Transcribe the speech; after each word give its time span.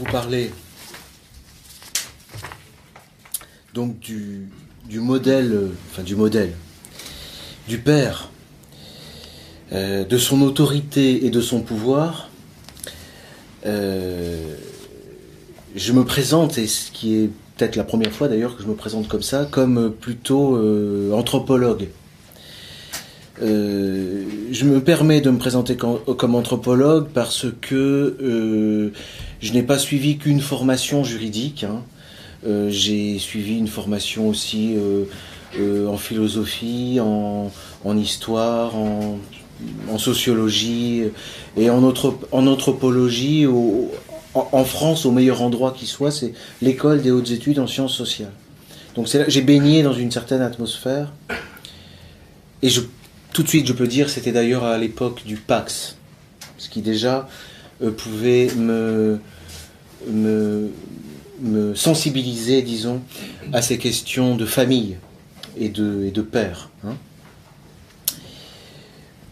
vous 0.00 0.10
parler 0.10 0.50
donc 3.74 3.98
du, 3.98 4.48
du 4.88 4.98
modèle, 4.98 5.52
euh, 5.52 5.68
enfin 5.90 6.02
du 6.02 6.16
modèle, 6.16 6.54
du 7.68 7.78
père, 7.78 8.30
euh, 9.72 10.04
de 10.04 10.16
son 10.16 10.40
autorité 10.40 11.26
et 11.26 11.30
de 11.30 11.42
son 11.42 11.60
pouvoir, 11.60 12.30
euh, 13.66 14.54
je 15.76 15.92
me 15.92 16.04
présente, 16.04 16.56
et 16.56 16.66
ce 16.66 16.90
qui 16.90 17.16
est 17.16 17.30
peut-être 17.58 17.76
la 17.76 17.84
première 17.84 18.10
fois 18.10 18.28
d'ailleurs 18.28 18.56
que 18.56 18.62
je 18.62 18.68
me 18.68 18.74
présente 18.74 19.06
comme 19.06 19.22
ça, 19.22 19.46
comme 19.50 19.92
plutôt 19.92 20.58
anthropologue. 21.12 21.88
Je 24.50 24.64
me 24.64 24.80
permets 24.80 25.20
de 25.20 25.30
me 25.30 25.38
présenter 25.38 25.76
comme, 25.76 26.34
anthropologue 26.34 27.08
parce 27.12 27.46
que 27.60 28.92
je 29.40 29.52
n'ai 29.52 29.62
pas 29.62 29.78
suivi 29.78 30.18
qu'une 30.18 30.40
formation 30.40 31.04
juridique. 31.04 31.64
Hein. 31.64 31.82
Euh, 32.46 32.70
j'ai 32.70 33.18
suivi 33.18 33.58
une 33.58 33.68
formation 33.68 34.28
aussi 34.28 34.74
euh, 34.76 35.04
euh, 35.58 35.86
en 35.88 35.98
philosophie, 35.98 36.98
en, 37.00 37.50
histoire, 37.96 38.74
en, 38.76 39.18
sociologie 39.98 41.04
et 41.56 41.68
en, 41.68 41.82
en 41.84 42.46
anthropologie. 42.46 43.46
en, 44.34 44.64
France, 44.64 45.04
au 45.04 45.12
meilleur 45.12 45.42
endroit 45.42 45.72
qui 45.76 45.86
soit, 45.86 46.10
c'est 46.10 46.32
l'école 46.62 47.02
des 47.02 47.10
hautes 47.10 47.30
études 47.30 47.58
en 47.58 47.66
sciences 47.66 47.94
sociales. 47.94 48.32
Donc 48.94 49.06
j'ai 49.28 49.42
baigné 49.42 49.82
dans 49.82 49.92
une 49.92 50.10
certaine 50.10 50.40
atmosphère. 50.40 51.12
Et 52.62 52.68
je, 52.68 52.80
tout 53.32 53.42
de 53.42 53.48
suite, 53.48 53.66
je 53.66 53.72
peux 53.72 53.86
dire, 53.86 54.10
c'était 54.10 54.32
d'ailleurs 54.32 54.64
à 54.64 54.78
l'époque 54.78 55.22
du 55.24 55.36
Pax, 55.36 55.96
ce 56.58 56.68
qui 56.68 56.82
déjà 56.82 57.28
pouvait 57.96 58.48
me, 58.56 59.18
sensibiliser, 61.74 62.62
disons, 62.62 63.00
à 63.52 63.62
ces 63.62 63.78
questions 63.78 64.36
de 64.36 64.44
famille 64.44 64.96
et 65.58 65.68
de, 65.68 66.22
père. 66.22 66.70
Hein. 66.84 66.96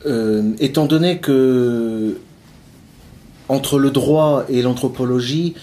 Euh, 0.06 0.52
étant 0.60 0.86
donné 0.86 1.18
que 1.18 2.18
entre 3.48 3.78
le 3.78 3.90
droit 3.90 4.44
et 4.48 4.62
l'anthropologie, 4.62 5.54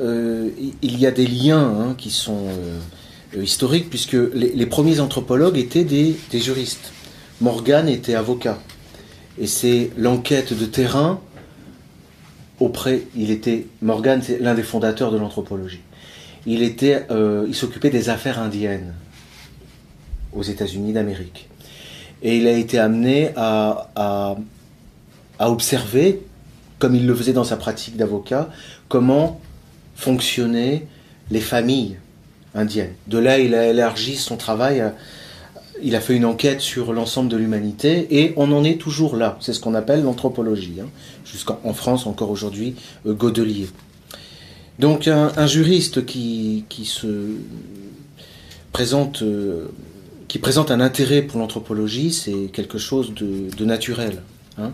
euh, 0.00 0.50
il 0.82 0.98
y 0.98 1.06
a 1.06 1.10
des 1.10 1.26
liens 1.26 1.62
hein, 1.62 1.94
qui 1.96 2.10
sont 2.10 2.46
euh, 3.36 3.42
historiques, 3.42 3.88
puisque 3.88 4.16
les, 4.34 4.66
premiers 4.66 5.00
anthropologues 5.00 5.56
étaient 5.56 5.84
des 5.84 6.16
juristes. 6.32 6.92
Morgan 7.40 7.88
était 7.88 8.14
avocat. 8.14 8.58
Et 9.38 9.46
c'est 9.46 9.90
l'enquête 9.96 10.52
de 10.52 10.66
terrain 10.66 11.20
auprès, 12.60 13.02
il 13.14 13.30
était, 13.30 13.66
Morgan, 13.82 14.20
c'est 14.22 14.40
l'un 14.40 14.54
des 14.54 14.64
fondateurs 14.64 15.12
de 15.12 15.18
l'anthropologie 15.18 15.80
il, 16.48 16.76
euh, 17.10 17.52
s'occupait 17.52 17.90
des 17.90 18.08
affaires 18.08 18.38
indiennes 18.38 18.94
aux 20.32 20.42
États-Unis 20.42 20.92
d'Amérique. 20.92 21.48
Et 22.22 22.38
il 22.38 22.46
a 22.46 22.52
été 22.52 22.78
amené 22.78 23.30
à, 23.36 23.88
à, 23.94 25.50
observer, 25.50 26.22
comme 26.78 26.94
il 26.94 27.06
le 27.06 27.14
faisait 27.14 27.32
dans 27.32 27.44
sa 27.44 27.56
pratique 27.56 27.96
d'avocat, 27.96 28.48
comment 28.88 29.40
fonctionnaient 29.94 30.86
les 31.30 31.40
familles 31.40 31.98
indiennes. 32.54 32.94
De 33.06 33.18
là, 33.18 33.38
il 33.38 33.54
a 33.54 33.68
élargi 33.68 34.16
son 34.16 34.36
travail, 34.36 34.82
il 35.82 35.94
a 35.96 36.00
fait 36.00 36.14
une 36.14 36.24
enquête 36.24 36.60
sur 36.60 36.92
l'ensemble 36.92 37.28
de 37.28 37.36
l'humanité, 37.36 38.06
et 38.10 38.32
on 38.36 38.52
en 38.52 38.64
est 38.64 38.80
toujours 38.80 39.16
là. 39.16 39.38
C'est 39.40 39.52
ce 39.52 39.60
qu'on 39.60 39.74
appelle 39.74 40.02
l'anthropologie, 40.02 40.80
hein. 40.80 40.88
jusqu'en 41.24 41.74
France 41.74 42.06
encore 42.06 42.30
aujourd'hui, 42.30 42.74
euh, 43.06 43.14
Godelier. 43.14 43.68
Donc 44.78 45.08
un, 45.08 45.46
juriste 45.46 46.06
qui, 46.06 46.64
se 46.84 47.06
présente, 48.72 49.22
euh, 49.22 49.66
qui 50.28 50.38
présente 50.38 50.70
un 50.70 50.80
intérêt 50.80 51.22
pour 51.22 51.40
l'anthropologie, 51.40 52.12
c'est 52.12 52.48
quelque 52.52 52.78
chose 52.78 53.12
de, 53.14 53.64
naturel. 53.64 54.22
Hein. 54.56 54.72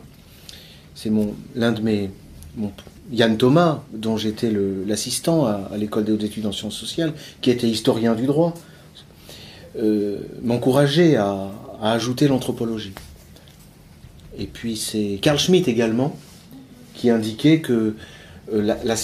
c'est 0.94 1.10
l'un 1.54 1.72
de 1.72 1.80
mes 1.80 2.10
Yann 3.12 3.36
Thomas, 3.36 3.82
dont 3.92 4.16
j'étais 4.16 4.52
l'assistant 4.86 5.46
à, 5.46 5.70
l'école 5.76 6.04
des 6.04 6.12
hautes 6.12 6.22
études 6.22 6.46
en 6.46 6.52
sciences 6.52 6.76
sociales, 6.76 7.12
qui 7.40 7.50
était 7.50 7.68
historien 7.68 8.14
du 8.14 8.26
droit, 8.26 8.54
euh, 9.76 10.18
m'encourageait 10.42 11.16
à, 11.16 11.50
ajouter 11.82 12.28
l'anthropologie. 12.28 12.92
Et 14.38 14.46
puis 14.46 14.76
c'est 14.76 15.18
Carl 15.20 15.38
Schmitt 15.38 15.68
également 15.68 16.16
qui 16.94 17.10
indiquait 17.10 17.60
que 17.60 17.96
euh, 18.52 18.74
la, 18.84 18.94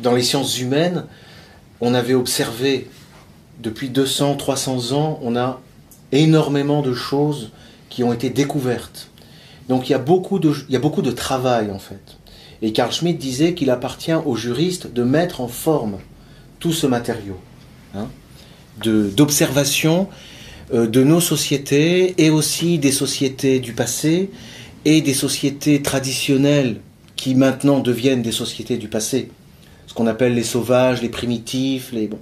dans 0.00 0.12
les 0.12 0.22
sciences 0.22 0.60
humaines, 0.60 1.04
on 1.80 1.94
avait 1.94 2.14
observé 2.14 2.88
depuis 3.62 3.88
200, 3.88 4.36
300 4.36 4.92
ans, 4.92 5.18
on 5.22 5.36
a 5.36 5.60
énormément 6.12 6.82
de 6.82 6.92
choses 6.92 7.50
qui 7.88 8.04
ont 8.04 8.12
été 8.12 8.30
découvertes. 8.30 9.08
Donc 9.68 9.88
il 9.88 9.92
y 9.92 9.94
a 9.94 9.98
beaucoup 9.98 10.38
de, 10.38 10.52
il 10.68 10.72
y 10.72 10.76
a 10.76 10.80
beaucoup 10.80 11.02
de 11.02 11.10
travail 11.10 11.70
en 11.70 11.78
fait. 11.78 12.18
Et 12.62 12.72
Carl 12.72 12.92
Schmitt 12.92 13.18
disait 13.18 13.54
qu'il 13.54 13.70
appartient 13.70 14.14
aux 14.14 14.36
juristes 14.36 14.92
de 14.92 15.02
mettre 15.02 15.40
en 15.40 15.48
forme 15.48 15.98
tout 16.58 16.72
ce 16.72 16.86
matériau 16.86 17.38
hein, 17.94 18.08
d'observation 18.84 20.08
euh, 20.74 20.86
de 20.86 21.02
nos 21.02 21.20
sociétés 21.20 22.14
et 22.18 22.30
aussi 22.30 22.78
des 22.78 22.92
sociétés 22.92 23.60
du 23.60 23.72
passé 23.72 24.30
et 24.84 25.00
des 25.00 25.14
sociétés 25.14 25.82
traditionnelles 25.82 26.76
qui 27.16 27.34
maintenant 27.34 27.80
deviennent 27.80 28.22
des 28.22 28.32
sociétés 28.32 28.76
du 28.76 28.88
passé 28.88 29.30
qu'on 29.96 30.06
appelle 30.06 30.34
les 30.34 30.44
sauvages, 30.44 31.02
les 31.02 31.08
primitifs, 31.08 31.90
les 31.92 32.06
bon. 32.06 32.18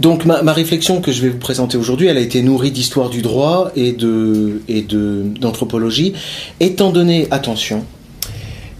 Donc 0.00 0.26
ma, 0.26 0.52
réflexion 0.52 1.00
que 1.00 1.10
je 1.10 1.22
vais 1.22 1.30
vous 1.30 1.38
présenter 1.38 1.78
aujourd'hui, 1.78 2.08
elle 2.08 2.18
a 2.18 2.20
été 2.20 2.42
nourrie 2.42 2.70
d'histoire 2.70 3.08
du 3.08 3.22
droit 3.22 3.70
et 3.76 3.92
d'anthropologie, 3.92 6.12
étant 6.60 6.90
donné, 6.90 7.28
attention, 7.30 7.86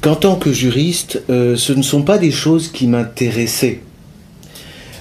qu'en 0.07 0.15
tant 0.15 0.37
que 0.37 0.53
juriste, 0.53 1.21
euh, 1.31 1.57
ce 1.57 1.73
ne 1.73 1.83
sont 1.83 2.03
pas 2.03 2.17
des 2.17 2.31
choses 2.31 2.69
qui 2.69 2.87
m'intéressaient. 2.87 3.81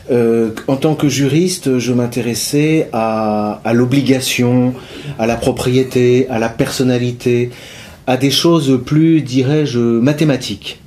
Euh, 0.09 0.49
en 0.67 0.77
tant 0.77 0.95
que 0.95 1.09
juriste, 1.09 1.77
je 1.77 1.93
m'intéressais 1.93 2.89
à, 2.91 3.61
à 3.63 3.73
l'obligation, 3.73 4.73
à 5.19 5.27
la 5.27 5.35
propriété, 5.35 6.27
à 6.29 6.39
la 6.39 6.49
personnalité, 6.49 7.51
à 8.07 8.17
des 8.17 8.31
choses 8.31 8.81
plus, 8.83 9.21
dirais-je, 9.21 9.77
mathématiques. 9.77 10.81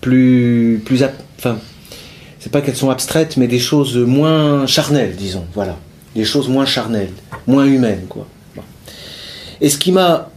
Plus, 0.00 0.80
plus, 0.84 1.02
enfin, 1.36 1.58
c'est 2.38 2.52
pas 2.52 2.60
qu'elles 2.60 2.76
sont 2.76 2.90
abstraites, 2.90 3.36
mais 3.36 3.48
des 3.48 3.58
choses 3.58 3.96
moins 3.96 4.68
charnelles, 4.68 5.16
disons, 5.18 5.46
voilà. 5.52 5.76
Des 6.14 6.24
choses 6.24 6.48
moins 6.48 6.64
charnelles, 6.64 7.10
moins 7.48 7.66
humaines, 7.66 8.04
quoi. 8.08 8.28
Et 9.60 9.68
ce 9.68 9.78
qui 9.78 9.90
m'a 9.90 10.30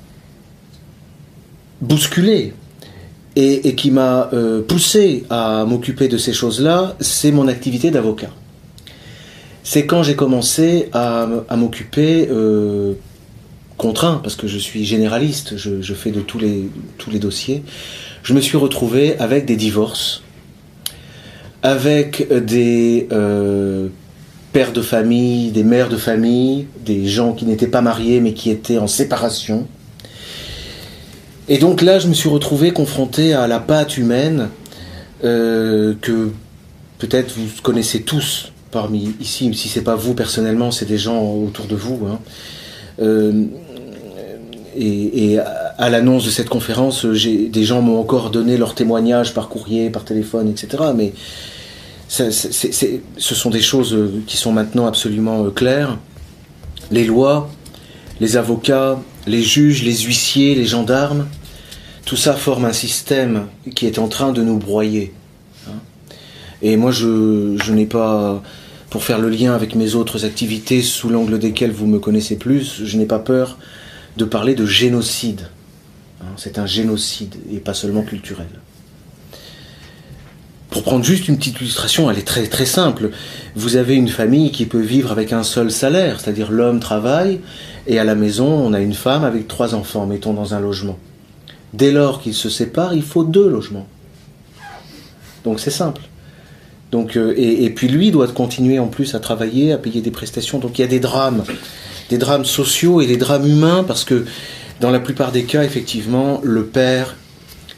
bousculé 1.81 2.53
et, 3.39 3.75
qui 3.75 3.91
m'a 3.91 4.29
euh, 4.33 4.61
poussé 4.61 5.23
à 5.29 5.65
m'occuper 5.65 6.07
de 6.07 6.17
ces 6.17 6.33
choses-là, 6.33 6.95
c'est 6.99 7.31
mon 7.31 7.47
activité 7.47 7.91
d'avocat. 7.91 8.31
C'est 9.63 9.85
quand 9.85 10.03
j'ai 10.03 10.15
commencé 10.15 10.89
à, 10.93 11.27
m'occuper 11.55 12.27
euh, 12.29 12.93
contraint, 13.77 14.19
parce 14.23 14.35
que 14.35 14.47
je 14.47 14.57
suis 14.57 14.83
généraliste, 14.83 15.57
je, 15.57 15.93
fais 15.93 16.11
de 16.11 16.21
tous 16.21 16.39
les, 16.39 17.19
dossiers, 17.19 17.63
je 18.23 18.33
me 18.33 18.41
suis 18.41 18.57
retrouvé 18.57 19.17
avec 19.19 19.45
des 19.45 19.55
divorces, 19.55 20.23
avec 21.61 22.27
des 22.33 23.07
euh, 23.11 23.87
pères 24.51 24.73
de 24.73 24.81
famille, 24.81 25.51
des 25.51 25.63
mères 25.63 25.89
de 25.89 25.97
famille, 25.97 26.67
des 26.83 27.07
gens 27.07 27.33
qui 27.33 27.45
n'étaient 27.45 27.67
pas 27.67 27.81
mariés 27.81 28.19
mais 28.21 28.33
qui 28.33 28.49
étaient 28.49 28.79
en 28.79 28.87
séparation. 28.87 29.67
Et 31.49 31.57
donc 31.57 31.81
là, 31.81 31.97
je 31.97 32.07
me 32.07 32.13
suis 32.13 32.29
retrouvé 32.29 32.71
confronté 32.71 33.33
à 33.33 33.47
la 33.47 33.59
pâte 33.59 33.97
humaine 33.97 34.49
euh, 35.23 35.95
que 35.99 36.29
peut-être 36.99 37.33
vous 37.35 37.47
connaissez 37.63 38.03
tous 38.03 38.51
parmi 38.69 39.15
ici, 39.19 39.51
si 39.55 39.67
c'est 39.67 39.81
pas 39.81 39.95
vous 39.95 40.13
personnellement, 40.13 40.69
c'est 40.69 40.85
des 40.85 40.99
gens 40.99 41.19
autour 41.23 41.65
de 41.65 41.75
vous. 41.75 42.05
Hein. 42.05 42.19
Euh, 43.01 43.45
et, 44.77 45.39
à 45.39 45.89
l'annonce 45.89 46.25
de 46.25 46.29
cette 46.29 46.49
conférence, 46.49 47.05
des 47.05 47.63
gens 47.63 47.81
m'ont 47.81 47.99
encore 47.99 48.29
donné 48.29 48.55
leurs 48.55 48.75
témoignages 48.75 49.33
par 49.33 49.49
courrier, 49.49 49.89
par 49.89 50.05
téléphone, 50.05 50.49
etc. 50.49 50.83
Mais 50.95 51.13
ce 52.07 52.29
sont 53.17 53.49
des 53.49 53.61
choses 53.61 53.97
qui 54.27 54.37
sont 54.37 54.51
maintenant 54.51 54.85
absolument 54.85 55.45
euh, 55.45 55.49
claires. 55.49 55.97
Les 56.91 57.05
lois, 57.05 57.49
les 58.19 58.37
avocats, 58.37 58.99
les 59.25 59.41
juges, 59.41 59.83
les 59.83 59.97
huissiers, 59.97 60.53
les 60.53 60.65
gendarmes, 60.65 61.27
tout 62.09 62.15
ça 62.15 62.33
forme 62.33 62.65
un 62.65 62.73
système 62.73 63.45
qui 63.75 63.85
est 63.85 63.99
en 63.99 64.07
train 64.07 64.31
de 64.31 64.41
nous 64.41 64.57
broyer. 64.57 65.13
Hein. 65.67 65.77
Et 66.63 66.75
moi, 66.75 66.89
je, 66.89 67.71
n'ai 67.71 67.85
pas, 67.85 68.41
pour 68.89 69.03
faire 69.03 69.19
le 69.19 69.29
lien 69.29 69.53
avec 69.53 69.75
mes 69.75 69.93
autres 69.93 70.25
activités 70.25 70.81
sous 70.81 71.09
l'angle 71.09 71.37
desquelles 71.37 71.71
vous 71.71 71.85
me 71.85 71.99
connaissez 71.99 72.35
plus, 72.35 72.81
je 72.83 72.97
n'ai 72.97 73.05
pas 73.05 73.19
peur 73.19 73.59
de 74.17 74.25
parler 74.25 74.55
de 74.55 74.65
génocide. 74.65 75.49
Hein. 76.21 76.33
c'est 76.35 76.57
un 76.57 76.65
génocide 76.65 77.35
et 77.53 77.59
pas 77.59 77.75
seulement 77.75 78.01
culturel. 78.01 78.49
Pour 80.71 80.81
prendre 80.81 81.05
juste 81.05 81.27
une 81.27 81.37
petite 81.37 81.61
illustration, 81.61 82.09
elle 82.09 82.17
est 82.17 82.27
très 82.27 82.47
très 82.47 82.65
simple. 82.65 83.11
Vous 83.55 83.75
avez 83.75 83.93
une 83.93 84.09
famille 84.09 84.49
qui 84.49 84.65
peut 84.65 84.81
vivre 84.81 85.11
avec 85.11 85.31
un 85.31 85.43
seul 85.43 85.69
salaire, 85.69 86.19
c'est-à-dire 86.19 86.49
l'homme 86.49 86.79
travaille 86.79 87.39
et 87.85 87.99
à 87.99 88.03
la 88.03 88.15
maison 88.15 88.47
on 88.47 88.73
a 88.73 88.79
une 88.79 88.95
femme 88.95 89.23
avec 89.23 89.47
trois 89.47 89.75
enfants, 89.75 90.07
mettons 90.07 90.33
dans 90.33 90.55
un 90.55 90.59
logement. 90.59 90.97
Dès 91.73 91.91
lors 91.91 92.21
qu'ils 92.21 92.33
se 92.33 92.49
séparent, 92.49 92.93
il 92.93 93.03
faut 93.03 93.23
deux 93.23 93.47
logements. 93.47 93.87
Donc 95.43 95.59
c'est 95.59 95.71
simple. 95.71 96.01
Donc, 96.91 97.17
euh, 97.17 97.33
et, 97.37 97.69
puis 97.69 97.87
lui 97.87 98.09
doit 98.09 98.27
continuer 98.27 98.79
en 98.79 98.87
plus 98.87 99.13
à 99.13 99.19
travailler, 99.19 99.71
à 99.71 99.77
payer 99.77 100.01
des 100.01 100.11
prestations. 100.11 100.57
Donc 100.57 100.79
il 100.79 100.81
y 100.81 100.85
a 100.85 100.87
des 100.87 100.99
drames, 100.99 101.43
des 102.09 102.17
drames 102.17 102.45
sociaux 102.45 103.01
et 103.01 103.05
des 103.05 103.17
drames 103.17 103.45
humains 103.45 103.83
parce 103.83 104.03
que 104.03 104.25
dans 104.79 104.89
la 104.89 104.99
plupart 104.99 105.31
des 105.31 105.43
cas, 105.43 105.63
effectivement, 105.63 106.39
le 106.43 106.65
père 106.65 107.15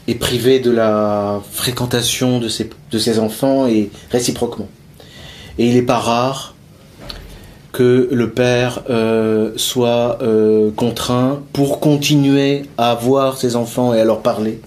est 0.08 0.16
privé 0.16 0.60
de 0.60 0.72
la 0.72 1.42
fréquentation 1.52 2.40
de 2.40 2.48
ses, 2.48 2.70
de 2.92 2.98
ses 2.98 3.20
enfants 3.20 3.68
et 3.68 3.90
réciproquement. 4.12 4.70
Et 5.58 5.68
il 5.68 5.74
n'est 5.74 5.82
pas 5.82 6.00
rare 6.00 6.51
que 7.72 8.10
le 8.12 8.30
père 8.30 8.84
euh, 8.90 9.52
soit 9.56 10.20
euh, 10.22 10.72
contraint 10.72 11.42
pour 11.54 11.80
continuer 11.80 12.64
à 12.78 12.96
voir 12.96 13.38
ses 13.38 13.56
enfants 13.56 13.94
et 13.94 14.02
à 14.02 14.06
leur 14.06 14.22
parler, 14.22 14.62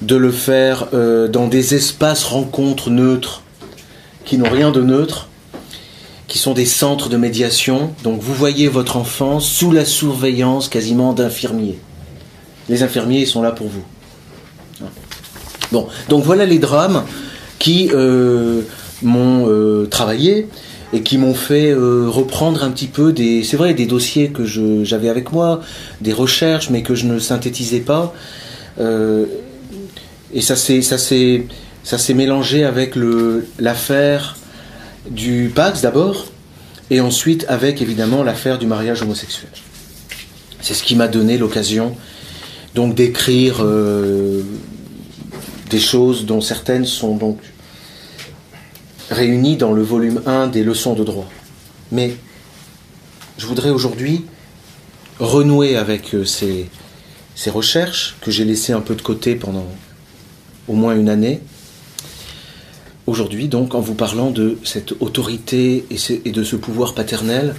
de 0.00 0.16
le 0.16 0.30
faire 0.30 0.88
euh, 0.94 1.28
dans 1.28 1.46
des 1.46 1.74
espaces 1.74 2.24
rencontres 2.24 2.90
neutres 2.90 3.42
qui 4.24 4.38
n'ont 4.38 4.50
rien 4.50 4.70
de 4.70 4.80
neutre, 4.80 5.28
qui 6.26 6.38
sont 6.38 6.54
des 6.54 6.64
centres 6.64 7.08
de 7.10 7.16
médiation. 7.16 7.92
Donc 8.02 8.20
vous 8.20 8.34
voyez 8.34 8.68
votre 8.68 8.96
enfant 8.96 9.40
sous 9.40 9.72
la 9.72 9.84
surveillance 9.84 10.68
quasiment 10.68 11.12
d'infirmiers. 11.12 11.78
Les 12.68 12.82
infirmiers 12.82 13.26
sont 13.26 13.42
là 13.42 13.50
pour 13.50 13.68
vous. 13.68 13.84
Bon, 15.72 15.86
donc 16.08 16.24
voilà 16.24 16.46
les 16.46 16.58
drames 16.58 17.04
qui 17.58 17.90
m'ont 19.02 19.86
travaillé 19.90 20.48
et 20.92 21.02
qui 21.02 21.18
m'ont 21.18 21.34
fait 21.34 21.70
euh, 21.70 22.06
reprendre 22.08 22.64
un 22.64 22.70
petit 22.70 22.86
peu 22.86 23.12
des, 23.12 23.44
c'est 23.44 23.56
vrai, 23.56 23.74
des 23.74 23.86
dossiers 23.86 24.30
que 24.30 24.44
j'avais 24.44 25.08
avec 25.08 25.32
moi, 25.32 25.60
des 26.00 26.12
recherches, 26.12 26.70
mais 26.70 26.82
que 26.82 26.94
je 26.94 27.06
ne 27.06 27.18
synthétisais 27.18 27.80
pas. 27.80 28.12
Euh, 28.80 29.26
et 30.32 30.40
ça 30.40 30.56
s'est, 30.56 30.82
ça 30.82 30.98
s'est, 30.98 31.46
ça 31.84 31.98
s'est 31.98 32.14
mélangé 32.14 32.64
avec 32.64 32.94
l'affaire 33.58 34.36
du 35.08 35.50
Pax 35.54 35.80
d'abord, 35.80 36.26
et 36.90 37.00
ensuite 37.00 37.46
avec 37.48 37.80
évidemment 37.82 38.22
l'affaire 38.22 38.58
du 38.58 38.66
mariage 38.66 39.02
homosexuel. 39.02 39.50
C'est 40.60 40.74
ce 40.74 40.82
qui 40.82 40.96
m'a 40.96 41.08
donné 41.08 41.38
l'occasion 41.38 41.96
donc 42.74 42.94
d'écrire 42.94 43.58
euh, 43.60 44.42
des 45.70 45.80
choses 45.80 46.26
dont 46.26 46.40
certaines 46.40 46.84
sont 46.84 47.16
donc 47.16 47.38
réunis 49.10 49.56
dans 49.56 49.72
le 49.72 49.82
volume 49.82 50.22
1 50.26 50.46
des 50.46 50.62
leçons 50.62 50.94
de 50.94 51.04
droit. 51.04 51.28
Mais 51.92 52.16
je 53.38 53.46
voudrais 53.46 53.70
aujourd'hui 53.70 54.24
renouer 55.18 55.76
avec 55.76 56.14
euh, 56.14 56.24
ces, 56.24 56.68
recherches 57.50 58.16
que 58.20 58.30
j'ai 58.30 58.44
laissées 58.44 58.72
un 58.72 58.80
peu 58.80 58.94
de 58.94 59.02
côté 59.02 59.34
pendant 59.34 59.66
au 60.68 60.74
moins 60.74 60.94
une 60.94 61.08
année. 61.08 61.40
Aujourd'hui, 63.06 63.48
donc, 63.48 63.74
en 63.74 63.80
vous 63.80 63.94
parlant 63.94 64.30
de 64.30 64.58
cette 64.62 64.92
autorité 65.00 65.84
et 65.90 66.30
de 66.30 66.44
ce 66.44 66.54
pouvoir 66.54 66.94
paternel, 66.94 67.56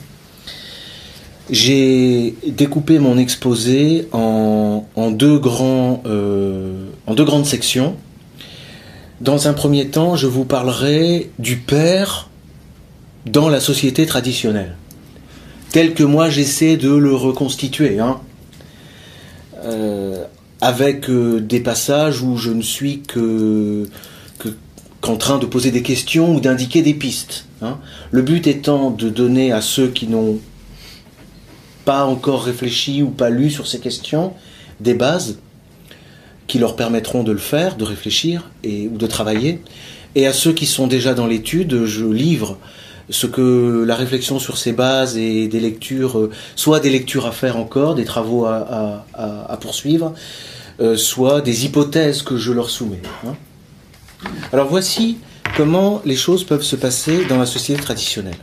j'ai 1.49 2.35
découpé 2.47 2.99
mon 2.99 3.17
exposé 3.17 4.07
en, 4.13 4.85
en 4.95 5.11
deux, 5.11 5.41
euh, 6.05 6.85
en 7.07 7.15
deux 7.15 7.25
grandes 7.25 7.45
sections. 7.45 7.97
Dans 9.21 9.47
un 9.47 9.53
premier 9.53 9.87
temps, 9.89 10.15
je 10.15 10.25
vous 10.25 10.45
parlerai 10.45 11.29
du 11.37 11.57
père 11.57 12.27
dans 13.27 13.49
la 13.49 13.59
société 13.59 14.07
traditionnelle, 14.07 14.75
tel 15.69 15.93
que 15.93 16.01
moi 16.01 16.31
j'essaie 16.31 16.75
de 16.75 16.89
le 16.89 17.13
reconstituer, 17.13 17.99
hein. 17.99 18.19
euh, 19.63 20.25
avec 20.59 21.07
euh, 21.07 21.39
des 21.39 21.59
passages 21.59 22.23
où 22.23 22.35
je 22.35 22.49
ne 22.49 22.63
suis 22.63 23.01
que, 23.01 23.87
qu'en 25.01 25.17
train 25.17 25.37
de 25.37 25.45
poser 25.45 25.69
des 25.69 25.83
questions 25.83 26.33
ou 26.33 26.39
d'indiquer 26.39 26.81
des 26.81 26.95
pistes. 26.95 27.45
Hein. 27.61 27.77
Le 28.09 28.23
but 28.23 28.47
étant 28.47 28.89
de 28.89 29.07
donner 29.07 29.51
à 29.51 29.61
ceux 29.61 29.89
qui 29.89 30.07
n'ont 30.07 30.39
pas 31.85 32.05
encore 32.05 32.43
réfléchi 32.43 33.03
ou 33.03 33.11
pas 33.11 33.29
lu 33.29 33.51
sur 33.51 33.67
ces 33.67 33.79
questions 33.79 34.33
des 34.79 34.95
bases 34.95 35.37
qui 36.51 36.59
leur 36.59 36.75
permettront 36.75 37.23
de 37.23 37.31
le 37.31 37.37
faire, 37.37 37.77
de 37.77 37.85
réfléchir 37.85 38.51
et, 38.65 38.89
ou 38.89 38.97
de 38.97 39.07
travailler. 39.07 39.61
Et 40.15 40.27
à 40.27 40.33
ceux 40.33 40.51
qui 40.51 40.65
sont 40.65 40.85
déjà 40.85 41.13
dans 41.13 41.25
l'étude, 41.25 41.85
je 41.85 42.05
livre 42.05 42.57
ce 43.09 43.25
que 43.25 43.85
la 43.87 43.95
réflexion 43.95 44.37
sur 44.37 44.57
ces 44.57 44.73
bases 44.73 45.15
et 45.15 45.47
des 45.47 45.61
lectures, 45.61 46.19
euh, 46.19 46.29
soit 46.57 46.81
des 46.81 46.89
lectures 46.89 47.25
à 47.25 47.31
faire 47.31 47.55
encore, 47.55 47.95
des 47.95 48.03
travaux 48.03 48.45
à, 48.45 49.57
poursuivre, 49.61 50.13
euh, 50.81 50.97
soit 50.97 51.39
des 51.39 51.63
hypothèses 51.65 52.21
que 52.21 52.35
je 52.35 52.51
leur 52.51 52.69
soumets. 52.69 53.01
Hein. 53.25 53.35
Alors 54.51 54.67
voici 54.67 55.19
comment 55.55 56.01
les 56.03 56.17
choses 56.17 56.43
peuvent 56.43 56.63
se 56.63 56.75
passer 56.75 57.23
dans 57.29 57.37
la 57.37 57.45
société 57.45 57.81
traditionnelle. 57.81 58.41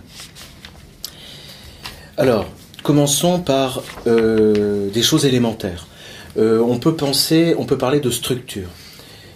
Alors, 2.16 2.46
commençons 2.82 3.38
par 3.38 3.82
euh, 4.06 4.88
des 4.88 5.02
choses 5.02 5.26
élémentaires. 5.26 5.86
Euh, 6.36 6.60
on 6.60 6.78
peut 6.78 6.94
penser, 6.94 7.54
on 7.58 7.64
peut 7.64 7.78
parler 7.78 8.00
de 8.00 8.10
structure. 8.10 8.68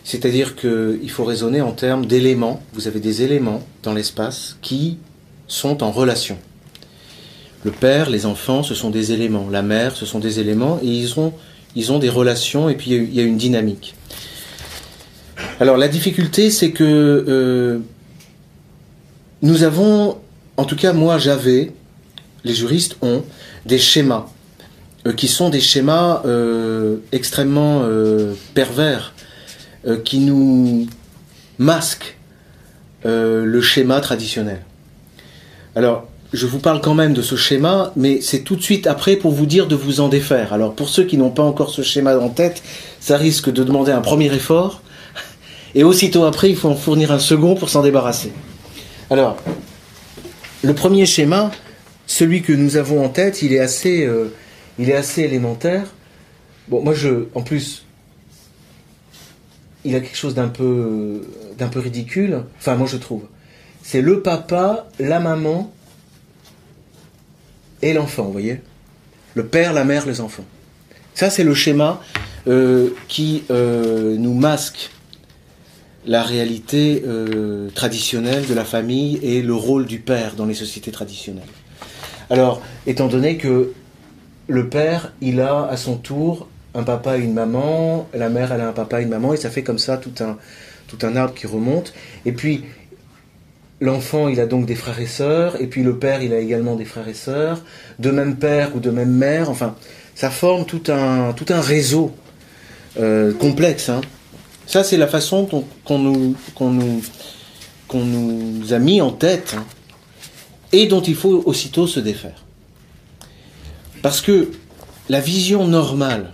C'est-à-dire 0.05 0.56
qu'il 0.56 1.11
faut 1.11 1.25
raisonner 1.25 1.61
en 1.61 1.72
termes 1.72 2.06
d'éléments. 2.06 2.63
Vous 2.72 2.89
avez 2.89 3.01
des 3.01 3.22
éléments 3.22 3.63
dans 3.82 3.94
l'espace 3.94 4.56
qui 4.61 4.99
sont 5.46 5.82
en 5.82 5.91
relation. 5.91 6.39
Le 7.65 7.70
père, 7.70 8.11
les 8.11 8.27
enfants, 8.27 8.63
ce 8.63 8.75
sont 8.75 8.91
des 8.91 9.13
éléments. 9.13 9.49
La 9.51 9.63
mère, 9.63 9.94
ce 9.94 10.05
sont 10.05 10.19
des 10.19 10.41
éléments. 10.41 10.81
Et 10.82 10.89
ils 10.89 11.20
ont, 11.20 11.99
des 11.99 12.08
relations 12.08 12.69
et 12.69 12.75
puis 12.75 12.91
il 12.91 13.15
y 13.15 13.20
a 13.20 13.22
une 13.22 13.37
dynamique. 13.37 13.94
Alors 15.61 15.77
la 15.77 15.89
difficulté, 15.89 16.51
c'est 16.51 16.72
que 16.72 16.84
euh, 16.84 17.79
nous 19.43 19.63
avons, 19.63 20.19
en 20.56 20.65
tout 20.65 20.77
cas 20.77 20.93
moi 20.93 21.19
j'avais, 21.19 21.72
les 22.44 22.55
juristes 22.55 22.96
ont, 23.01 23.22
des 23.65 23.79
schémas 23.79 24.27
qui 25.11 25.27
sont 25.29 25.51
des 25.51 25.61
schémas 25.61 26.23
euh, 26.25 26.99
extrêmement 27.11 27.82
euh, 27.82 28.35
pervers, 28.55 29.15
qui 30.05 30.21
nous 30.21 30.87
masquent 31.59 32.17
le 33.05 33.61
schéma 33.61 34.01
traditionnel. 34.01 34.63
Alors, 35.75 36.06
je 36.32 36.47
vous 36.47 36.61
parle 36.61 36.81
quand 36.81 36.94
même 36.94 37.15
de 37.15 37.23
ce 37.23 37.35
schéma, 37.35 37.93
mais 37.97 38.21
c'est 38.21 38.41
tout 38.41 38.55
de 38.55 38.63
suite 38.63 38.87
après 38.87 39.17
pour 39.17 39.32
vous 39.32 39.44
dire 39.44 39.67
de 39.67 39.75
vous 39.75 40.01
en 40.01 40.09
défaire. 40.09 40.53
Alors, 40.53 40.75
pour 40.75 40.89
ceux 40.89 41.03
qui 41.03 41.17
n'ont 41.17 41.31
pas 41.31 41.43
encore 41.43 41.71
ce 41.71 41.82
schéma 41.82 42.17
en 42.17 42.29
tête, 42.29 42.63
ça 43.01 43.17
risque 43.17 43.53
de 43.53 43.65
demander 43.65 43.91
un 43.91 44.03
premier 44.03 44.32
effort, 44.32 44.82
et 45.75 45.82
aussitôt 45.82 46.25
après, 46.25 46.49
il 46.49 46.56
faut 46.56 46.69
en 46.69 46.77
fournir 46.77 47.11
un 47.11 47.19
second 47.19 47.56
pour 47.56 47.71
s'en 47.71 47.82
débarrasser. 47.82 48.32
Alors, 49.11 49.37
le 50.63 50.75
premier 50.75 51.06
schéma, 51.06 51.51
celui 52.06 52.43
que 52.43 52.53
nous 52.53 52.77
avons 52.77 53.05
en 53.05 53.09
tête, 53.09 53.43
il 53.43 53.53
est 53.53 53.59
assez 53.59 54.09
il 54.79 54.91
est 54.91 54.96
assez 54.96 55.22
élémentaire. 55.22 55.86
Moi, 56.69 56.94
je, 56.94 57.26
en 57.34 57.43
plus, 57.43 57.84
il 59.84 59.94
a 59.94 60.00
quelque 60.00 60.17
chose 60.17 60.34
d'un 60.34 60.48
peu, 60.48 61.22
d'un 61.58 61.69
peu 61.69 61.81
ridicule. 61.81 62.44
Enfin, 62.58 62.76
moi, 62.76 62.86
je 62.86 62.96
trouve. 62.96 63.24
C'est 63.82 64.00
le 64.00 64.22
papa, 64.22 64.88
la 64.98 65.20
maman 65.20 65.72
et 67.82 67.93
l'enfant, 67.93 68.24
vous 68.24 68.32
voyez 68.32 68.60
Le 69.34 69.46
père, 69.46 69.72
la 69.72 69.84
mère, 69.84 70.06
les 70.06 70.20
enfants. 70.20 70.44
Ça, 71.14 71.31
c'est 71.31 71.44
le 71.44 71.55
schéma 71.55 72.00
euh, 72.46 72.91
qui 73.08 73.43
euh, 73.50 74.17
nous 74.17 74.34
masque 74.34 74.91
la 76.06 76.22
réalité 76.22 77.02
euh, 77.06 77.70
traditionnelle 77.70 78.46
de 78.46 78.55
la 78.55 78.64
famille 78.64 79.19
et 79.22 79.43
le 79.43 79.55
rôle 79.55 79.86
du 79.86 79.98
père 79.98 80.34
dans 80.34 80.46
les 80.46 80.55
sociétés 80.55 80.91
traditionnelles. 80.91 81.44
Alors, 82.31 82.62
étant 82.86 83.08
donné 83.08 83.36
que 83.36 83.72
le 84.49 84.69
père, 84.69 85.13
il 85.20 85.41
a 85.41 85.67
à 85.67 85.77
son 85.77 85.96
tour 85.96 86.49
un 86.75 86.82
papa 86.82 87.19
et 87.19 87.22
une 87.22 87.34
maman, 87.34 88.08
la 88.15 88.29
mère, 88.29 88.53
elle 88.53 88.61
a 88.61 88.69
un 88.69 88.72
papa 88.72 89.01
et 89.01 89.05
une 89.05 89.11
maman, 89.11 89.34
et 89.34 89.37
ça 89.37 89.51
fait 89.51 89.63
comme 89.63 89.79
ça 89.79 89.99
tout 89.99 90.15
un, 90.20 90.39
tout 90.89 90.99
un 91.03 91.17
arbre 91.17 91.34
qui 91.34 91.46
remonte. 91.46 91.93
Et 92.25 92.32
puis, 92.32 92.65
l'enfant, 93.81 94.29
il 94.29 94.41
a 94.41 94.46
donc 94.46 94.67
des 94.67 94.75
frères 94.75 95.01
et 95.01 95.06
sœurs, 95.06 95.61
et 95.61 95.67
puis 95.67 95.82
le 95.82 95.99
père, 95.99 96.22
il 96.22 96.32
a 96.32 96.39
également 96.39 96.77
des 96.77 96.84
frères 96.84 97.08
et 97.08 97.15
sœurs, 97.15 97.63
de 97.99 98.11
même 98.11 98.37
père 98.37 98.75
ou 98.75 98.81
de 98.81 98.91
même 98.91 99.13
mère, 99.13 99.51
enfin, 99.51 99.77
ça 100.15 100.31
forme 100.31 100.65
tout 100.65 100.82
un, 100.89 101.32
tout 101.32 101.46
un 101.51 101.61
réseau 101.61 102.13
euh, 102.99 103.34
complexe. 103.34 103.89
Hein. 103.89 104.01
Ça, 104.67 104.84
c'est 104.84 104.96
la 104.96 105.08
façon 105.08 105.46
qu'on 105.84 105.99
nous, 105.99 106.37
nous, 106.61 107.03
nous 107.94 108.72
a 108.72 108.79
mis 108.79 109.01
en 109.01 109.11
tête, 109.11 109.55
hein, 109.58 109.65
et 110.72 110.87
dont 110.87 111.03
il 111.03 111.15
faut 111.15 111.43
aussitôt 111.44 111.87
se 111.87 112.01
défaire. 112.01 112.44
Parce 114.03 114.21
que 114.21 114.51
la 115.09 115.21
vision 115.21 115.67
normale 115.67 116.32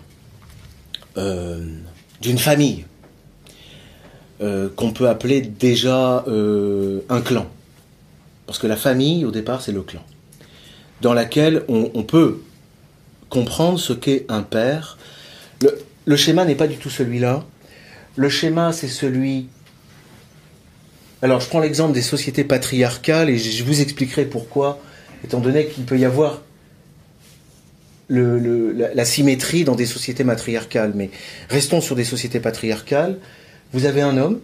d'une 1.16 2.38
famille 2.38 2.84
qu'on 4.40 4.92
peut 4.92 5.08
appeler 5.08 5.40
déjà 5.40 6.24
un 6.26 7.20
clan. 7.20 7.46
Parce 8.48 8.58
que 8.58 8.66
la 8.66 8.76
famille, 8.76 9.26
au 9.26 9.30
départ, 9.30 9.60
c'est 9.60 9.72
le 9.72 9.82
clan. 9.82 10.02
Dans 11.02 11.12
laquelle 11.12 11.64
on, 11.68 12.02
peut 12.02 12.40
comprendre 13.28 13.78
ce 13.78 13.92
qu'est 13.92 14.24
un 14.30 14.40
père. 14.40 14.96
Le, 16.06 16.16
schéma 16.16 16.46
n'est 16.46 16.54
pas 16.54 16.66
du 16.66 16.76
tout 16.78 16.88
celui-là. 16.88 17.44
Le 18.16 18.30
schéma, 18.30 18.72
c'est 18.72 18.88
celui... 18.88 19.48
Alors, 21.20 21.40
je 21.40 21.48
prends 21.48 21.60
l'exemple 21.60 21.92
des 21.92 22.00
sociétés 22.00 22.42
patriarcales 22.42 23.28
et 23.28 23.36
je 23.36 23.62
vous 23.64 23.82
expliquerai 23.82 24.24
pourquoi, 24.24 24.80
étant 25.22 25.40
donné 25.40 25.66
qu'il 25.66 25.84
peut 25.84 25.98
y 25.98 26.06
avoir 26.06 26.40
la, 28.08 29.04
symétrie 29.04 29.64
dans 29.64 29.74
des 29.74 29.86
sociétés 29.86 30.24
matriarcales. 30.24 30.92
Mais 30.94 31.10
restons 31.48 31.80
sur 31.80 31.96
des 31.96 32.04
sociétés 32.04 32.40
patriarcales. 32.40 33.18
Vous 33.72 33.84
avez 33.84 34.00
un 34.00 34.16
homme 34.16 34.40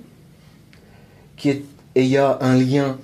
qui 1.37 1.51
est, 1.51 2.17
a 2.17 2.39
un 2.41 2.57
lien 2.57 2.99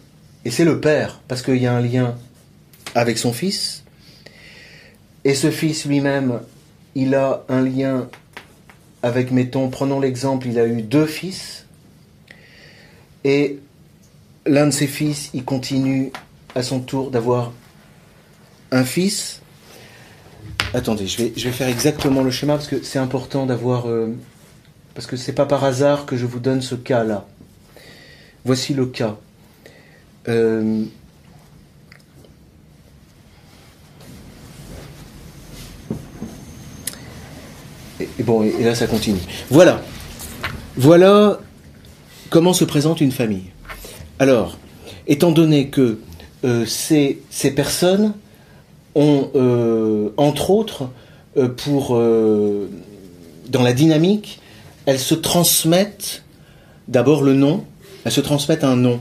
et 0.45 0.50
c'est 0.50 0.64
le 0.64 0.81
père, 0.81 1.21
parce 1.29 1.43
qu'il 1.43 1.57
y 1.57 1.67
a 1.67 1.75
un 1.75 1.81
lien 1.81 2.17
avec 2.95 3.19
son 3.19 3.33
fils. 3.33 3.85
Et 5.25 5.35
ce 5.35 5.50
fils 5.50 5.85
lui-même, 5.85 6.40
il 6.95 7.14
a 7.14 7.45
un 7.49 7.62
lien 7.62 8.09
avec, 9.02 9.31
mettons, 9.31 9.69
prenons 9.69 10.00
l'exemple, 10.00 10.47
il 10.49 10.59
a 10.59 10.67
eu 10.67 10.83
deux 10.83 11.07
fils. 11.07 11.67
Et 13.25 13.59
l'un 14.47 14.67
de 14.67 14.71
ses 14.71 14.87
fils, 14.87 15.31
il 15.35 15.45
continue 15.45 16.11
à 16.55 16.62
son 16.62 16.81
tour 16.81 17.11
d'avoir 17.11 17.52
un 18.71 18.85
fils. 18.85 19.39
Attendez, 20.73 21.07
je 21.07 21.25
vais, 21.25 21.53
faire 21.53 21.69
exactement 21.69 22.23
le 22.23 22.31
schéma 22.31 22.55
parce 22.55 22.69
que 22.69 22.83
c'est 22.83 22.99
important 22.99 23.47
d'avoir. 23.47 23.89
Euh, 23.89 24.15
parce 24.95 25.07
que 25.07 25.17
c'est 25.17 25.33
pas 25.33 25.47
par 25.47 25.65
hasard 25.65 26.07
que 26.07 26.17
je 26.17 26.27
vous 26.27 26.39
donne 26.39 26.62
ce 26.62 26.75
cas-là. 26.75 27.27
Voici 28.45 28.73
le 28.75 28.87
cas. 28.87 29.17
Euh, 30.29 30.85
et, 37.99 38.23
bon, 38.23 38.45
et, 38.45 38.62
là 38.62 38.75
ça 38.75 38.87
continue. 38.87 39.21
Voilà. 39.50 39.83
Voilà 40.77 41.41
comment 42.31 42.53
se 42.53 42.65
présente 42.65 43.00
une 43.00 43.12
famille. 43.12 43.50
Alors, 44.21 44.57
étant 45.07 45.33
donné 45.33 45.69
que 45.69 45.99
euh, 46.45 46.65
ces, 46.65 47.19
personnes 47.55 48.15
ont, 48.94 49.30
euh, 49.35 50.11
entre 50.16 50.50
autres, 50.50 50.88
pour 51.56 51.97
dans 53.50 53.62
la 53.62 53.73
dynamique, 53.73 54.40
elles 54.87 54.99
se 54.99 55.14
transmettent 55.14 56.23
d'abord 56.88 57.23
le 57.23 57.35
nom, 57.35 57.64
elles 58.04 58.12
se 58.12 58.20
transmettent 58.20 58.64
un 58.64 58.76
nom. 58.76 59.00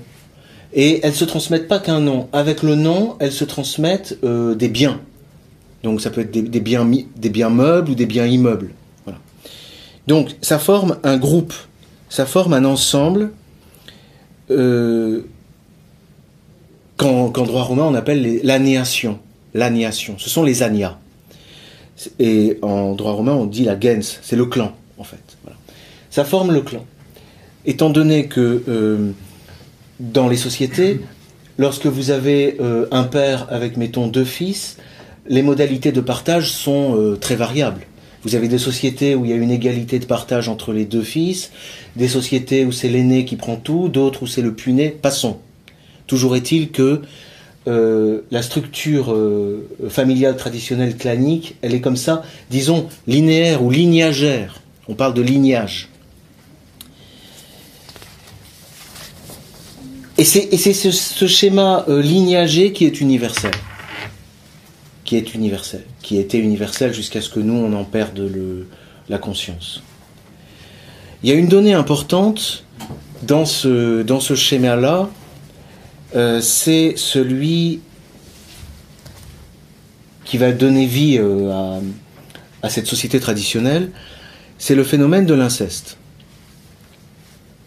Et 0.73 0.99
elles 1.03 1.15
se 1.15 1.25
transmettent 1.25 1.67
pas 1.67 1.79
qu'un 1.79 1.99
nom. 1.99 2.29
Avec 2.31 2.61
le 2.61 2.75
nom, 2.75 3.15
elles 3.19 3.31
se 3.31 3.43
transmettent 3.43 4.17
euh, 4.23 4.53
des 4.53 4.69
biens. 4.69 5.01
Donc 5.83 6.01
ça 6.01 6.11
peut 6.11 6.21
être 6.21 6.31
des, 6.31 6.59
biens, 6.59 6.87
des 7.15 7.29
biens 7.29 7.49
meubles 7.49 7.91
ou 7.91 7.95
des 7.95 8.05
biens 8.05 8.27
immeubles. 8.27 8.71
Voilà. 9.05 9.19
Donc 10.07 10.35
ça 10.41 10.59
forme 10.59 10.97
un 11.03 11.17
groupe, 11.17 11.53
ça 12.09 12.25
forme 12.25 12.53
un 12.53 12.65
ensemble 12.65 13.31
euh, 14.51 15.21
qu'en 16.97 17.29
droit 17.29 17.63
romain 17.63 17.83
on 17.83 17.95
appelle 17.95 18.41
l'anéation. 18.43 19.19
L'anéation, 19.53 20.17
ce 20.17 20.29
sont 20.29 20.43
les 20.43 20.63
anias. 20.63 20.97
Et 22.17 22.57
en 22.61 22.93
droit 22.93 23.11
romain 23.11 23.33
on 23.33 23.45
dit 23.45 23.65
la 23.65 23.79
gens, 23.79 24.19
c'est 24.21 24.35
le 24.35 24.45
clan 24.45 24.73
en 24.97 25.03
fait. 25.03 25.37
Ça 26.09 26.23
forme 26.23 26.51
le 26.51 26.61
clan. 26.61 26.85
Étant 27.65 27.89
donné 27.89 28.27
que 28.27 28.63
euh, 28.67 29.11
dans 29.99 30.27
les 30.27 30.37
sociétés, 30.37 31.01
lorsque 31.57 31.85
vous 31.85 32.09
avez 32.11 32.57
euh, 32.61 32.87
un 32.91 33.03
père 33.03 33.47
avec, 33.49 33.77
mettons, 33.77 34.07
deux 34.07 34.23
fils, 34.23 34.77
les 35.27 35.43
modalités 35.43 35.91
de 35.91 36.01
partage 36.01 36.51
sont 36.51 36.95
euh, 36.97 37.15
très 37.15 37.35
variables. 37.35 37.81
Vous 38.23 38.35
avez 38.35 38.47
des 38.47 38.57
sociétés 38.57 39.15
où 39.15 39.23
il 39.23 39.31
y 39.31 39.33
a 39.33 39.37
une 39.37 39.51
égalité 39.51 39.99
de 39.99 40.05
partage 40.05 40.49
entre 40.49 40.73
les 40.73 40.85
deux 40.85 41.03
fils, 41.03 41.51
des 41.95 42.07
sociétés 42.07 42.65
où 42.65 42.71
c'est 42.71 42.89
l'aîné 42.89 43.23
qui 43.23 43.35
prend 43.35 43.55
tout, 43.55 43.87
d'autres 43.87 44.23
où 44.23 44.27
c'est 44.27 44.41
le 44.41 44.53
puné. 44.53 44.89
Passons. 44.89 45.37
Toujours 46.07 46.35
est-il 46.35 46.71
que 46.71 47.01
euh, 47.69 48.21
la 48.31 48.41
structure 48.41 49.15
familiale 49.89 50.35
traditionnelle 50.35 50.97
clanique, 50.97 51.55
elle 51.61 51.73
est 51.73 51.81
comme 51.81 51.97
ça, 51.97 52.23
disons, 52.49 52.87
linéaire 53.07 53.63
ou 53.63 53.69
lignagère. 53.69 54.61
On 54.87 54.95
parle 54.95 55.13
de 55.13 55.21
lignage. 55.21 55.89
Et 60.19 60.25
c'est 60.25 60.73
ce, 60.73 61.27
schéma 61.27 61.85
euh, 61.87 62.01
qui 62.73 62.85
est 62.85 62.99
universel. 62.99 63.51
Qui 65.05 65.15
est 65.15 65.33
universel. 65.33 65.85
Qui 66.01 66.17
était 66.17 66.39
universel 66.39 66.93
jusqu'à 66.93 67.21
ce 67.21 67.29
que 67.29 67.39
nous, 67.39 67.53
on 67.53 67.71
en 67.71 67.85
perde 67.85 68.29
la 69.07 69.17
conscience. 69.17 69.81
Il 71.23 71.29
y 71.29 71.31
a 71.31 71.35
une 71.35 71.47
donnée 71.47 71.73
importante 71.73 72.65
dans 73.21 73.45
ce 73.45 74.35
schéma-là, 74.35 75.09
euh, 76.15 76.41
c'est 76.41 76.93
celui 76.97 77.81
qui 80.25 80.37
va 80.37 80.51
donner 80.51 80.85
vie 80.85 81.17
euh, 81.19 81.79
à, 82.61 82.69
cette 82.69 82.87
société 82.87 83.19
traditionnelle, 83.19 83.91
c'est 84.57 84.75
le 84.75 84.83
phénomène 84.83 85.25
de 85.25 85.33
l'inceste. 85.33 85.97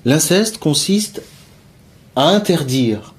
L'inceste 0.05 0.59
consiste 0.59 1.23
à 2.17 2.29
interdire 2.29 3.15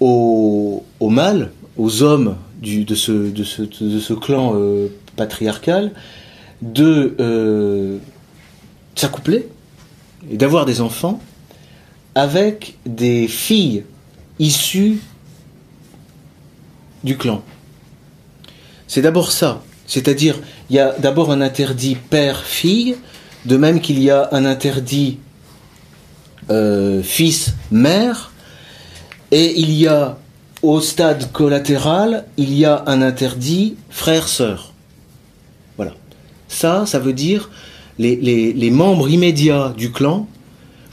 aux, 0.00 0.82
mâles, 1.00 1.50
aux 1.76 2.02
hommes 2.02 2.36
de, 2.60 2.94
ce, 2.94 4.12
clan 4.14 4.52
euh, 4.54 4.88
patriarcal, 5.16 5.92
de 6.62 8.00
s'accoupler 8.94 9.48
et 10.30 10.36
d'avoir 10.36 10.64
des 10.64 10.80
enfants 10.80 11.20
avec 12.14 12.78
des 12.86 13.28
filles 13.28 13.84
issues 14.38 14.98
du 17.02 17.16
clan. 17.16 17.42
C'est 18.86 19.02
d'abord 19.02 19.32
ça, 19.32 19.62
c'est-à-dire 19.86 20.38
il 20.70 20.76
y 20.76 20.78
a 20.78 20.92
d'abord 20.98 21.30
un 21.30 21.40
interdit 21.40 21.96
père-fille, 21.96 22.96
de 23.44 23.56
même 23.56 23.80
qu'il 23.80 24.02
y 24.02 24.10
a 24.10 24.28
un 24.32 24.44
interdit 24.44 25.18
euh, 26.50 27.02
fils, 27.02 27.54
mère, 27.70 28.32
et 29.30 29.58
il 29.58 29.70
y 29.72 29.86
a 29.86 30.18
au 30.62 30.80
stade 30.80 31.30
collatéral, 31.32 32.24
il 32.36 32.54
y 32.54 32.64
a 32.64 32.84
un 32.86 33.02
interdit 33.02 33.76
frère-sœur. 33.90 34.72
Voilà. 35.76 35.92
Ça, 36.48 36.86
ça 36.86 36.98
veut 36.98 37.12
dire 37.12 37.50
les, 37.98 38.70
membres 38.70 39.08
immédiats 39.08 39.74
du 39.76 39.92
clan. 39.92 40.26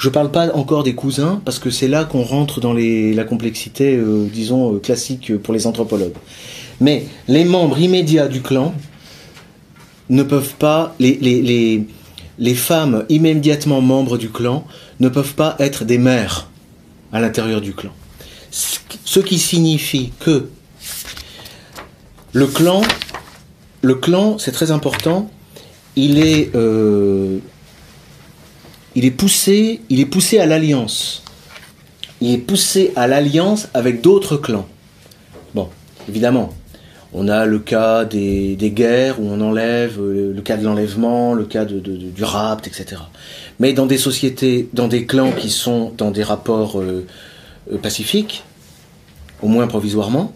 Je 0.01 0.07
ne 0.07 0.13
parle 0.13 0.31
pas 0.31 0.51
encore 0.55 0.81
des 0.81 0.95
cousins, 0.95 1.43
parce 1.45 1.59
que 1.59 1.69
c'est 1.69 1.87
là 1.87 2.05
qu'on 2.05 2.23
rentre 2.23 2.59
dans 2.59 2.73
la 2.73 3.23
complexité, 3.23 3.95
euh, 3.95 4.25
disons, 4.33 4.73
euh, 4.73 4.79
classique 4.79 5.37
pour 5.37 5.53
les 5.53 5.67
anthropologues. 5.67 6.15
Mais 6.79 7.05
les 7.27 7.45
membres 7.45 7.77
immédiats 7.77 8.27
du 8.27 8.41
clan 8.41 8.73
ne 10.09 10.23
peuvent 10.23 10.55
pas, 10.55 10.95
les, 10.99 11.85
femmes 12.55 13.05
immédiatement 13.09 13.79
membres 13.79 14.17
du 14.17 14.31
clan 14.31 14.65
ne 14.99 15.07
peuvent 15.07 15.35
pas 15.35 15.55
être 15.59 15.85
des 15.85 15.99
mères 15.99 16.49
à 17.13 17.21
l'intérieur 17.21 17.61
du 17.61 17.73
clan. 17.75 17.91
Ce 18.49 19.19
qui 19.19 19.37
signifie 19.37 20.13
que 20.19 20.49
le 22.33 22.47
clan, 22.47 22.81
le 23.83 23.93
clan, 23.93 24.39
c'est 24.39 24.51
très 24.51 24.71
important, 24.71 25.29
il 25.95 26.17
est, 26.17 26.49
euh, 26.55 27.37
il 28.95 29.05
est 29.05 29.11
poussé, 29.11 29.81
il 29.89 29.99
est 29.99 30.05
poussé 30.05 30.39
à 30.39 30.45
l'alliance. 30.45 31.23
Il 32.19 32.31
est 32.33 32.37
poussé 32.37 32.91
à 32.95 33.07
l'alliance 33.07 33.69
avec 33.73 34.01
d'autres 34.01 34.37
clans. 34.37 34.67
Bon, 35.55 35.69
évidemment, 36.07 36.53
on 37.13 37.27
a 37.27 37.45
le 37.45 37.59
cas 37.59 38.05
des, 38.05 38.55
guerres 38.73 39.19
où 39.19 39.27
on 39.29 39.41
enlève, 39.41 39.99
euh, 39.99 40.33
le 40.33 40.41
cas 40.41 40.55
de 40.55 40.63
l'enlèvement, 40.63 41.33
le 41.33 41.45
cas 41.45 41.65
de, 41.65 41.79
du 41.79 42.23
rapt, 42.23 42.67
etc. 42.67 43.01
Mais 43.59 43.73
dans 43.73 43.85
des 43.85 43.97
sociétés, 43.97 44.69
dans 44.73 44.87
des 44.87 45.05
clans 45.05 45.31
qui 45.31 45.49
sont 45.49 45.91
dans 45.97 46.11
des 46.11 46.23
rapports 46.23 46.79
euh, 46.79 47.05
euh, 47.71 47.77
pacifiques, 47.77 48.43
au 49.41 49.47
moins 49.47 49.67
provisoirement, 49.67 50.31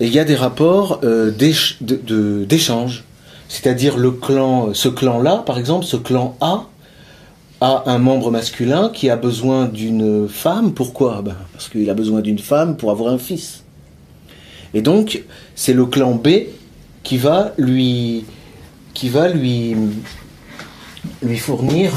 il 0.00 0.12
y 0.12 0.18
a 0.18 0.24
des 0.24 0.34
rapports 0.34 1.00
d'échange. 1.38 3.04
C'est-à-dire 3.48 3.96
le 3.96 4.10
clan, 4.10 4.74
ce 4.74 4.88
clan-là, 4.88 5.44
par 5.46 5.58
exemple, 5.58 5.84
ce 5.84 5.96
clan 5.96 6.36
A, 6.40 6.66
a 7.62 7.84
un 7.86 7.98
membre 7.98 8.32
masculin 8.32 8.90
qui 8.92 9.08
a 9.08 9.14
besoin 9.14 9.66
d'une 9.66 10.28
femme. 10.28 10.74
Pourquoi? 10.74 11.22
Ben, 11.22 11.36
Parce 11.52 11.68
qu'il 11.68 11.88
a 11.88 11.94
besoin 11.94 12.20
d'une 12.20 12.40
femme 12.40 12.76
pour 12.76 12.90
avoir 12.90 13.12
un 13.12 13.18
fils. 13.18 13.62
Et 14.74 14.82
donc, 14.82 15.22
c'est 15.54 15.72
le 15.72 15.86
clan 15.86 16.16
B 16.16 16.28
qui 17.04 17.18
va 17.18 17.52
lui, 17.58 18.24
qui 18.94 19.08
fournir 21.38 21.92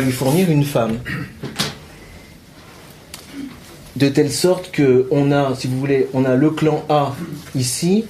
lui 0.00 0.12
fournir 0.12 0.50
une 0.50 0.64
femme. 0.64 0.98
De 3.94 4.08
telle 4.08 4.32
sorte 4.32 4.72
que 4.72 5.06
on 5.12 5.30
a, 5.30 5.54
si 5.54 5.68
vous 5.68 5.78
voulez, 5.78 6.08
on 6.12 6.24
a 6.24 6.34
le 6.34 6.50
clan 6.50 6.84
A 6.88 7.14
ici 7.54 8.04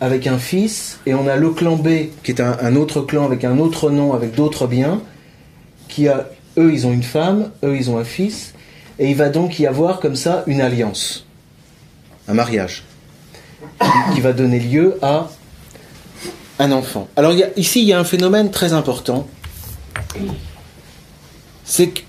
avec 0.00 0.26
un 0.26 0.38
fils 0.38 0.98
et 1.06 1.14
on 1.14 1.26
a 1.26 1.36
le 1.36 1.50
clan 1.50 1.76
B 1.76 1.88
qui 2.22 2.30
est 2.32 2.40
un, 2.40 2.76
autre 2.76 3.00
clan 3.00 3.24
avec 3.24 3.44
un 3.44 3.58
autre 3.58 3.90
nom 3.90 4.12
avec 4.12 4.34
d'autres 4.34 4.66
biens 4.66 5.00
qui 5.88 6.08
a 6.08 6.28
eux 6.58 6.72
ils 6.72 6.86
ont 6.86 6.92
une 6.92 7.02
femme, 7.02 7.50
eux 7.64 7.76
ils 7.76 7.90
ont 7.90 7.98
un 7.98 8.04
fils 8.04 8.54
et 8.98 9.10
il 9.10 9.16
va 9.16 9.28
donc 9.28 9.58
y 9.58 9.66
avoir 9.66 10.00
comme 10.00 10.16
ça 10.16 10.44
une 10.46 10.60
alliance, 10.60 11.26
un 12.28 12.34
mariage 12.34 12.84
qui 14.14 14.20
va 14.20 14.32
donner 14.32 14.60
lieu 14.60 14.98
à 15.02 15.28
un 16.58 16.70
enfant. 16.70 17.08
Alors 17.16 17.32
ici 17.56 17.82
il 17.82 17.88
y 17.88 17.92
a 17.92 17.98
un 17.98 18.04
phénomène 18.04 18.50
très 18.50 18.72
important 18.72 19.26
c'est 21.64 21.88
que 21.88 22.00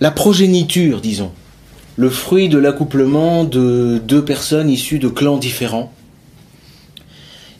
la 0.00 0.10
progéniture, 0.10 1.00
disons, 1.00 1.32
le 1.96 2.10
fruit 2.10 2.48
de 2.48 2.58
l'accouplement 2.58 3.44
de 3.44 3.98
deux 4.04 4.24
personnes 4.24 4.68
issues 4.68 4.98
de 4.98 5.08
clans 5.08 5.38
différents, 5.38 5.92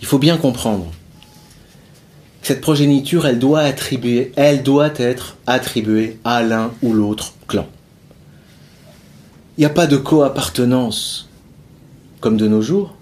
il 0.01 0.07
faut 0.07 0.19
bien 0.19 0.37
comprendre 0.37 0.87
que 2.41 2.47
cette 2.47 2.61
progéniture, 2.61 3.27
elle 3.27 3.39
doit, 3.39 3.65
être 3.65 5.37
attribuée 5.47 6.19
à 6.25 6.43
l'un 6.43 6.73
ou 6.83 6.93
l'autre 6.93 7.35
clan. 7.49 7.67
Il 9.57 9.63
n'y 9.63 9.67
a 9.67 9.71
pas 9.71 9.87
de 9.87 9.97
co-appartenance 9.97 11.29
comme 12.21 12.37
de 12.37 12.47
nos 12.47 12.63
jours 12.63 12.97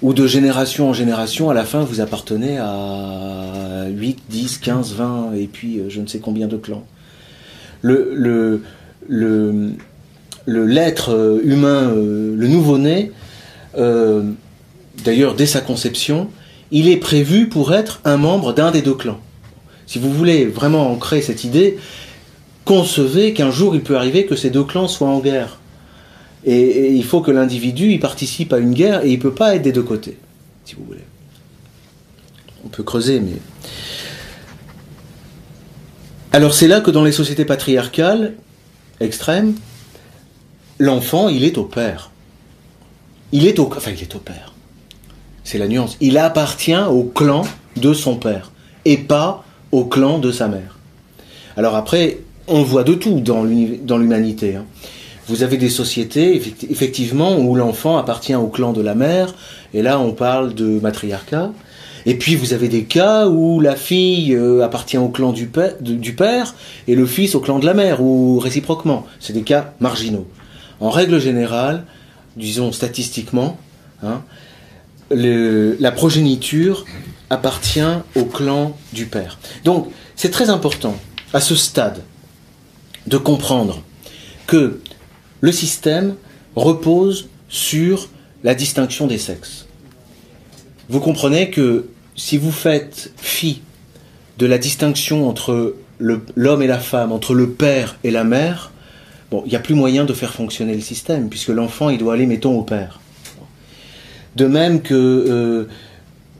ou 0.00 0.12
de 0.12 0.26
génération 0.26 0.90
en 0.90 0.92
génération, 0.92 1.50
à 1.50 1.54
la 1.54 1.64
fin, 1.64 1.80
vous 1.80 2.00
appartenez 2.00 2.58
à 2.58 3.86
8, 3.90 4.20
10, 4.28 4.58
15, 4.58 4.94
20, 4.94 5.32
et 5.34 5.48
puis 5.48 5.78
euh, 5.78 5.88
je 5.88 6.00
ne 6.00 6.06
sais 6.06 6.20
combien 6.20 6.46
de 6.46 6.56
clans. 6.56 6.84
L'être 7.82 8.70
euh, 11.10 11.40
humain, 11.42 11.90
euh, 11.90 12.36
le 12.36 12.48
nouveau-né, 12.48 13.12
d'ailleurs 15.04 15.34
dès 15.34 15.46
sa 15.46 15.60
conception, 15.60 16.28
il 16.70 16.88
est 16.88 16.96
prévu 16.96 17.48
pour 17.48 17.74
être 17.74 18.00
un 18.04 18.16
membre 18.16 18.52
d'un 18.52 18.70
des 18.70 18.82
deux 18.82 18.94
clans. 18.94 19.20
Si 19.86 19.98
vous 19.98 20.12
voulez 20.12 20.44
vraiment 20.44 20.90
ancrer 20.90 21.22
cette 21.22 21.44
idée, 21.44 21.78
concevez 22.64 23.32
qu'un 23.32 23.50
jour 23.50 23.74
il 23.74 23.82
peut 23.82 23.96
arriver 23.96 24.26
que 24.26 24.36
ces 24.36 24.50
deux 24.50 24.64
clans 24.64 24.88
soient 24.88 25.08
en 25.08 25.20
guerre. 25.20 25.58
Et, 26.44 26.92
il 26.92 27.04
faut 27.04 27.20
que 27.20 27.30
l'individu 27.30 27.92
y 27.92 27.98
participe 27.98 28.52
à 28.52 28.58
une 28.58 28.74
guerre 28.74 29.04
et 29.04 29.08
il 29.08 29.16
ne 29.16 29.22
peut 29.22 29.34
pas 29.34 29.56
être 29.56 29.62
des 29.62 29.72
deux 29.72 29.82
côtés, 29.82 30.18
si 30.64 30.74
vous 30.74 30.84
voulez. 30.84 31.04
On 32.64 32.68
peut 32.68 32.82
creuser, 32.82 33.20
mais. 33.20 33.32
Alors 36.32 36.52
c'est 36.52 36.68
là 36.68 36.80
que 36.80 36.90
dans 36.90 37.04
les 37.04 37.12
sociétés 37.12 37.46
patriarcales 37.46 38.34
extrêmes, 39.00 39.54
l'enfant, 40.78 41.28
il 41.28 41.44
est 41.44 41.56
au 41.56 41.64
père. 41.64 42.10
Il 43.32 43.46
est 43.46 43.58
au, 43.58 43.72
enfin, 43.74 43.92
il 43.96 44.02
est 44.02 44.14
au 44.14 44.18
père. 44.18 44.54
C'est 45.48 45.56
la 45.56 45.66
nuance. 45.66 45.96
Il 46.02 46.18
appartient 46.18 46.76
au 46.76 47.04
clan 47.04 47.40
de 47.76 47.94
son 47.94 48.16
père 48.16 48.52
et 48.84 48.98
pas 48.98 49.44
au 49.72 49.86
clan 49.86 50.18
de 50.18 50.30
sa 50.30 50.46
mère. 50.46 50.76
Alors 51.56 51.74
après, 51.74 52.18
on 52.48 52.62
voit 52.62 52.84
de 52.84 52.92
tout 52.92 53.20
dans 53.20 53.44
l'humanité. 53.44 54.56
Hein. 54.56 54.66
Vous 55.26 55.42
avez 55.42 55.56
des 55.56 55.70
sociétés, 55.70 56.36
effectivement, 56.68 57.38
où 57.38 57.54
l'enfant 57.54 57.96
appartient 57.96 58.34
au 58.34 58.48
clan 58.48 58.74
de 58.74 58.82
la 58.82 58.94
mère, 58.94 59.34
et 59.72 59.80
là 59.80 59.98
on 59.98 60.12
parle 60.12 60.52
de 60.52 60.80
matriarcat. 60.80 61.50
Et 62.04 62.16
puis 62.16 62.36
vous 62.36 62.52
avez 62.52 62.68
des 62.68 62.84
cas 62.84 63.26
où 63.26 63.60
la 63.60 63.74
fille 63.74 64.34
euh, 64.34 64.62
appartient 64.62 64.98
au 64.98 65.08
clan 65.08 65.32
du, 65.32 65.46
père, 65.46 66.54
et 66.88 66.94
le 66.94 67.06
fils 67.06 67.34
au 67.34 67.40
clan 67.40 67.58
de 67.58 67.64
la 67.64 67.72
mère, 67.72 68.02
ou 68.02 68.38
réciproquement. 68.38 69.06
C'est 69.18 69.32
des 69.32 69.44
cas 69.44 69.72
marginaux. 69.80 70.26
En 70.78 70.90
règle 70.90 71.18
générale, 71.18 71.84
disons 72.36 72.70
statistiquement, 72.70 73.56
hein, 74.02 74.20
la 75.10 75.92
progéniture 75.92 76.84
appartient 77.30 77.80
au 78.14 78.24
clan 78.24 78.76
du 78.92 79.06
père. 79.06 79.38
Donc 79.64 79.88
c'est 80.16 80.30
très 80.30 80.50
important 80.50 80.96
à 81.32 81.40
ce 81.40 81.54
stade 81.54 82.02
de 83.06 83.16
comprendre 83.16 83.82
que 84.46 84.80
le 85.40 85.52
système 85.52 86.14
repose 86.56 87.28
sur 87.48 88.08
la 88.44 88.54
distinction 88.54 89.06
des 89.06 89.18
sexes. 89.18 89.66
Vous 90.88 91.00
comprenez 91.00 91.50
que 91.50 91.88
si 92.16 92.38
vous 92.38 92.52
faites 92.52 93.12
fi 93.16 93.62
de 94.38 94.46
la 94.46 94.58
distinction 94.58 95.28
entre 95.28 95.76
l'homme 95.98 96.62
et 96.62 96.66
la 96.66 96.78
femme, 96.78 97.12
entre 97.12 97.34
le 97.34 97.50
père 97.50 97.98
et 98.04 98.10
la 98.10 98.24
mère, 98.24 98.72
bon, 99.30 99.42
il 99.46 99.50
n'y 99.50 99.56
a 99.56 99.60
plus 99.60 99.74
moyen 99.74 100.04
de 100.04 100.12
faire 100.12 100.32
fonctionner 100.32 100.74
le 100.74 100.80
système, 100.80 101.28
puisque 101.28 101.48
l'enfant, 101.48 101.90
il 101.90 101.98
doit 101.98 102.14
aller, 102.14 102.26
mettons, 102.26 102.58
au 102.58 102.62
père. 102.62 103.00
De 104.38 104.46
même 104.46 104.82
que 104.82 104.94
euh, 104.94 105.64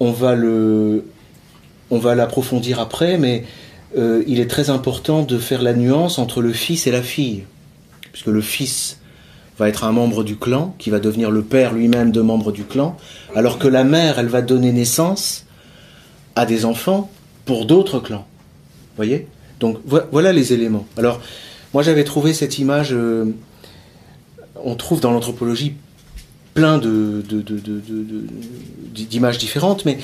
on 0.01 0.13
va 1.99 2.15
l'approfondir 2.15 2.81
après, 2.81 3.19
mais 3.19 3.45
euh, 3.97 4.23
il 4.27 4.41
est 4.41 4.47
très 4.47 4.71
important 4.71 5.23
de 5.23 5.37
faire 5.37 5.63
la 5.63 5.75
nuance 5.75 6.19
entre 6.19 6.41
le 6.41 6.53
fils 6.53 6.87
et 6.87 6.93
la 6.93 7.03
fille 7.03 7.43
puisque 8.13 8.35
le 8.35 8.41
fils 8.41 8.99
va 9.59 9.69
être 9.69 9.85
un 9.85 9.93
membre 9.93 10.25
du 10.25 10.37
clan, 10.37 10.75
qui 10.79 10.91
va 10.91 10.99
devenir 10.99 11.31
le 11.31 11.43
père 11.43 11.73
lui-même 11.73 12.11
de 12.11 12.21
membre 12.21 12.51
du 12.51 12.65
clan, 12.65 12.97
alors 13.35 13.59
que 13.59 13.69
la 13.69 13.85
mère, 13.85 14.19
elle 14.19 14.27
va 14.27 14.43
donner 14.43 14.73
naissance 14.73 15.45
à 16.37 16.47
des 16.47 16.65
enfants 16.65 17.11
pour 17.45 17.65
d'autres 17.67 18.01
clans. 18.01 18.27
Voyez? 18.97 19.29
Donc 19.61 19.79
voilà 19.87 20.33
les 20.33 20.53
éléments. 20.53 20.87
Alors, 20.97 21.21
moi 21.75 21.83
j'avais 21.83 22.05
trouvé 22.05 22.33
cette 22.33 22.59
image, 22.59 22.91
euh, 22.93 23.25
on 24.65 24.75
trouve 24.75 25.01
dans 25.01 25.11
l'anthropologie 25.11 25.75
plein 26.55 26.81
d'images 28.95 29.39
différentes, 29.39 29.85
mais 29.85 29.99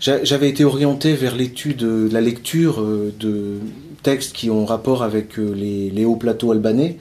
j'avais 0.00 0.48
été 0.48 0.64
orienté 0.64 1.14
vers 1.14 1.34
l'étude, 1.34 1.78
de 1.78 2.08
la 2.12 2.20
lecture 2.20 2.80
euh, 2.80 3.12
de 3.18 3.58
textes 4.02 4.34
qui 4.34 4.50
ont 4.50 4.66
rapport 4.66 5.02
avec 5.02 5.38
euh, 5.38 5.54
les, 5.54 6.04
hauts 6.04 6.16
plateaux 6.16 6.52
albanais, 6.52 6.98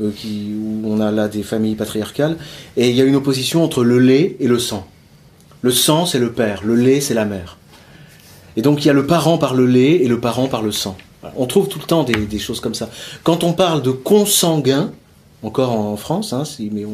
euh, 0.00 0.10
qui, 0.16 0.52
où 0.56 0.82
on 0.86 1.00
a 1.00 1.10
là 1.10 1.28
des 1.28 1.42
familles 1.42 1.74
patriarcales, 1.74 2.36
et 2.76 2.90
il 2.90 2.96
y 2.96 3.00
a 3.00 3.04
une 3.04 3.16
opposition 3.16 3.64
entre 3.64 3.82
le 3.82 3.98
lait 3.98 4.36
et 4.38 4.46
le 4.46 4.58
sang. 4.58 4.86
Le 5.62 5.72
sang, 5.72 6.06
c'est 6.06 6.18
le 6.18 6.32
père, 6.32 6.62
le 6.64 6.76
lait, 6.76 7.00
c'est 7.00 7.14
la 7.14 7.24
mère. 7.24 7.58
Et 8.56 8.62
donc 8.62 8.84
il 8.84 8.86
y 8.86 8.90
a 8.90 8.94
le 8.94 9.06
parent 9.06 9.38
par 9.38 9.54
le 9.54 9.66
lait 9.66 9.96
et 9.96 10.08
le 10.08 10.20
parent 10.20 10.46
par 10.46 10.62
le 10.62 10.70
sang. 10.70 10.96
On 11.36 11.46
trouve 11.46 11.68
tout 11.68 11.78
le 11.78 11.86
temps 11.86 12.04
des, 12.04 12.38
choses 12.38 12.60
comme 12.60 12.74
ça. 12.74 12.90
Quand 13.22 13.44
on 13.44 13.52
parle 13.52 13.82
de 13.82 13.90
consanguin, 13.90 14.92
encore 15.44 15.72
en 15.72 15.96
France, 15.96 16.32
hein, 16.32 16.44
mais 16.72 16.84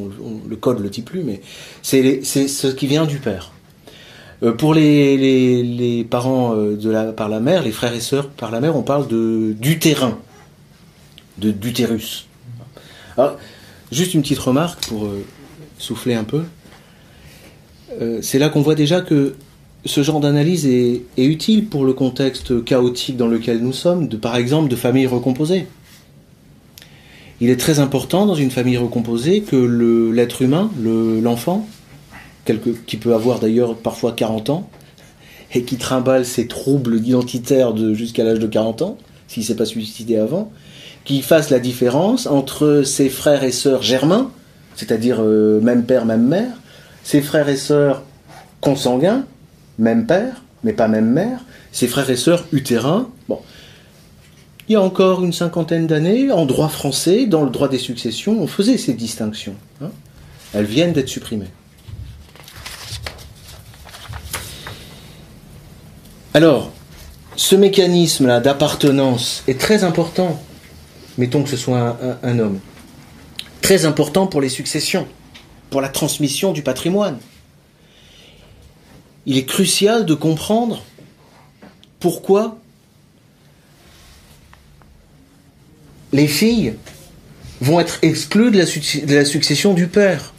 le 0.49 0.57
code 0.57 0.81
le 0.81 0.89
dit 0.89 1.03
plus, 1.03 1.23
mais 1.23 1.41
c'est 1.83 2.23
ce 2.25 2.67
qui 2.69 2.87
vient 2.87 3.07
du 3.07 3.19
père. 3.19 3.53
Euh, 4.43 4.53
pour 4.53 4.75
les, 4.75 6.07
parents 6.09 6.55
euh, 6.57 7.13
par 7.13 7.29
la 7.29 7.41
mère, 7.41 7.63
les 7.63 7.73
frères 7.73 7.93
et 7.93 8.01
sœurs 8.01 8.29
par 8.29 8.51
la 8.51 8.61
mère, 8.61 8.77
on 8.77 8.83
parle 8.83 9.07
de 9.07 9.55
d'utérin, 9.59 10.19
de 11.39 11.51
d'utérus. 11.51 12.27
Alors, 13.19 13.37
juste 13.93 14.15
une 14.15 14.23
petite 14.23 14.39
remarque 14.39 14.87
pour 14.87 15.07
euh, 15.07 15.25
souffler 15.79 16.15
un 16.15 16.25
peu. 16.25 16.43
C'est 18.23 18.39
là 18.39 18.49
qu'on 18.49 18.63
voit 18.63 18.77
déjà 18.77 19.01
que 19.01 19.35
ce 19.85 20.03
genre 20.05 20.21
d'analyse 20.21 20.65
est, 20.65 21.03
utile 21.19 21.67
pour 21.67 21.85
le 21.85 21.93
contexte 21.93 22.65
chaotique 22.65 23.17
dans 23.17 23.27
lequel 23.27 23.61
nous 23.61 23.73
sommes, 23.73 24.09
par 24.09 24.37
exemple 24.37 24.69
de 24.69 24.77
familles 24.77 25.09
recomposées. 25.09 25.67
Il 27.41 27.49
est 27.49 27.59
très 27.59 27.79
important 27.79 28.27
dans 28.27 28.35
une 28.35 28.51
famille 28.51 28.77
recomposée 28.77 29.41
que 29.41 29.57
l'être 30.13 30.43
humain, 30.43 30.71
l'enfant, 31.23 31.67
qui 32.87 32.97
peut 32.97 33.15
avoir 33.15 33.39
d'ailleurs 33.39 33.77
parfois 33.77 34.13
40 34.13 34.51
ans, 34.51 34.71
et 35.55 35.65
qui 35.65 35.77
trimballe 35.77 36.25
ses 36.25 36.47
troubles 36.47 36.97
identitaires 36.97 37.75
jusqu'à 37.95 38.25
l'âge 38.25 38.39
de 38.39 38.47
40 38.47 38.83
ans, 38.83 38.99
s'il 39.27 39.43
ne 39.43 39.47
s'est 39.47 39.57
pas 39.57 39.65
suicidé 39.65 40.17
avant, 40.17 40.53
qui 41.05 41.23
fasse 41.23 41.51
la 41.51 41.59
différence 41.59 42.27
entre 42.27 42.83
ses 42.85 43.09
frères 43.09 43.43
et 43.43 43.53
sœurs 43.53 43.83
germains, 43.83 44.31
c'est-à-dire 44.77 45.19
euh, 45.21 45.61
même 45.61 45.85
père, 45.85 46.05
même 46.05 46.27
mère, 46.27 46.53
ses 47.03 47.21
frères 47.23 47.49
et 47.49 47.57
sœurs 47.57 48.03
consanguins, 48.61 49.25
même 49.79 50.07
père, 50.07 50.43
mais 50.63 50.73
pas 50.73 50.89
même 50.89 51.11
mère, 51.11 51.45
ses 51.73 51.89
frères 51.89 52.11
et 52.11 52.17
sœurs 52.17 52.47
utérins. 52.53 53.09
Il 54.71 54.75
y 54.75 54.77
a 54.77 54.81
encore 54.81 55.25
une 55.25 55.33
cinquantaine 55.33 55.89
d'années, 55.89 56.31
en 56.31 56.47
droit 56.47 56.69
français, 56.69 57.27
dans 57.27 57.43
le 57.43 57.51
droit 57.51 57.69
des 57.69 57.77
successions, 57.77 58.41
on 58.41 58.47
faisait 58.47 58.79
ces 58.79 58.95
distinctions. 58.95 59.57
Hein. 59.83 59.91
Elles 60.55 60.65
viennent 60.65 60.93
d'être 60.93 61.09
supprimées. 61.09 61.51
Alors, 66.35 66.71
ce 67.35 67.57
mécanisme-là 67.57 68.39
d'appartenance 68.39 69.43
est 69.49 69.59
très 69.59 69.83
important 69.83 70.41
mettons 71.19 71.43
que 71.43 71.51
ce 71.51 71.57
soit 71.57 71.99
un, 72.23 72.39
homme, 72.39 72.61
très 73.63 73.87
important 73.87 74.29
pour 74.29 74.41
les 74.41 74.49
successions, 74.49 75.09
pour 75.71 75.81
la 75.81 75.89
transmission 75.89 76.53
du 76.53 76.63
patrimoine. 76.63 77.19
il 79.27 79.37
est 79.37 79.47
crucial 79.47 80.07
de 80.07 80.15
comprendre 80.15 80.85
pourquoi 81.99 82.60
les 86.13 86.27
filles 86.27 86.75
vont 87.61 87.81
être 87.81 87.99
exclues 88.03 88.51
de 88.51 88.59
la, 89.15 89.25
succession 89.25 89.75
du 89.75 89.87
père. 89.87 90.33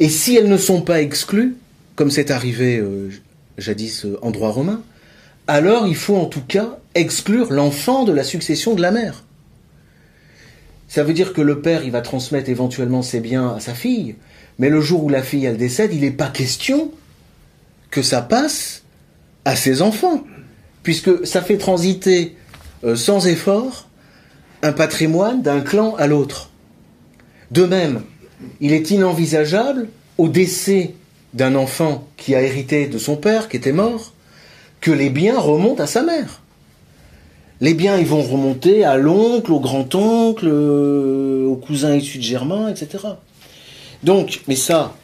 Et 0.00 0.08
si 0.08 0.36
elles 0.36 0.48
ne 0.48 0.56
sont 0.56 0.82
pas 0.82 1.00
exclues, 1.00 1.56
comme 1.96 2.10
c'est 2.10 2.30
arrivé 2.30 2.78
euh, 2.78 3.10
jadis 3.58 4.04
euh, 4.04 4.18
en 4.22 4.30
droit 4.30 4.50
romain, 4.50 4.82
alors 5.46 5.86
il 5.86 5.96
faut 5.96 6.16
en 6.16 6.26
tout 6.26 6.42
cas 6.46 6.78
exclure 6.94 7.52
l'enfant 7.52 8.04
de 8.04 8.12
la 8.12 8.24
succession 8.24 8.74
de 8.74 8.82
la 8.82 8.90
mère. 8.90 9.24
Ça 10.88 11.04
veut 11.04 11.14
dire 11.14 11.32
que 11.32 11.40
le 11.40 11.62
père, 11.62 11.84
il 11.84 11.90
va 11.90 12.02
transmettre 12.02 12.50
éventuellement 12.50 13.02
ses 13.02 13.20
biens 13.20 13.54
à 13.56 13.60
sa 13.60 13.74
fille, 13.74 14.16
mais 14.58 14.68
le 14.68 14.80
jour 14.80 15.04
où 15.04 15.08
la 15.08 15.22
fille, 15.22 15.46
elle 15.46 15.56
décède, 15.56 15.94
il 15.94 16.02
n'est 16.02 16.10
pas 16.10 16.28
question 16.28 16.92
que 17.90 18.02
ça 18.02 18.20
passe 18.20 18.82
à 19.44 19.56
ses 19.56 19.80
enfants, 19.80 20.24
puisque 20.82 21.26
ça 21.26 21.40
fait 21.40 21.56
transiter 21.56 22.36
euh, 22.84 22.94
sans 22.94 23.26
effort 23.26 23.88
un 24.62 24.72
patrimoine 24.72 25.42
d'un 25.42 25.60
clan 25.60 25.94
à 25.96 26.06
l'autre. 26.06 26.50
De 27.50 27.64
même, 27.64 28.02
il 28.60 28.72
est 28.72 28.90
inenvisageable, 28.90 29.88
au 30.18 30.28
décès 30.28 30.94
d'un 31.34 31.54
enfant 31.54 32.06
qui 32.16 32.34
a 32.34 32.42
hérité 32.42 32.86
de 32.86 32.98
son 32.98 33.16
père, 33.16 33.48
qui 33.48 33.56
était 33.56 33.72
mort, 33.72 34.12
que 34.80 34.90
les 34.90 35.10
biens 35.10 35.38
remontent 35.38 35.82
à 35.82 35.86
sa 35.86 36.02
mère. 36.02 36.42
Les 37.60 37.74
biens, 37.74 37.96
ils 37.96 38.06
vont 38.06 38.22
remonter 38.22 38.84
à 38.84 38.96
l'oncle, 38.96 39.52
au 39.52 39.60
grand-oncle, 39.60 40.48
euh, 40.48 41.46
au 41.46 41.56
cousin 41.56 41.94
issu 41.94 42.18
de 42.18 42.22
Germain, 42.22 42.68
etc. 42.68 43.04
Donc, 44.02 44.42
mais 44.48 44.56
ça, 44.56 44.94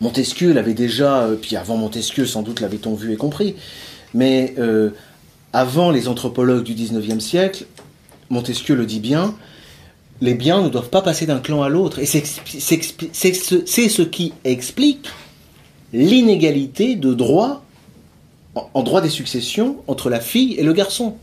Montesquieu 0.00 0.52
l'avait 0.52 0.74
déjà, 0.74 1.22
euh, 1.22 1.36
puis 1.36 1.56
avant 1.56 1.76
Montesquieu, 1.76 2.26
sans 2.26 2.42
doute 2.42 2.60
l'avait-on 2.60 2.94
vu 2.94 3.12
et 3.12 3.16
compris, 3.16 3.54
mais 4.12 4.54
euh, 4.58 4.90
avant 5.52 5.92
les 5.92 6.08
anthropologues 6.08 6.64
du 6.64 6.74
XIXe 6.74 7.24
siècle, 7.24 7.66
Montesquieu 8.30 8.74
le 8.74 8.86
dit 8.86 9.00
bien, 9.00 9.34
les 10.20 10.34
biens 10.34 10.62
ne 10.62 10.68
doivent 10.68 10.90
pas 10.90 11.02
passer 11.02 11.26
d'un 11.26 11.40
clan 11.40 11.62
à 11.62 11.68
l'autre. 11.68 11.98
Et 11.98 12.06
c'est 12.06 12.24
ce 12.24 14.02
qui 14.02 14.32
explique 14.44 15.06
l'inégalité 15.92 16.96
de 16.96 17.14
droit, 17.14 17.64
en 18.54 18.82
droit 18.82 19.00
des 19.00 19.10
successions, 19.10 19.76
entre 19.86 20.10
la 20.10 20.20
fille 20.20 20.54
et 20.54 20.62
le 20.62 20.72
garçon. 20.72 21.16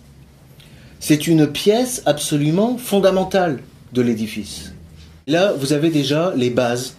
C'est 0.99 1.27
une 1.27 1.47
pièce 1.47 2.03
absolument 2.05 2.77
fondamentale 2.77 3.59
de 3.93 4.01
l'édifice. 4.01 4.73
Là, 5.27 5.53
vous 5.53 5.73
avez 5.73 5.89
déjà 5.89 6.33
les 6.35 6.49
bases, 6.49 6.95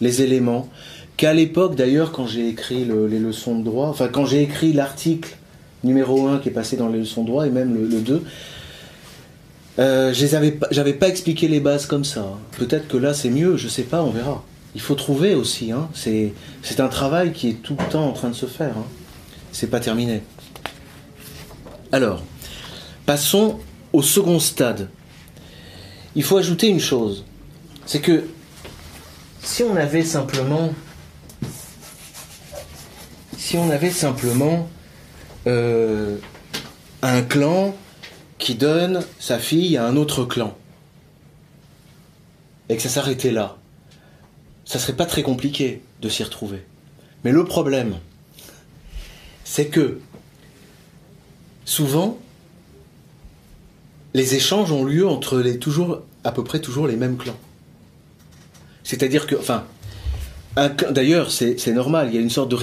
les 0.00 0.22
éléments, 0.22 0.68
qu'à 1.16 1.34
l'époque 1.34 1.76
d'ailleurs, 1.76 2.12
quand 2.12 2.26
j'ai 2.26 2.48
écrit 2.48 2.84
les 2.84 3.18
leçons 3.18 3.58
de 3.58 3.64
droit, 3.64 3.88
enfin 3.88 4.08
quand 4.08 4.26
j'ai 4.26 4.42
écrit 4.42 4.72
l'article 4.72 5.36
numéro 5.82 6.26
1 6.26 6.38
qui 6.38 6.48
est 6.48 6.52
passé 6.52 6.76
dans 6.76 6.88
les 6.88 6.98
leçons 6.98 7.22
de 7.22 7.28
droit, 7.28 7.46
et 7.46 7.50
même 7.50 7.74
le, 7.74 7.86
le 7.86 8.00
2, 8.00 8.22
euh, 9.78 10.14
j'avais 10.14 10.92
pas 10.92 11.08
expliqué 11.08 11.48
les 11.48 11.60
bases 11.60 11.86
comme 11.86 12.04
ça. 12.04 12.26
Peut-être 12.58 12.88
que 12.88 12.96
là 12.96 13.14
c'est 13.14 13.30
mieux, 13.30 13.56
je 13.56 13.68
sais 13.68 13.82
pas, 13.82 14.02
on 14.02 14.10
verra. 14.10 14.44
Il 14.74 14.80
faut 14.80 14.94
trouver 14.94 15.34
aussi. 15.34 15.72
Hein. 15.72 15.88
C'est 15.94 16.32
un 16.80 16.88
travail 16.88 17.32
qui 17.32 17.50
est 17.50 17.62
tout 17.62 17.76
le 17.78 17.84
temps 17.90 18.08
en 18.08 18.12
train 18.12 18.28
de 18.28 18.34
se 18.34 18.46
faire. 18.46 18.76
Hein. 18.76 18.86
C'est 19.52 19.68
pas 19.68 19.80
terminé. 19.80 20.22
Alors, 21.92 22.22
passons 23.06 23.60
au 23.92 24.02
second 24.02 24.40
stade. 24.40 24.88
Il 26.16 26.24
faut 26.24 26.36
ajouter 26.36 26.68
une 26.68 26.80
chose. 26.80 27.24
C'est 27.86 28.00
que 28.00 28.24
si 29.42 29.62
on 29.62 29.76
avait 29.76 30.02
simplement, 30.02 30.72
si 33.36 33.56
on 33.56 33.70
avait 33.70 33.90
simplement 33.90 34.68
euh, 35.46 36.16
un 37.02 37.22
clan 37.22 37.76
qui 38.38 38.54
donne 38.54 39.02
sa 39.18 39.38
fille 39.38 39.76
à 39.76 39.86
un 39.86 39.96
autre 39.96 40.24
clan. 40.24 40.56
Et 42.68 42.76
que 42.76 42.82
ça 42.82 42.88
s'arrêtait 42.88 43.30
là. 43.30 43.56
Ça 44.64 44.78
serait 44.78 44.96
pas 44.96 45.06
très 45.06 45.22
compliqué 45.22 45.82
de 46.00 46.08
s'y 46.08 46.22
retrouver. 46.22 46.64
Mais 47.22 47.32
le 47.32 47.44
problème, 47.44 47.96
c'est 49.44 49.66
que 49.66 50.00
souvent, 51.64 52.18
les 54.14 54.34
échanges 54.34 54.72
ont 54.72 54.84
lieu 54.84 55.06
entre 55.06 55.38
les 55.40 55.58
toujours, 55.58 56.02
à 56.22 56.32
peu 56.32 56.44
près 56.44 56.60
toujours 56.60 56.86
les 56.86 56.96
mêmes 56.96 57.16
clans. 57.16 57.38
C'est-à-dire 58.82 59.26
que, 59.26 59.34
enfin, 59.36 59.64
d'ailleurs, 60.90 61.30
c'est 61.30 61.72
normal, 61.72 62.08
il 62.10 62.14
y 62.14 62.18
a 62.18 62.20
une 62.20 62.30
sorte 62.30 62.50
de 62.50 62.56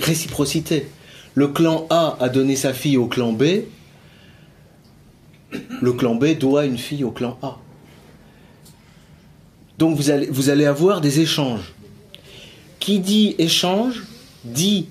réciprocité. 0.00 0.88
Le 1.34 1.48
clan 1.48 1.86
A 1.88 2.16
a 2.20 2.28
donné 2.28 2.56
sa 2.56 2.74
fille 2.74 2.96
au 2.96 3.06
clan 3.06 3.32
B, 3.32 3.44
le 5.80 5.92
clan 5.92 6.14
B 6.14 6.38
doit 6.38 6.66
une 6.66 6.78
fille 6.78 7.04
au 7.04 7.10
clan 7.10 7.38
A. 7.42 7.58
Donc 9.78 9.96
vous 9.96 10.50
allez, 10.50 10.64
avoir 10.64 11.00
des 11.00 11.20
échanges. 11.20 11.72
Qui 12.78 13.00
dit 13.00 13.34
échange 13.38 14.04
dit 14.44 14.86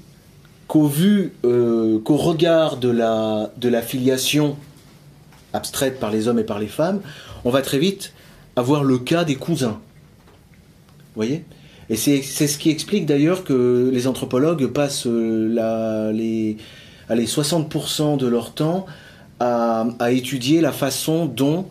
qu'au 0.67 0.87
vu, 0.87 1.33
euh, 1.45 1.99
qu'au 1.99 2.17
regard 2.17 2.77
de 2.77 2.89
la, 2.89 3.81
filiation 3.81 4.57
abstraite 5.53 5.99
par 5.99 6.11
les 6.11 6.27
hommes 6.27 6.39
et 6.39 6.43
par 6.43 6.59
les 6.59 6.67
femmes, 6.67 7.01
on 7.45 7.49
va 7.51 7.61
très 7.61 7.79
vite 7.79 8.13
avoir 8.55 8.83
le 8.83 8.97
cas 8.97 9.23
des 9.23 9.35
cousins. 9.35 9.79
Vous 9.79 11.15
voyez? 11.15 11.45
Et 11.89 11.95
c'est 11.95 12.21
ce 12.21 12.57
qui 12.57 12.69
explique 12.69 13.05
d'ailleurs 13.05 13.43
que 13.43 13.89
les 13.93 14.07
anthropologues 14.07 14.67
passent 14.67 15.07
euh, 15.07 16.11
les 16.11 16.57
60% 17.09 18.17
de 18.17 18.27
leur 18.27 18.53
temps 18.53 18.85
à, 19.41 20.11
étudier 20.11 20.61
la 20.61 20.71
façon 20.71 21.25
dont 21.25 21.67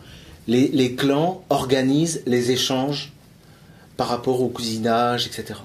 les, 0.48 0.94
clans 0.94 1.44
organisent 1.50 2.22
les 2.26 2.50
échanges 2.50 3.12
par 3.96 4.08
rapport 4.08 4.42
au 4.42 4.48
cousinage, 4.48 5.26
etc. 5.26 5.60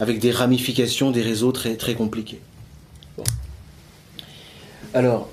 Avec 0.00 0.18
des 0.18 0.30
ramifications, 0.30 1.10
des 1.10 1.22
réseaux 1.22 1.52
très, 1.52 1.76
très 1.76 1.94
compliqués. 1.94 2.40
Alors, 4.94 5.28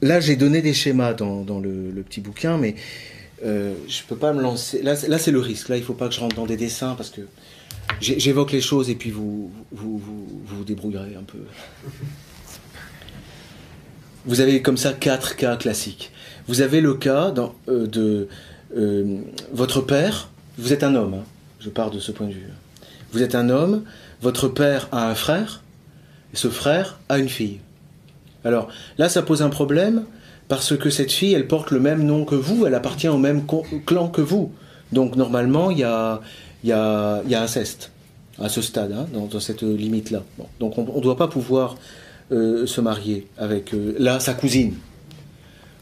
là 0.00 0.20
j'ai 0.20 0.36
donné 0.36 0.62
des 0.62 0.72
schémas 0.72 1.12
dans, 1.12 1.60
le, 1.60 2.02
petit 2.08 2.20
bouquin, 2.20 2.56
mais 2.56 2.76
euh, 3.44 3.74
je 3.88 4.02
ne 4.02 4.08
peux 4.08 4.16
pas 4.16 4.32
me 4.32 4.40
lancer. 4.40 4.82
Là, 4.82 4.96
c'est 4.96 5.32
le 5.32 5.40
risque. 5.40 5.68
Là, 5.68 5.76
il 5.76 5.80
ne 5.80 5.84
faut 5.84 5.94
pas 5.94 6.08
que 6.08 6.14
je 6.14 6.20
rentre 6.20 6.36
dans 6.36 6.46
des 6.46 6.56
dessins 6.56 6.94
parce 6.94 7.10
que 7.10 7.22
j'évoque 8.00 8.52
les 8.52 8.60
choses 8.62 8.88
et 8.88 8.94
puis 8.94 9.10
vous 9.10 9.50
vous, 9.70 9.98
vous 9.98 10.26
vous 10.46 10.64
débrouillerez 10.64 11.14
un 11.14 11.24
peu. 11.24 11.38
Vous 14.24 14.40
avez 14.40 14.62
comme 14.62 14.76
ça 14.76 14.92
quatre 14.92 15.36
cas 15.36 15.56
classiques. 15.56 16.12
Vous 16.48 16.60
avez 16.60 16.80
le 16.80 16.94
cas 16.94 17.32
euh, 17.68 17.86
de 17.86 18.28
euh, 18.76 19.18
votre 19.52 19.80
père, 19.80 20.28
vous 20.58 20.72
êtes 20.72 20.84
un 20.84 20.94
homme, 20.94 21.14
hein. 21.14 21.24
je 21.60 21.70
pars 21.70 21.90
de 21.90 21.98
ce 21.98 22.12
point 22.12 22.26
de 22.26 22.32
vue. 22.32 22.48
Vous 23.12 23.22
êtes 23.22 23.34
un 23.34 23.50
homme, 23.50 23.82
votre 24.20 24.48
père 24.48 24.88
a 24.92 25.08
un 25.08 25.14
frère, 25.14 25.62
et 26.32 26.36
ce 26.36 26.48
frère 26.48 26.98
a 27.08 27.18
une 27.18 27.28
fille. 27.28 27.60
Alors 28.44 28.68
là, 28.98 29.08
ça 29.08 29.22
pose 29.22 29.42
un 29.42 29.50
problème 29.50 30.04
parce 30.48 30.76
que 30.76 30.90
cette 30.90 31.12
fille, 31.12 31.34
elle 31.34 31.46
porte 31.46 31.70
le 31.70 31.80
même 31.80 32.04
nom 32.04 32.24
que 32.24 32.34
vous, 32.34 32.66
elle 32.66 32.74
appartient 32.74 33.08
au 33.08 33.18
même 33.18 33.42
clan 33.86 34.08
que 34.08 34.20
vous. 34.20 34.52
Donc 34.92 35.16
normalement, 35.16 35.70
il 35.70 35.78
y 35.78 35.84
a, 35.84 36.20
y, 36.64 36.72
a, 36.72 37.22
y 37.26 37.34
a 37.34 37.42
inceste 37.42 37.90
à 38.38 38.48
ce 38.48 38.62
stade, 38.62 38.92
hein, 38.92 39.06
dans, 39.12 39.40
cette 39.40 39.62
limite-là. 39.62 40.22
donc 40.58 40.78
on 40.78 40.96
ne 40.96 41.00
doit 41.00 41.16
pas 41.16 41.28
pouvoir 41.28 41.76
euh, 42.30 42.66
se 42.66 42.80
marier 42.80 43.26
avec 43.38 43.74
euh, 43.74 43.94
là 43.98 44.20
sa 44.20 44.34
cousine. 44.34 44.74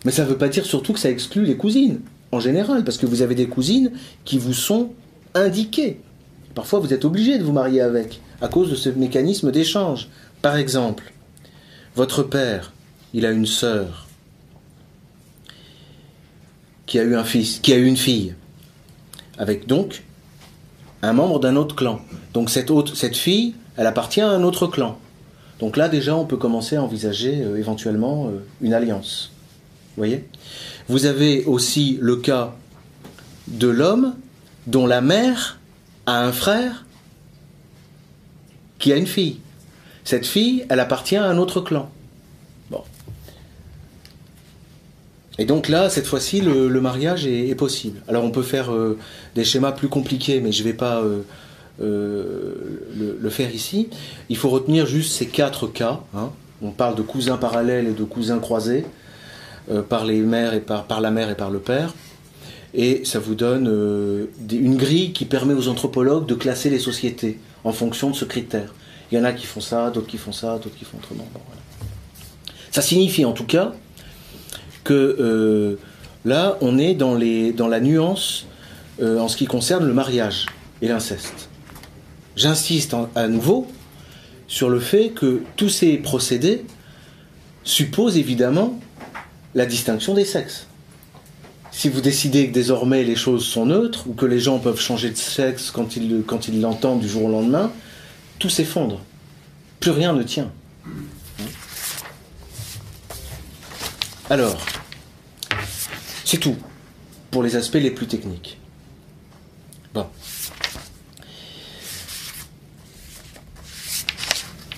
Mais 0.05 0.13
ça 0.13 0.25
ne 0.25 0.29
veut 0.29 0.39
pas 0.39 0.49
dire 0.49 0.65
surtout 0.65 0.93
que 0.93 0.99
ça 0.99 1.11
exclut 1.11 1.45
les 1.45 1.57
cousines 1.57 2.01
en 2.33 2.41
général, 2.41 2.85
parce 2.85 2.97
que 2.97 3.07
vous 3.07 3.23
avez 3.23 3.35
des 3.35 3.49
cousines 3.49 3.93
qui 4.25 4.39
vous 4.39 4.55
sont 4.55 4.93
indiquées. 5.35 6.01
Parfois, 6.55 6.79
vous 6.79 6.93
êtes 6.93 7.05
obligé 7.05 7.39
de 7.39 7.45
vous 7.45 7.53
marier 7.53 7.81
avec 7.81 8.21
à 8.41 8.49
cause 8.49 8.71
de 8.71 8.77
ce 8.77 8.89
mécanisme 8.89 9.51
d'échange. 9.51 10.09
Par 10.43 10.57
exemple, 10.57 11.13
votre 11.97 12.23
père, 12.23 12.73
il 13.15 13.27
a 13.27 13.31
une 13.31 13.47
sœur 13.47 14.07
qui 16.87 16.99
a 16.99 17.03
eu 17.03 17.15
un 17.15 17.25
fils, 17.25 17.59
qui 17.59 17.73
a 17.73 17.77
eu 17.77 17.87
une 17.87 17.97
fille, 17.97 18.35
avec 19.39 19.67
donc 19.67 20.03
un 21.03 21.13
membre 21.13 21.41
d'un 21.41 21.57
autre 21.57 21.75
clan. 21.75 22.01
Donc 22.33 22.51
cette, 22.51 23.17
fille, 23.17 23.55
elle 23.77 23.87
appartient 23.87 24.21
à 24.21 24.29
un 24.29 24.43
autre 24.43 24.67
clan. 24.67 24.99
Donc 25.61 25.77
là, 25.77 25.89
déjà, 25.89 26.17
on 26.17 26.25
peut 26.25 26.39
commencer 26.39 26.77
à 26.77 26.83
envisager 26.83 27.43
euh, 27.43 27.57
éventuellement 27.57 28.29
euh, 28.29 28.41
une 28.63 28.73
alliance. 28.73 29.31
Vous 29.91 30.01
voyez? 30.01 30.25
Vous 30.89 31.05
avez 31.05 31.45
aussi 31.45 31.99
le 32.01 32.17
cas 32.17 32.55
de 33.47 33.69
l'homme 33.69 34.15
dont 34.67 34.87
la 34.87 35.03
mère 35.03 35.61
a 36.07 36.25
un 36.25 36.33
frère 36.33 36.87
qui 38.79 38.93
a 38.93 38.97
une 38.97 39.07
fille. 39.07 39.39
Cette 40.05 40.27
fille, 40.27 40.65
elle 40.71 40.81
appartient 40.81 41.17
à 41.17 41.27
un 41.27 41.37
autre 41.37 41.61
clan. 41.61 41.91
Bon. 42.71 42.83
Et 45.39 45.45
donc 45.45 45.69
là, 45.69 45.91
cette 45.91 46.07
fois-ci, 46.07 46.41
le, 46.41 46.69
mariage 46.81 47.27
est, 47.27 47.55
possible. 47.55 48.01
Alors 48.09 48.25
on 48.25 48.31
peut 48.31 48.43
faire 48.43 48.73
euh, 48.73 48.99
des 49.35 49.45
schémas 49.45 49.73
plus 49.73 49.89
compliqués, 49.89 50.41
mais 50.41 50.53
je 50.53 50.63
ne 50.63 50.69
vais 50.69 50.75
pas 50.75 51.03
le, 51.81 53.31
faire 53.31 53.55
ici. 53.55 53.89
Il 54.29 54.37
faut 54.37 54.51
retenir 54.51 54.87
juste 54.87 55.13
ces 55.13 55.27
quatre 55.27 55.67
cas. 55.67 56.01
Hein. 56.15 56.31
On 56.63 56.71
parle 56.71 56.95
de 56.95 57.03
cousins 57.03 57.37
parallèles 57.37 57.87
et 57.87 57.93
de 57.93 58.05
cousins 58.05 58.39
croisés 58.39 58.85
euh, 59.71 59.83
par, 59.83 60.05
les 60.05 60.21
mères 60.21 60.55
et 60.55 60.61
par, 60.61 61.01
la 61.01 61.11
mère 61.11 61.31
et 61.31 61.35
par 61.35 61.51
le 61.51 61.59
père. 61.59 61.95
Et 62.75 63.05
ça 63.05 63.19
vous 63.19 63.35
donne 63.35 63.69
euh, 63.69 64.27
une 64.51 64.77
grille 64.77 65.13
qui 65.13 65.25
permet 65.25 65.55
aux 65.55 65.69
anthropologues 65.69 66.27
de 66.27 66.35
classer 66.35 66.71
les 66.71 66.79
sociétés 66.79 67.39
en 67.65 67.73
fonction 67.73 68.11
de 68.11 68.17
ce 68.17 68.25
critère. 68.25 68.75
Il 69.11 69.19
y 69.19 69.21
en 69.21 69.25
a 69.25 69.33
qui 69.33 69.47
font 69.47 69.61
ça, 69.61 69.91
d'autres 69.91 70.07
qui 70.07 70.19
font 70.19 70.33
ça, 70.33 70.59
d'autres 70.59 70.77
qui 70.77 70.85
font 70.85 70.99
autrement. 70.99 71.27
Ça 72.71 72.83
signifie 72.83 73.25
en 73.25 73.33
tout 73.33 73.45
cas 73.45 73.73
que 74.85 75.17
euh, 75.19 75.77
là, 76.25 76.57
on 76.61 76.79
est 76.79 76.95
dans 76.95 77.15
la 77.69 77.81
nuance 77.81 78.47
en 79.03 79.29
ce 79.29 79.37
qui 79.37 79.47
concerne 79.47 79.87
le 79.87 79.95
mariage 79.95 80.47
et 80.83 80.89
l'inceste. 80.89 81.50
J'insiste 82.37 82.95
à 83.15 83.29
nouveau 83.29 83.67
sur 84.47 84.69
le 84.69 84.81
fait 84.81 85.11
que 85.11 85.43
tous 85.57 85.69
ces 85.69 85.97
procédés 85.97 86.65
supposent 87.65 88.17
évidemment 88.17 88.79
la 89.55 89.67
distinction 89.67 90.15
des 90.15 90.25
sexes. 90.25 90.67
Si 91.73 91.89
vous 91.89 92.01
décidez 92.01 92.49
que 92.49 92.53
désormais 92.53 93.05
les 93.05 93.17
choses 93.17 93.45
sont 93.45 93.67
neutres, 93.67 94.09
ou 94.09 94.15
que 94.15 94.27
les 94.27 94.41
gens 94.41 94.59
peuvent 94.59 94.81
changer 94.81 95.11
de 95.11 95.17
sexe 95.17 95.71
quand 95.71 95.97
ils, 95.97 96.61
l'entendent 96.61 97.01
du 97.01 97.09
jour 97.09 97.25
au 97.25 97.31
lendemain, 97.31 97.71
tout 98.39 98.49
s'effondre. 98.49 99.01
Plus 99.79 99.93
rien 99.93 100.13
ne 100.13 100.23
tient. 100.23 100.51
Alors, 104.29 104.61
c'est 106.25 106.39
tout 106.39 106.57
pour 107.31 107.43
les 107.43 107.57
aspects 107.57 107.75
les 107.75 107.91
plus 107.91 108.07
techniques. 108.07 108.59
Bon. 109.95 110.07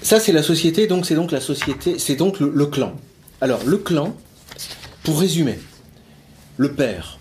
Ça, 0.03 0.19
c'est 0.19 0.33
la 0.33 0.43
société, 0.43 0.89
donc 0.89 1.07
c'est 1.07 1.15
donc 1.15 1.31
la 1.31 1.41
société, 1.41 1.99
c'est 1.99 2.17
donc 2.17 2.41
le, 2.41 2.67
clan. 2.67 2.95
Alors, 3.41 3.65
le 3.65 3.79
clan, 3.79 4.17
pour 5.05 5.21
résumer, 5.21 5.59
le 6.57 6.73
père, 6.73 7.19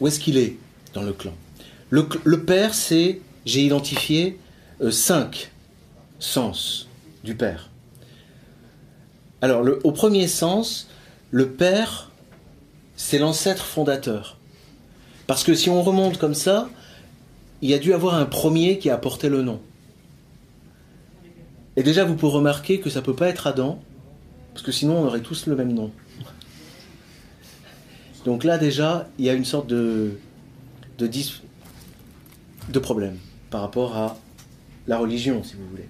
où 0.00 0.06
est-ce 0.06 0.20
qu'il 0.20 0.38
est 0.38 0.56
dans 0.94 1.02
le 1.02 1.12
clan? 1.12 1.32
Le, 1.90 2.44
père, 2.44 2.74
c'est, 2.74 3.20
j'ai 3.44 3.62
identifié 3.62 4.38
euh, 4.80 4.92
cinq 4.92 5.50
sens 6.20 6.88
du 7.24 7.34
père. 7.34 7.70
Alors, 9.42 9.64
au 9.82 9.92
premier 9.92 10.28
sens, 10.28 10.88
le 11.30 11.48
père, 11.48 12.10
c'est 12.96 13.18
l'ancêtre 13.18 13.64
fondateur. 13.64 14.36
Parce 15.26 15.42
que 15.42 15.54
si 15.54 15.68
on 15.68 15.82
remonte 15.82 16.18
comme 16.18 16.34
ça, 16.34 16.68
il 17.60 17.70
y 17.70 17.74
a 17.74 17.78
dû 17.78 17.92
avoir 17.92 18.14
un 18.14 18.24
premier 18.24 18.78
qui 18.78 18.88
a 18.88 18.94
apporté 18.94 19.28
le 19.28 19.42
nom. 19.42 19.60
Et 21.78 21.84
déjà, 21.84 22.04
vous 22.04 22.16
pouvez 22.16 22.32
remarquer 22.32 22.80
que 22.80 22.90
ça 22.90 22.98
ne 22.98 23.04
peut 23.04 23.14
pas 23.14 23.28
être 23.28 23.46
Adam, 23.46 23.80
parce 24.52 24.66
que 24.66 24.72
sinon 24.72 24.98
on 24.98 25.06
aurait 25.06 25.20
tous 25.20 25.46
le 25.46 25.54
même 25.54 25.72
nom. 25.72 25.92
Donc 28.24 28.42
là, 28.42 28.58
déjà, 28.58 29.08
il 29.16 29.24
y 29.24 29.30
a 29.30 29.32
une 29.32 29.44
sorte 29.44 29.68
de, 29.68 30.18
de, 30.98 32.78
problème 32.80 33.16
par 33.50 33.60
rapport 33.60 33.96
à 33.96 34.18
la 34.88 34.98
religion, 34.98 35.44
si 35.44 35.54
vous 35.54 35.68
voulez. 35.70 35.86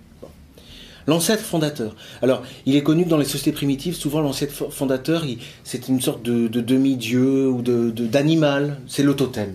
L'ancêtre 1.07 1.43
fondateur. 1.43 1.97
Alors, 2.21 2.43
il 2.67 2.77
est 2.77 2.83
connu 2.83 3.05
que 3.05 3.09
dans 3.09 3.17
les 3.17 3.25
sociétés 3.25 3.53
primitives, 3.53 3.95
souvent 3.95 4.21
l'ancêtre 4.21 4.71
fondateur, 4.71 5.25
c'est 5.65 5.89
une 5.89 6.03
sorte 6.03 6.23
de, 6.23 6.49
demi-dieu 6.49 7.49
ou 7.49 7.63
d'animal. 7.63 8.67
De, 8.67 8.75
c'est 8.89 9.03
le 9.03 9.17
totem. 9.17 9.55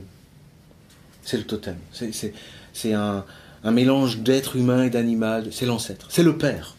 C'est 1.22 1.38
le 1.38 1.44
totem. 1.44 1.78
C'est 1.92 2.94
un, 2.94 3.24
un 3.64 3.72
mélange 3.72 4.20
d'être 4.20 4.56
humain 4.56 4.84
et 4.84 4.90
d'animal, 4.90 5.48
c'est 5.52 5.66
l'ancêtre, 5.66 6.08
c'est 6.10 6.24
le 6.24 6.38
père. 6.38 6.76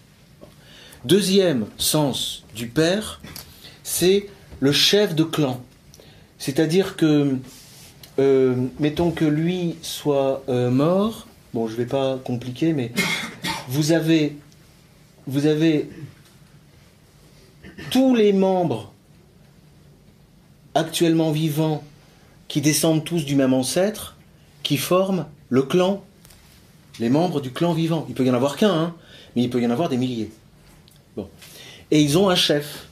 Deuxième 1.05 1.67
sens 1.77 2.45
du 2.55 2.67
père, 2.67 3.21
c'est 3.83 4.29
le 4.61 4.73
chef 4.73 5.15
de 5.15 5.25
clan. 5.25 5.63
C'est-à-dire 6.39 6.97
que, 6.97 7.37
euh, 8.19 8.55
mettons 8.79 9.11
que 9.11 9.25
lui 9.25 9.77
soit 9.83 10.43
euh, 10.49 10.71
mort, 10.71 11.27
bon, 11.53 11.67
je 11.67 11.73
ne 11.73 11.79
vais 11.79 11.87
pas 11.87 12.19
compliquer, 12.25 12.73
mais 12.73 12.93
vous 13.69 13.93
avez, 13.93 14.37
vous 15.27 15.47
avez 15.47 15.89
tous 17.91 18.15
les 18.15 18.33
membres 18.33 18.93
actuellement 20.75 21.31
vivants 21.31 21.83
qui 22.49 22.61
descendent 22.61 23.05
tous 23.05 23.25
du 23.25 23.37
même 23.37 23.55
ancêtre, 23.55 24.17
qui 24.63 24.77
forment 24.77 25.27
le 25.49 25.63
clan 25.63 26.05
les 27.01 27.09
membres 27.09 27.41
du 27.41 27.51
clan 27.51 27.73
vivant. 27.73 28.07
Il 28.09 28.15
peut 28.15 28.25
y 28.25 28.31
en 28.31 28.35
avoir 28.35 28.57
qu'un, 28.57 28.73
hein, 28.73 28.95
mais 29.35 29.43
il 29.43 29.51
peut 29.51 29.61
y 29.61 29.67
en 29.67 29.71
avoir 29.71 29.89
des 29.89 29.97
milliers. 29.97 30.31
Et 31.91 32.01
ils 32.01 32.19
ont 32.19 32.29
un 32.29 32.35
chef. 32.35 32.87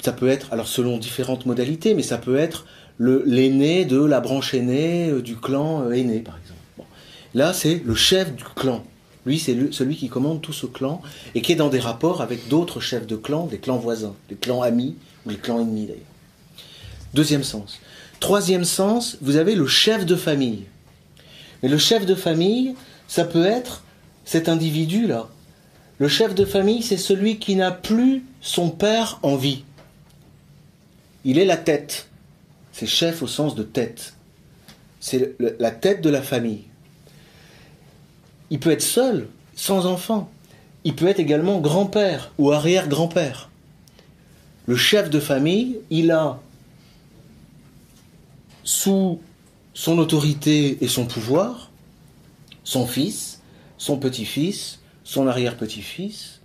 Ça 0.00 0.12
peut 0.12 0.28
être, 0.28 0.52
alors 0.52 0.66
selon 0.66 0.98
différentes 0.98 1.46
modalités, 1.46 1.94
mais 1.94 2.02
ça 2.02 2.18
peut 2.18 2.36
être 2.36 2.66
l'aîné 2.98 3.84
de 3.84 4.02
la 4.02 4.20
branche 4.20 4.54
aînée 4.54 5.08
euh, 5.10 5.22
du 5.22 5.36
clan 5.36 5.82
euh, 5.82 5.92
aîné, 5.92 6.20
par 6.20 6.36
exemple. 6.38 6.88
Là, 7.34 7.52
c'est 7.52 7.82
le 7.84 7.94
chef 7.94 8.34
du 8.34 8.44
clan. 8.44 8.84
Lui, 9.24 9.38
c'est 9.38 9.72
celui 9.72 9.96
qui 9.96 10.08
commande 10.08 10.42
tout 10.42 10.52
ce 10.52 10.66
clan 10.66 11.00
et 11.34 11.42
qui 11.42 11.52
est 11.52 11.56
dans 11.56 11.68
des 11.68 11.78
rapports 11.78 12.20
avec 12.20 12.48
d'autres 12.48 12.80
chefs 12.80 13.06
de 13.06 13.16
clan, 13.16 13.46
des 13.46 13.58
clans 13.58 13.78
voisins, 13.78 14.14
des 14.28 14.34
clans 14.34 14.62
amis 14.62 14.96
ou 15.24 15.30
les 15.30 15.36
clans 15.36 15.60
ennemis 15.60 15.86
d'ailleurs. 15.86 16.02
Deuxième 17.14 17.44
sens. 17.44 17.78
Troisième 18.20 18.64
sens, 18.64 19.18
vous 19.20 19.36
avez 19.36 19.54
le 19.54 19.66
chef 19.66 20.04
de 20.04 20.16
famille. 20.16 20.64
Mais 21.62 21.68
le 21.68 21.78
chef 21.78 22.04
de 22.04 22.14
famille, 22.14 22.74
ça 23.12 23.26
peut 23.26 23.44
être 23.44 23.82
cet 24.24 24.48
individu-là. 24.48 25.28
Le 25.98 26.08
chef 26.08 26.34
de 26.34 26.46
famille, 26.46 26.82
c'est 26.82 26.96
celui 26.96 27.38
qui 27.38 27.56
n'a 27.56 27.70
plus 27.70 28.24
son 28.40 28.70
père 28.70 29.18
en 29.22 29.36
vie. 29.36 29.64
Il 31.26 31.38
est 31.38 31.44
la 31.44 31.58
tête. 31.58 32.08
C'est 32.72 32.86
chef 32.86 33.22
au 33.22 33.26
sens 33.26 33.54
de 33.54 33.64
tête. 33.64 34.14
C'est 34.98 35.36
la 35.58 35.70
tête 35.70 36.00
de 36.00 36.08
la 36.08 36.22
famille. 36.22 36.62
Il 38.48 38.58
peut 38.58 38.70
être 38.70 38.80
seul, 38.80 39.28
sans 39.56 39.84
enfant. 39.84 40.30
Il 40.84 40.94
peut 40.94 41.06
être 41.06 41.20
également 41.20 41.60
grand-père 41.60 42.32
ou 42.38 42.50
arrière-grand-père. 42.50 43.50
Le 44.64 44.76
chef 44.76 45.10
de 45.10 45.20
famille, 45.20 45.80
il 45.90 46.12
a 46.12 46.40
sous 48.64 49.20
son 49.74 49.98
autorité 49.98 50.78
et 50.80 50.88
son 50.88 51.04
pouvoir 51.04 51.71
son 52.64 52.86
fils, 52.86 53.40
son 53.78 53.98
petit-fils, 53.98 54.80
son 55.04 55.26
arrière-petit-fils, 55.26 56.40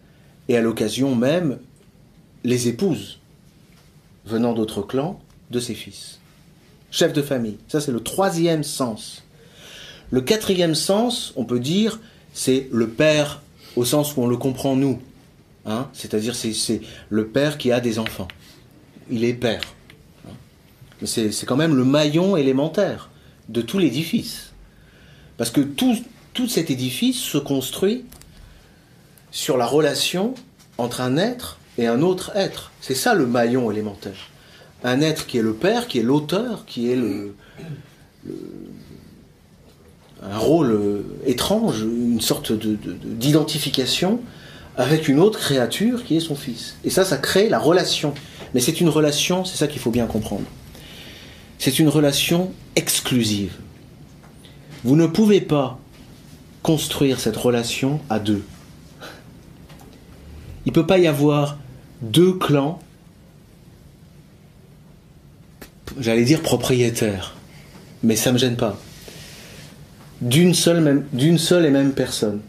et 0.49 0.57
à 0.57 0.61
l'occasion 0.61 1.15
même 1.15 1.59
les 2.43 2.67
épouses 2.67 3.19
venant 4.25 4.53
d'autres 4.53 4.81
clans 4.81 5.19
de 5.51 5.59
ses 5.59 5.75
fils. 5.75 6.19
Chef 6.91 7.13
de 7.13 7.21
famille, 7.21 7.57
ça 7.67 7.81
c'est 7.81 7.91
le 7.91 7.99
troisième 7.99 8.63
sens. 8.63 9.23
Le 10.09 10.21
quatrième 10.21 10.75
sens, 10.75 11.33
on 11.35 11.43
peut 11.43 11.59
dire, 11.59 11.99
c'est 12.33 12.69
le 12.71 12.87
père 12.87 13.41
au 13.75 13.83
sens 13.83 14.15
où 14.15 14.21
on 14.21 14.27
le 14.27 14.37
comprend 14.37 14.75
nous. 14.75 15.01
Hein 15.65 15.89
C'est-à-dire 15.93 16.35
c'est 16.35 16.81
le 17.09 17.27
père 17.27 17.57
qui 17.57 17.71
a 17.71 17.79
des 17.79 17.99
enfants. 17.99 18.29
Il 19.09 19.23
est 19.23 19.33
père. 19.33 19.61
Mais 21.01 21.07
c'est 21.07 21.45
quand 21.45 21.57
même 21.57 21.75
le 21.75 21.83
maillon 21.83 22.37
élémentaire 22.37 23.09
de 23.49 23.61
tout 23.61 23.77
l'édifice. 23.77 24.46
Parce 25.37 25.49
que 25.49 25.61
tout, 25.61 25.95
tout 26.33 26.47
cet 26.47 26.71
édifice 26.71 27.19
se 27.19 27.37
construit 27.37 28.05
sur 29.31 29.57
la 29.57 29.65
relation 29.65 30.33
entre 30.77 31.01
un 31.01 31.17
être 31.17 31.59
et 31.77 31.87
un 31.87 32.01
autre 32.01 32.31
être. 32.35 32.71
C'est 32.81 32.95
ça 32.95 33.13
le 33.13 33.27
maillon 33.27 33.71
élémentaire. 33.71 34.29
Un 34.83 35.01
être 35.01 35.27
qui 35.27 35.37
est 35.37 35.41
le 35.41 35.53
père, 35.53 35.87
qui 35.87 35.99
est 35.99 36.03
l'auteur, 36.03 36.65
qui 36.65 36.91
est 36.91 36.95
le, 36.95 37.35
un 40.23 40.37
rôle 40.37 41.03
étrange, 41.25 41.81
une 41.81 42.21
sorte 42.21 42.51
d'identification 42.51 44.19
avec 44.75 45.07
une 45.07 45.19
autre 45.19 45.39
créature 45.39 46.03
qui 46.03 46.17
est 46.17 46.19
son 46.19 46.35
fils. 46.35 46.75
Et 46.83 46.89
ça, 46.89 47.03
ça 47.03 47.17
crée 47.17 47.49
la 47.49 47.59
relation. 47.59 48.13
Mais 48.53 48.59
c'est 48.59 48.79
une 48.79 48.89
relation, 48.89 49.43
c'est 49.45 49.57
ça 49.57 49.67
qu'il 49.67 49.79
faut 49.79 49.91
bien 49.91 50.05
comprendre. 50.05 50.45
C'est 51.57 51.79
une 51.79 51.89
relation 51.89 52.51
exclusive. 52.75 53.53
Vous 54.87 54.95
ne 54.95 55.05
pouvez 55.05 55.41
pas 55.41 55.77
construire 56.63 57.19
cette 57.19 57.35
relation 57.35 57.99
à 58.09 58.19
deux. 58.19 58.41
Il 60.65 60.69
ne 60.69 60.73
peut 60.73 60.85
pas 60.85 60.97
y 60.97 61.07
avoir 61.07 61.57
deux 62.01 62.31
clans, 62.31 62.79
j'allais 65.99 66.23
dire 66.23 66.41
propriétaires, 66.41 67.35
mais 68.01 68.15
ça 68.15 68.29
ne 68.29 68.35
me 68.35 68.39
gêne 68.39 68.55
pas, 68.55 68.79
d'une 70.21 70.53
seule, 70.53 71.03
et 71.65 71.69
même 71.69 71.91
personne. 71.91 72.39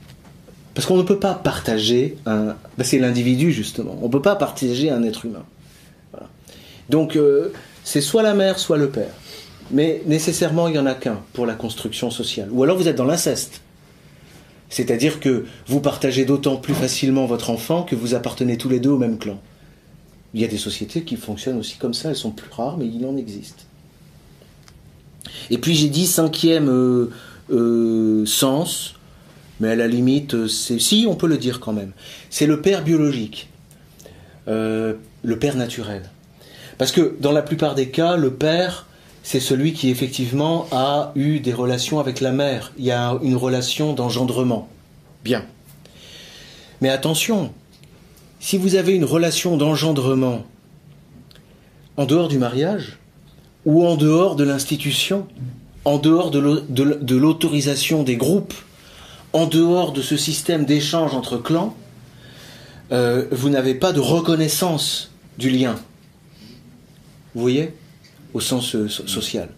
Parce 0.75 0.87
qu'on 0.87 0.97
ne 0.97 1.03
peut 1.03 1.19
pas 1.19 1.35
partager 1.35 2.19
un... 2.25 2.55
C'est 2.85 3.01
l'individu 3.01 3.51
justement, 3.51 3.99
on 4.01 4.07
ne 4.07 4.13
peut 4.13 4.23
pas 4.23 4.37
partager 4.37 4.91
un 4.91 5.03
être 5.03 5.25
humain. 5.25 5.45
Donc 6.89 7.17
euh, 7.17 7.53
c'est 7.83 8.01
soit 8.01 8.23
la 8.23 8.35
mère, 8.35 8.61
soit 8.61 8.77
le 8.77 8.91
père 8.91 9.11
mais 9.71 10.03
nécessairement 10.07 10.69
il 10.69 10.73
n'y 10.73 10.79
en 10.79 10.87
a 10.87 10.95
qu'un 10.95 11.21
pour 11.33 11.47
la 11.47 11.55
construction 11.55 12.11
sociale. 12.11 12.49
Ou 12.51 12.63
alors 12.63 12.77
vous 12.77 12.89
êtes 12.89 12.97
dans 12.97 13.05
l'inceste. 13.05 13.61
C'est-à-dire 14.71 15.21
que 15.21 15.47
vous 15.67 15.81
partagez 15.81 16.25
d'autant 16.25 16.57
plus 16.57 16.75
facilement 16.75 17.27
votre 17.27 17.51
enfant 17.51 17.83
que 17.83 17.97
vous 17.97 18.15
appartenez 18.15 18.59
tous 18.59 18.69
les 18.69 18.81
deux 18.81 18.91
au 18.91 18.99
même 18.99 19.19
clan. 19.19 19.41
Il 20.35 20.41
y 20.41 20.45
a 20.45 20.49
des 20.49 20.59
sociétés 20.59 21.03
qui 21.03 21.17
fonctionnent 21.17 21.59
aussi 21.59 21.79
comme 21.79 21.95
ça, 21.95 22.11
elles 22.11 22.17
sont 22.17 22.33
plus 22.33 22.51
rares, 22.51 22.77
mais 22.77 22.87
il 22.87 23.05
en 23.07 23.17
existe. 23.17 23.67
Et 25.51 25.59
puis 25.59 25.75
j'ai 25.75 25.89
dit 25.89 26.07
cinquième 26.07 26.69
euh, 26.69 27.11
euh, 27.51 28.27
sens, 28.27 28.95
mais 29.61 29.71
à 29.71 29.77
la 29.77 29.89
limite, 29.89 30.47
c'est 30.47 30.79
si 30.79 31.07
on 31.09 31.15
peut 31.15 31.27
le 31.27 31.39
dire 31.39 31.61
quand 31.61 31.73
même. 31.73 31.93
C'est 32.29 32.47
le 32.47 32.61
père 32.61 32.85
biologique, 32.85 33.49
euh, 34.49 34.95
le 35.23 35.39
père 35.39 35.57
naturel. 35.57 36.03
Parce 36.77 36.93
que 36.93 37.17
dans 37.21 37.33
la 37.33 37.43
plupart 37.43 37.75
des 37.75 37.89
cas, 37.89 38.17
le 38.17 38.33
père, 38.33 38.87
c'est 39.23 39.41
celui 39.41 39.73
qui 39.73 39.91
effectivement 39.91 40.67
a 40.73 41.13
eu 41.15 41.41
des 41.41 41.53
relations 41.53 42.01
avec 42.01 42.21
la 42.21 42.33
mère. 42.33 42.73
Il 42.79 42.85
y 42.85 42.93
a 42.93 43.19
une 43.23 43.37
relation 43.37 43.93
d'engendrement. 43.93 44.69
Bien. 45.25 45.45
Mais 46.81 46.89
attention, 46.89 47.53
si 48.41 48.57
vous 48.57 48.77
avez 48.77 48.95
une 48.95 49.05
relation 49.05 49.57
d'engendrement 49.57 50.45
en 51.97 52.07
dehors 52.07 52.29
du 52.29 52.39
mariage 52.39 52.99
ou 53.67 53.85
en 53.87 53.97
dehors 53.97 54.37
de 54.37 54.45
l'institution, 54.45 55.27
en 55.85 55.99
dehors 55.99 56.31
de 56.31 57.15
l'autorisation 57.15 58.03
des 58.05 58.17
groupes, 58.17 58.55
en 59.33 59.47
dehors 59.47 59.93
de 59.93 60.03
ce 60.03 60.17
système 60.17 60.65
d'échange 60.65 61.15
entre 61.15 61.37
clans, 61.37 61.77
euh, 62.93 63.27
vous 63.31 63.51
n'avez 63.51 63.75
pas 63.75 63.93
de 63.93 64.01
reconnaissance 64.01 65.11
du 65.37 65.51
lien. 65.51 65.77
Vous 67.35 67.43
voyez? 67.43 67.75
Au 68.35 68.41
sens 68.41 68.75
euh, 68.75 68.89
social. 68.89 69.49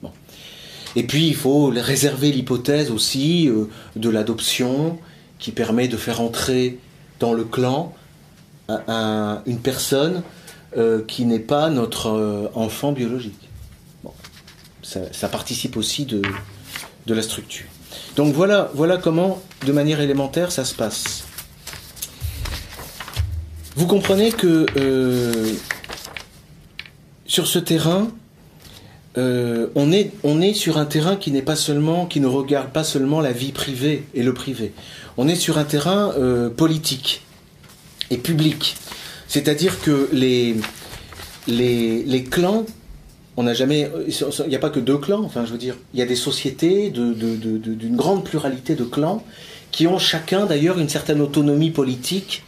Et 0.96 1.04
puis, 1.04 1.28
il 1.28 1.35
faut 1.35 1.66
réserver 1.66 2.33
l'hypothèse 2.33 2.90
aussi 2.90 3.48
euh, 3.48 3.64
de 3.96 4.09
l'adoption 4.09 4.98
qui 5.38 5.52
permet 5.52 5.88
de 5.88 5.96
faire 5.96 6.20
entrer 6.20 6.78
dans 7.18 7.33
le 7.33 7.44
clan 7.44 7.94
une 9.46 9.59
personne 9.59 10.22
qui 11.09 11.24
n'est 11.24 11.40
pas 11.40 11.70
notre 11.70 12.50
enfant 12.54 12.92
biologique. 12.92 13.48
ça, 14.83 15.28
participe 15.28 15.76
aussi 15.76 16.04
de, 16.04 16.22
de 17.06 17.14
la 17.14 17.22
structure. 17.22 17.66
Donc 18.16 18.35
voilà, 18.35 18.70
voilà 18.74 18.96
comment, 18.96 19.42
de 19.66 19.72
manière 19.72 20.00
élémentaire, 20.00 20.52
ça 20.52 20.64
se 20.64 20.74
passe. 20.74 21.24
Vous 23.76 23.87
comprenez 23.87 24.33
que 24.33 24.66
euh, 24.76 25.52
sur 27.26 27.46
ce 27.46 27.59
terrain, 27.59 28.09
euh, 29.18 29.66
on, 29.75 29.92
est, 29.92 30.12
on 30.23 30.40
est 30.40 30.55
sur 30.55 30.79
un 30.79 30.85
terrain 30.85 31.16
qui 31.16 31.31
n'est 31.31 31.42
pas 31.42 31.57
seulement, 31.57 32.07
qui 32.07 32.20
ne 32.20 32.27
regarde 32.27 32.70
pas 32.70 32.85
seulement 32.85 33.20
la 33.20 33.33
vie 33.33 33.53
privée 33.53 34.05
et 34.14 34.23
le 34.23 34.35
privé. 34.35 34.73
On 35.16 35.29
est 35.29 35.37
sur 35.37 35.59
un 35.59 35.64
terrain 35.64 36.12
euh, 36.16 36.49
politique 36.49 37.23
et 38.11 38.18
public. 38.18 38.77
C'est-à-dire 39.27 39.81
que 39.81 40.09
les, 40.12 40.57
les, 41.46 42.05
les 42.05 42.25
clans 42.25 42.66
on 43.37 43.44
n'a 43.44 43.55
jamais. 43.55 43.90
Il 44.07 44.49
n'y 44.49 44.57
a 44.57 44.59
pas 44.59 44.70
que 44.70 44.81
deux 44.81 44.99
clans, 44.99 45.23
enfin, 45.25 45.46
je 45.46 45.53
veux 45.53 45.59
dire, 45.59 45.77
il 45.94 46.01
y 46.01 46.03
a 46.03 46.07
des 46.07 46.16
sociétés 46.16 46.90
d'une 46.90 47.96
grande 47.96 48.25
pluralité 48.25 48.75
de 48.75 48.85
clans 48.85 49.25
qui 49.70 49.87
ont 49.87 49.99
chacun 49.99 50.46
d'ailleurs 50.46 50.79
une 50.79 50.88
certaine 50.88 51.20
autonomie 51.20 51.70
politique 51.70 52.42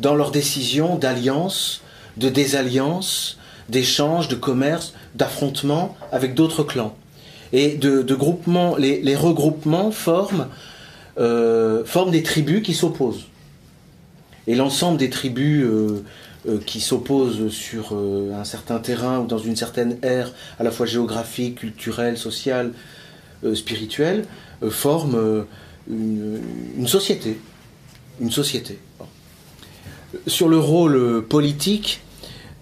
dans 0.00 0.14
leurs 0.14 0.32
décisions 0.32 0.96
d'alliance, 0.96 1.82
de 2.16 2.28
désalliance, 2.28 3.38
d'échange, 3.68 4.28
de 4.28 4.34
commerce, 4.34 4.94
d'affrontement 5.14 5.96
avec 6.12 6.34
d'autres 6.34 6.62
clans. 6.62 6.94
Et 7.52 7.76
de, 7.76 8.14
groupements, 8.14 8.76
les, 8.76 9.16
regroupements 9.16 9.92
forment, 9.92 10.48
euh, 11.18 11.84
forment 11.84 12.10
des 12.10 12.22
tribus 12.22 12.62
qui 12.62 12.74
s'opposent. 12.74 13.26
Et 14.46 14.54
l'ensemble 14.56 14.98
des 14.98 15.08
tribus 15.08 15.64
euh, 15.64 16.04
euh, 16.48 16.58
qui 16.66 16.80
s'opposent 16.80 17.48
sur 17.50 17.94
un 17.94 18.44
certain 18.44 18.78
terrain 18.78 19.20
ou 19.20 19.26
dans 19.26 19.38
une 19.38 19.56
certaine 19.56 19.98
ère, 20.02 20.32
à 20.58 20.64
la 20.64 20.70
fois 20.70 20.86
géographique, 20.86 21.56
culturelle, 21.56 22.18
sociale, 22.18 22.72
spirituelle, 23.54 24.24
forment 24.70 25.44
une, 25.88 26.88
société. 26.88 27.38
Une 28.20 28.30
société. 28.30 28.78
Sur 30.26 30.48
le 30.48 30.58
rôle 30.58 31.24
politique, 31.28 32.00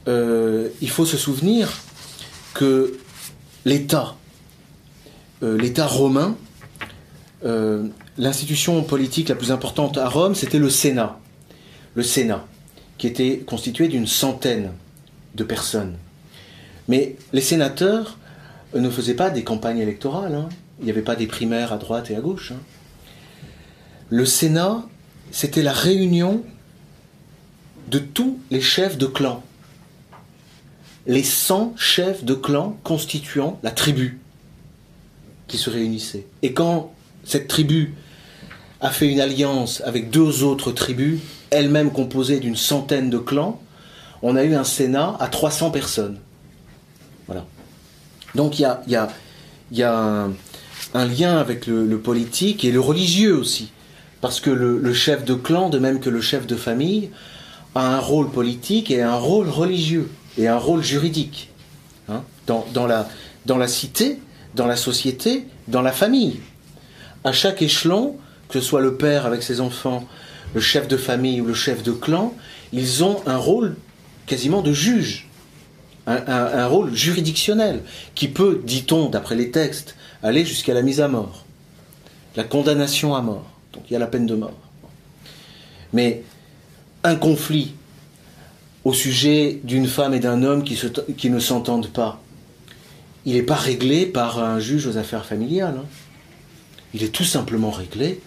il 0.07 0.91
faut 0.91 1.07
se 1.07 1.17
souvenir 1.17 1.73
que 2.55 2.99
l'État, 3.65 4.17
l'État 5.43 5.87
romain, 5.87 6.37
l'institution 8.19 8.83
politique 8.83 9.29
la 9.29 9.35
plus 9.35 9.53
importante 9.53 9.99
à 9.99 10.09
Rome, 10.09 10.35
c'était 10.35 10.59
le 10.59 10.71
Sénat. 10.71 11.19
Le 11.95 12.03
Sénat 12.03 12.47
qui 13.03 13.09
était 13.09 13.39
constitué 13.39 13.89
d'une 13.89 14.07
centaine 14.07 14.71
de 15.35 15.43
personnes. 15.43 15.97
Mais 16.87 17.17
les 17.33 17.41
sénateurs 17.41 18.17
ne 18.77 18.89
faisaient 18.89 19.17
pas 19.17 19.29
des 19.29 19.43
campagnes 19.43 19.79
électorales. 19.79 20.37
Hein. 20.37 20.49
Il 20.79 20.85
n'y 20.85 20.93
avait 20.93 21.03
pas 21.03 21.17
des 21.17 21.27
primaires 21.27 21.73
à 21.73 21.79
droite 21.79 22.13
et 22.13 22.17
à 22.17 22.21
gauche. 22.21 22.53
Hein. 22.53 22.61
Le 24.09 24.25
Sénat, 24.25 24.85
c'était 25.33 25.65
la 25.65 25.73
réunion 25.73 26.45
de 27.89 27.99
tous 27.99 28.39
les 28.53 28.61
chefs 28.61 28.99
de 28.99 29.07
clan. 29.07 29.43
Les 31.07 31.25
100 31.25 31.75
chefs 31.77 32.25
de 32.25 32.35
clan 32.35 32.79
constituant 32.85 33.59
la 33.63 33.73
tribu 33.73 34.21
qui 35.49 35.59
se 35.59 35.69
réunissaient. 35.69 36.27
Et 36.43 36.53
quand 36.53 36.93
cette 37.25 37.49
tribu 37.49 37.95
a 38.81 38.91
fait 38.91 39.09
une 39.09 39.21
alliance 39.21 39.83
avec 39.85 40.11
deux 40.11 40.43
autres 40.43 40.73
tribus, 40.73 41.21
elle-même 41.51 41.93
composée 41.93 42.41
d'une 42.41 42.57
centaine 42.57 43.11
de 43.11 43.19
clans, 43.19 43.61
on 44.23 44.37
a 44.37 44.45
eu 44.45 44.55
un 44.55 44.65
Sénat 44.65 45.17
à 45.21 45.29
300 45.29 45.71
personnes. 45.71 46.19
Voilà. 47.27 47.45
Donc 48.35 48.59
il 48.59 48.63
y 48.93 49.83
a 49.83 50.29
un, 50.95 51.05
lien 51.05 51.37
avec 51.37 51.67
le, 51.67 51.99
politique 51.99 52.65
et 52.65 52.73
le 52.73 52.81
religieux 52.81 53.37
aussi. 53.37 53.71
Parce 54.21 54.41
que 54.41 54.51
le, 54.51 54.95
chef 54.95 55.25
de 55.25 55.35
clan, 55.35 55.69
de 55.69 55.79
même 55.79 56.01
que 56.01 56.11
le 56.11 56.21
chef 56.21 56.47
de 56.47 56.57
famille, 56.57 57.11
a 57.75 57.97
un 57.97 57.99
rôle 57.99 58.31
politique 58.31 58.91
et 58.91 59.03
un 59.03 59.17
rôle 59.17 59.49
religieux 59.49 60.09
et 60.39 60.49
un 60.49 60.59
rôle 60.59 60.83
juridique. 60.83 61.51
Hein, 62.09 62.23
dans, 62.47 62.87
la, 62.87 63.09
dans 63.47 63.57
la 63.57 63.69
cité, 63.69 64.19
dans 64.55 64.67
la 64.67 64.77
société, 64.77 65.47
dans 65.69 65.83
la 65.83 65.93
famille. 65.93 66.41
À 67.25 67.33
chaque 67.33 67.63
échelon, 67.63 68.17
que 68.49 68.61
ce 68.61 68.67
soit 68.67 68.81
le 68.81 68.97
père 68.97 69.27
avec 69.27 69.43
ses 69.43 69.61
enfants, 69.61 70.07
le 70.55 70.61
chef 70.61 70.89
de 70.89 70.97
famille 70.97 71.41
ou 71.41 71.47
le 71.47 71.55
chef 71.55 71.83
de 71.83 71.93
clan, 71.93 72.35
ils 72.73 73.05
ont 73.05 73.21
un 73.27 73.37
rôle 73.37 73.77
quasiment 74.27 74.63
de 74.63 74.73
juge, 74.73 75.29
un, 76.07 76.67
rôle 76.67 76.95
juridictionnel, 76.95 77.83
qui 78.15 78.29
peut, 78.29 78.61
dit-on, 78.65 79.09
d'après 79.09 79.37
les 79.37 79.51
textes, 79.51 79.95
aller 80.23 80.45
jusqu'à 80.45 80.75
la 80.75 80.83
mise 80.83 81.01
à 81.01 81.09
mort, 81.09 81.45
la 82.37 82.45
condamnation 82.45 83.15
à 83.15 83.23
mort. 83.23 83.47
Donc 83.73 83.85
il 83.89 83.93
y 83.93 83.97
a 83.97 83.99
la 83.99 84.07
peine 84.07 84.27
de 84.27 84.35
mort. 84.35 84.59
Mais 85.93 86.23
un 87.05 87.15
conflit 87.15 87.75
au 88.85 88.93
sujet 88.93 89.61
d'une 89.65 89.87
femme 89.87 90.15
et 90.15 90.21
d'un 90.21 90.43
homme 90.43 90.65
qui, 90.65 91.31
ne 91.31 91.39
s'entendent 91.39 91.89
pas, 91.89 92.21
il 93.25 93.35
n'est 93.35 93.43
pas 93.43 93.55
réglé 93.57 94.07
par 94.07 94.43
un 94.43 94.59
juge 94.59 94.87
aux 94.87 94.97
affaires 94.97 95.25
familiales. 95.25 95.77
Hein. 95.79 95.87
Il 96.95 97.03
est 97.03 97.13
tout 97.13 97.25
simplement 97.25 97.71
réglé 97.71 98.21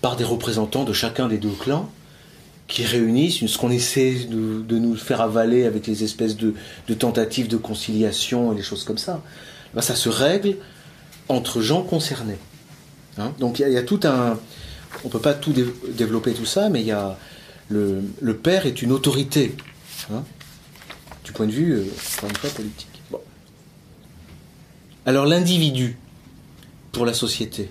par 0.00 0.16
des 0.16 0.24
représentants 0.24 0.84
de 0.84 0.92
chacun 0.92 1.28
des 1.28 1.38
deux 1.38 1.50
clans 1.50 1.90
qui 2.68 2.84
réunissent 2.84 3.44
ce 3.44 3.58
qu'on 3.58 3.70
essaie 3.70 4.14
de, 4.30 4.78
nous 4.78 4.96
faire 4.96 5.20
avaler 5.20 5.64
avec 5.64 5.86
les 5.86 6.04
espèces 6.04 6.36
de, 6.36 6.54
tentatives 6.94 7.48
de 7.48 7.56
conciliation 7.56 8.52
et 8.52 8.56
des 8.56 8.62
choses 8.62 8.84
comme 8.84 8.98
ça. 8.98 9.22
Ben, 9.74 9.82
ça 9.82 9.94
se 9.94 10.08
règle 10.08 10.56
entre 11.28 11.60
gens 11.60 11.82
concernés. 11.82 12.38
Hein. 13.18 13.32
Donc 13.38 13.58
il 13.58 13.68
y, 13.68 13.76
a 13.76 13.82
tout 13.82 14.00
un... 14.04 14.38
On 15.04 15.08
ne 15.08 15.12
peut 15.12 15.18
pas 15.18 15.34
tout 15.34 15.54
développer 15.88 16.32
tout 16.32 16.46
ça, 16.46 16.68
mais 16.68 16.80
il 16.80 16.86
y 16.86 16.92
a... 16.92 17.18
Le, 17.68 18.34
père 18.34 18.66
est 18.66 18.82
une 18.82 18.92
autorité, 18.92 19.54
du 21.24 21.32
point 21.32 21.46
de 21.46 21.52
vue, 21.52 21.72
euh, 21.72 22.48
politique. 22.54 23.02
Alors 25.04 25.26
l'individu, 25.26 25.98
pour 26.92 27.06
la 27.06 27.14
société, 27.14 27.70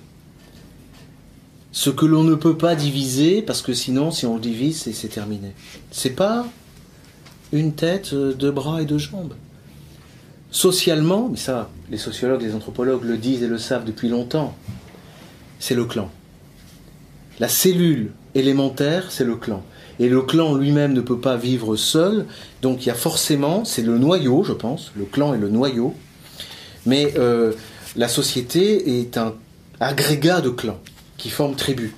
ce 1.71 1.89
que 1.89 2.05
l'on 2.05 2.23
ne 2.23 2.36
peut 2.36 2.57
pas 2.57 2.75
diviser, 2.75 3.41
parce 3.41 3.61
que 3.61 3.73
sinon, 3.73 4.11
si 4.11 4.25
on 4.25 4.38
divise, 4.38 4.91
c'est 4.93 5.07
terminé. 5.07 5.53
C'est 5.89 6.11
pas 6.11 6.45
une 7.53 7.73
tête, 7.73 8.13
euh, 8.13 8.34
deux 8.34 8.51
bras 8.51 8.82
et 8.82 8.86
deux 8.86 8.97
jambes. 8.97 9.34
Socialement, 10.51 11.29
mais 11.29 11.38
ça, 11.38 11.69
les 11.89 11.97
sociologues, 11.97 12.41
les 12.41 12.53
anthropologues 12.53 13.03
le 13.03 13.17
disent 13.17 13.43
et 13.43 13.47
le 13.47 13.57
savent 13.57 13.86
depuis 13.86 14.09
longtemps, 14.09 14.55
c'est 15.59 15.75
le 15.75 15.86
clan. 15.86 16.11
La 17.39 17.47
cellule 17.47 18.11
élémentaire, 18.36 19.11
c'est 19.11 19.23
le 19.23 19.38
clan. 19.38 19.63
Et 20.02 20.10
le 20.10 20.24
clan 20.24 20.56
lui-même 20.56 20.93
ne 20.93 21.02
peut 21.02 21.20
pas 21.20 21.38
vivre 21.38 21.76
seul, 21.76 22.26
donc 22.64 22.84
il 22.84 22.88
y 22.88 22.89
a 22.89 22.95
forcément, 22.95 23.66
c'est 23.66 23.84
le 23.84 23.99
noyau, 23.99 24.43
je 24.43 24.52
pense, 24.52 24.91
le 24.95 25.06
clan 25.06 25.36
est 25.36 25.38
le 25.38 25.47
noyau, 25.47 25.93
mais 26.88 27.14
euh, 27.18 27.54
la 27.95 28.08
société 28.08 28.99
est 28.99 29.16
un 29.20 29.36
agrégat 29.80 30.41
de 30.41 30.49
clans 30.49 30.80
qui 31.18 31.30
forment 31.30 31.56
tribu, 31.56 31.93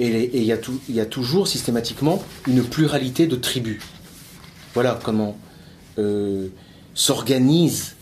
Et 0.00 0.30
il 0.34 0.44
y, 0.44 1.00
a 1.00 1.04
toujours 1.04 1.46
systématiquement 1.46 2.24
une 2.46 2.64
pluralité 2.64 3.26
de 3.26 3.36
tribus. 3.36 3.82
Voilà 4.72 4.98
comment 5.04 5.36
euh, 5.98 6.48
s'organise 6.94 7.96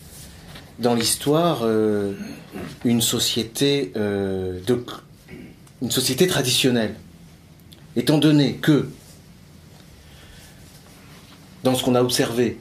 dans 0.79 0.95
l'histoire 0.95 1.63
euh, 1.63 2.13
une 2.85 3.01
société 3.01 3.91
une 5.81 5.91
société 5.91 6.27
traditionnelle. 6.27 6.95
Étant 7.97 8.17
donné 8.17 8.53
que 8.53 8.87
dans 11.63 11.75
ce 11.75 11.83
qu'on 11.83 11.95
a 11.95 12.01
observé 12.01 12.57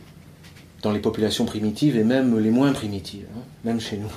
dans 0.83 0.93
les 0.93 1.01
populations 1.01 1.45
primitives 1.45 1.97
et 1.97 2.05
même 2.05 2.39
les 2.39 2.51
moins 2.51 2.73
primitives, 2.73 3.27
hein, 3.37 3.43
même 3.65 3.81
chez 3.81 3.99
nous, 3.99 4.11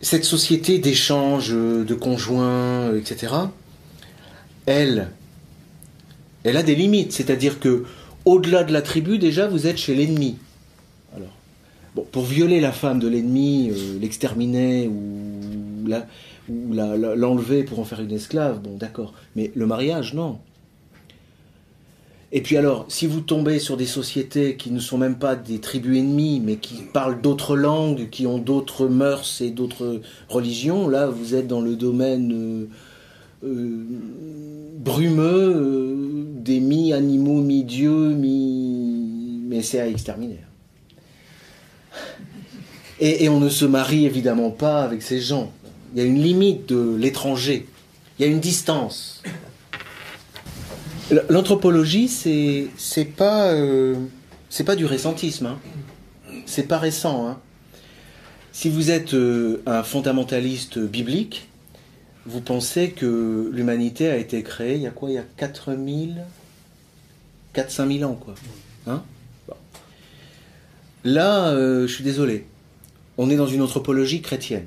cette 0.00 0.24
société 0.24 0.78
d'échange 0.78 1.50
de 1.50 1.94
conjoints, 1.94 2.94
etc., 2.96 3.34
elle, 4.66 5.10
elle 6.44 6.56
a 6.56 6.62
des 6.62 6.74
limites. 6.74 7.12
C'est-à-dire 7.12 7.60
que 7.60 7.84
au-delà 8.24 8.64
de 8.64 8.72
la 8.72 8.82
tribu, 8.82 9.18
déjà, 9.18 9.48
vous 9.48 9.66
êtes 9.66 9.78
chez 9.78 9.94
l'ennemi. 9.94 10.36
Alors, 11.16 12.06
pour 12.12 12.24
violer 12.24 12.60
la 12.60 12.72
femme 12.72 12.98
de 12.98 13.08
l'ennemi, 13.08 13.70
euh, 13.70 13.98
l'exterminer 14.00 14.88
ou 14.88 15.88
l'enlever 16.48 17.64
pour 17.64 17.80
en 17.80 17.84
faire 17.84 18.00
une 18.00 18.12
esclave, 18.12 18.60
bon, 18.60 18.76
d'accord. 18.76 19.14
Mais 19.36 19.50
le 19.54 19.66
mariage, 19.66 20.14
non. 20.14 20.38
Et 22.32 22.42
puis 22.42 22.56
alors, 22.56 22.86
si 22.88 23.08
vous 23.08 23.20
tombez 23.20 23.58
sur 23.58 23.76
des 23.76 23.86
sociétés 23.86 24.56
qui 24.56 24.70
ne 24.70 24.78
sont 24.78 24.98
même 24.98 25.18
pas 25.18 25.34
des 25.34 25.58
tribus 25.58 25.98
ennemies, 25.98 26.40
mais 26.44 26.56
qui 26.56 26.74
parlent 26.92 27.20
d'autres 27.20 27.56
langues, 27.56 28.08
qui 28.10 28.26
ont 28.26 28.38
d'autres 28.38 28.86
mœurs 28.86 29.40
et 29.40 29.50
d'autres 29.50 30.00
religions, 30.28 30.88
là, 30.88 31.08
vous 31.08 31.34
êtes 31.34 31.48
dans 31.48 31.60
le 31.60 31.74
domaine 31.74 32.32
euh, 32.32 32.68
euh, 33.44 33.84
brumeux 34.78 35.54
euh, 35.56 36.24
des 36.36 36.60
mi-animaux, 36.60 37.40
mi-dieux, 37.42 38.10
mi... 38.10 39.40
Mais 39.48 39.62
c'est 39.62 39.80
à 39.80 39.88
exterminer. 39.88 40.38
Et, 43.00 43.24
et 43.24 43.28
on 43.28 43.40
ne 43.40 43.48
se 43.48 43.64
marie 43.64 44.06
évidemment 44.06 44.50
pas 44.50 44.84
avec 44.84 45.02
ces 45.02 45.20
gens. 45.20 45.50
Il 45.92 46.00
y 46.00 46.02
a 46.02 46.06
une 46.06 46.22
limite 46.22 46.68
de 46.68 46.94
l'étranger. 46.94 47.66
Il 48.18 48.24
y 48.24 48.28
a 48.28 48.30
une 48.30 48.38
distance. 48.38 49.20
L'anthropologie, 51.28 52.08
c'est 52.08 52.68
c'est 52.76 53.04
pas 53.04 53.48
euh, 53.52 53.96
du 54.76 54.84
récentisme. 54.84 55.46
Hein. 55.46 55.58
C'est 56.46 56.68
pas 56.68 56.78
récent. 56.78 57.28
Hein. 57.28 57.38
Si 58.52 58.68
vous 58.68 58.90
êtes 58.90 59.14
euh, 59.14 59.62
un 59.66 59.82
fondamentaliste 59.82 60.78
biblique, 60.78 61.48
vous 62.26 62.40
pensez 62.40 62.90
que 62.90 63.50
l'humanité 63.52 64.08
a 64.08 64.16
été 64.16 64.42
créée 64.42 64.76
il 64.76 64.82
y 64.82 64.86
a 64.86 64.90
quoi? 64.90 65.10
Il 65.10 65.14
y 65.14 65.18
a 65.18 65.24
4000 65.36 66.24
4 67.52 67.70
5000 67.70 68.04
ans 68.04 68.14
quoi. 68.14 68.34
Hein? 68.86 69.02
Là, 71.02 71.48
euh, 71.48 71.86
je 71.88 71.92
suis 71.92 72.04
désolé. 72.04 72.46
On 73.18 73.30
est 73.30 73.36
dans 73.36 73.46
une 73.46 73.62
anthropologie 73.62 74.20
chrétienne. 74.20 74.66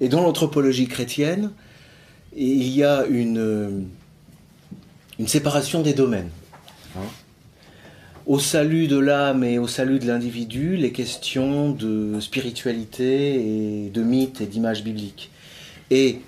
Et 0.00 0.08
dans 0.08 0.22
l'anthropologie 0.22 0.88
chrétienne, 0.88 1.50
il 2.36 2.68
y 2.68 2.82
a 2.82 3.04
une 3.06 3.88
une 5.18 5.28
séparation 5.28 5.82
des 5.82 5.94
domaines. 5.94 6.30
Hein. 6.96 7.08
Au 8.26 8.38
salut 8.38 8.88
de 8.88 8.98
l'âme 8.98 9.42
et 9.42 9.58
au 9.58 9.66
salut 9.66 9.98
de 9.98 10.06
l'individu, 10.06 10.76
les 10.76 10.92
questions 10.92 11.70
de 11.70 12.20
spiritualité 12.20 13.86
et 13.86 13.88
de 13.88 14.02
mythes 14.02 14.40
et 14.40 14.46
d'images 14.46 14.84
bibliques. 14.84 15.30
Et 15.90 16.20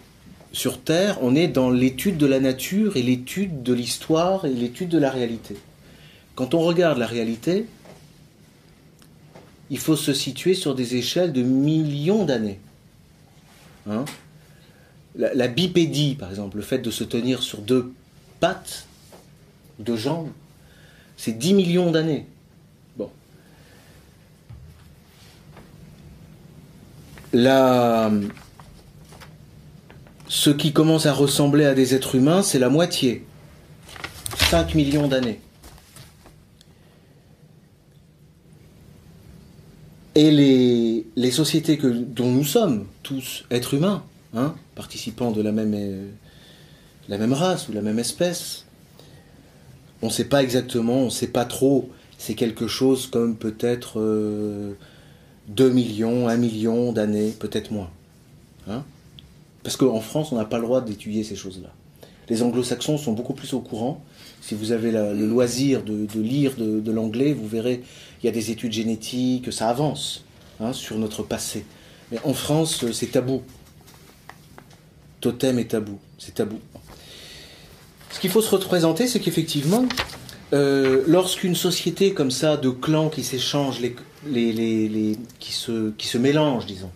sur 0.53 0.80
Terre, 0.80 1.18
on 1.20 1.36
est 1.36 1.49
dans 1.49 1.70
l'étude 1.70 2.16
de 2.16 2.26
la 2.26 2.41
nature 2.41 2.97
et 2.97 3.03
l'étude 3.03 3.62
de 3.62 3.74
l'histoire 3.74 4.47
et 4.47 4.55
l'étude 4.55 4.88
de 4.88 4.99
la 4.99 5.11
réalité. 5.11 5.57
Quand 6.34 6.55
on 6.55 6.61
regarde 6.61 6.99
la 6.99 7.07
réalité, 7.07 7.66
il 9.68 9.78
faut 9.78 9.97
se 9.97 10.14
situer 10.14 10.55
sur 10.55 10.74
des 10.74 10.97
échelles 10.97 11.32
de 11.32 11.43
millions 11.43 12.24
d'années. 12.24 12.59
Hein. 13.88 14.05
la, 15.16 15.34
la, 15.34 15.49
bipédie, 15.49 16.14
par 16.14 16.30
exemple, 16.30 16.57
le 16.57 16.62
fait 16.62 16.78
de 16.78 16.91
se 16.91 17.05
tenir 17.05 17.43
sur 17.43 17.61
deux 17.61 17.93
pattes, 18.41 18.86
de 19.78 19.97
jambes, 19.97 20.30
c'est 21.16 21.36
10 21.38 21.55
millions 21.55 21.91
d'années. 21.91 22.26
Bon. 22.97 23.11
Ce 30.28 30.51
qui 30.51 30.72
commence 30.72 31.07
à 31.07 31.12
ressembler 31.12 31.64
à 31.64 31.74
des 31.74 31.95
êtres 31.95 32.14
humains, 32.14 32.43
c'est 32.43 32.59
la 32.59 32.68
moitié. 32.68 33.26
5 34.51 34.74
millions 34.74 35.09
d'années. 35.09 35.41
Et 40.14 40.30
les, 40.30 41.30
sociétés 41.30 41.76
dont 41.76 42.30
nous 42.32 42.45
sommes, 42.45 42.86
tous 43.03 43.45
êtres 43.51 43.74
humains, 43.74 44.03
hein, 44.34 44.55
participants 44.74 45.30
de 45.30 45.41
la 45.41 45.53
même 45.53 45.74
la 47.11 47.19
même 47.19 47.33
race 47.35 47.69
ou 47.69 47.73
la 47.73 47.83
même 47.83 47.99
espèce. 47.99 48.65
On 50.01 50.07
ne 50.07 50.13
sait 50.13 50.25
pas 50.25 50.43
exactement, 50.43 51.03
on 51.03 51.05
ne 51.07 51.11
sait 51.11 51.27
pas 51.27 51.45
trop. 51.45 51.91
C'est 52.17 52.35
quelque 52.35 52.69
chose 52.69 53.09
comme 53.09 53.37
peut-être 53.37 53.99
2 53.99 54.01
euh, 54.01 55.73
millions, 55.73 56.29
1 56.29 56.37
million 56.37 56.93
d'années, 56.93 57.35
peut-être 57.39 57.73
moins. 57.73 57.91
Hein? 58.69 58.85
Parce 59.63 59.77
qu'en 59.77 60.01
France, 60.01 60.33
on 60.33 60.37
n'a 60.37 60.45
pas 60.45 60.59
le 60.59 60.65
droit 60.65 60.81
d'étudier 60.81 61.25
ces 61.25 61.37
choses-là. 61.37 61.71
Les 62.29 62.43
anglo-saxons 62.43 62.97
sont 62.97 63.13
beaucoup 63.13 63.35
plus 63.35 63.53
au 63.55 63.61
courant. 63.61 64.03
Si 64.41 64.55
vous 64.55 64.71
avez 64.71 64.93
le 64.93 65.27
loisir 65.27 65.83
de, 65.83 66.07
lire 66.21 66.55
de, 66.57 66.93
l'anglais, 66.93 67.35
vous 67.35 67.49
verrez, 67.49 67.83
il 68.23 68.27
y 68.27 68.29
a 68.29 68.33
des 68.33 68.53
études 68.53 68.73
génétiques, 68.73 69.53
ça 69.53 69.69
avance 69.69 70.25
hein, 70.61 70.73
sur 70.73 70.97
notre 70.97 71.25
passé. 71.25 71.67
Mais 72.13 72.19
en 72.25 72.35
France, 72.35 72.91
c'est 72.93 73.11
tabou. 73.11 73.43
Totem 75.21 75.59
est 75.59 75.73
tabou, 75.73 75.99
c'est 76.19 76.35
tabou. 76.35 76.59
Ce 78.11 78.19
qu'il 78.19 78.31
faut 78.31 78.43
se 78.43 78.51
représenter, 78.51 79.07
c'est 79.07 79.21
qu'effectivement, 79.21 79.87
euh, 80.53 81.03
lorsqu'une 81.07 81.55
société 81.55 82.13
comme 82.13 82.31
ça 82.31 82.57
de 82.57 82.71
clans 82.71 83.09
qui 83.09 83.23
s'échangent, 83.23 83.81
les, 83.81 85.17
qui, 85.39 85.53
se, 85.53 85.91
qui 85.93 86.07
se 86.07 86.19
mélangent, 86.19 86.67
disons, 86.67 86.91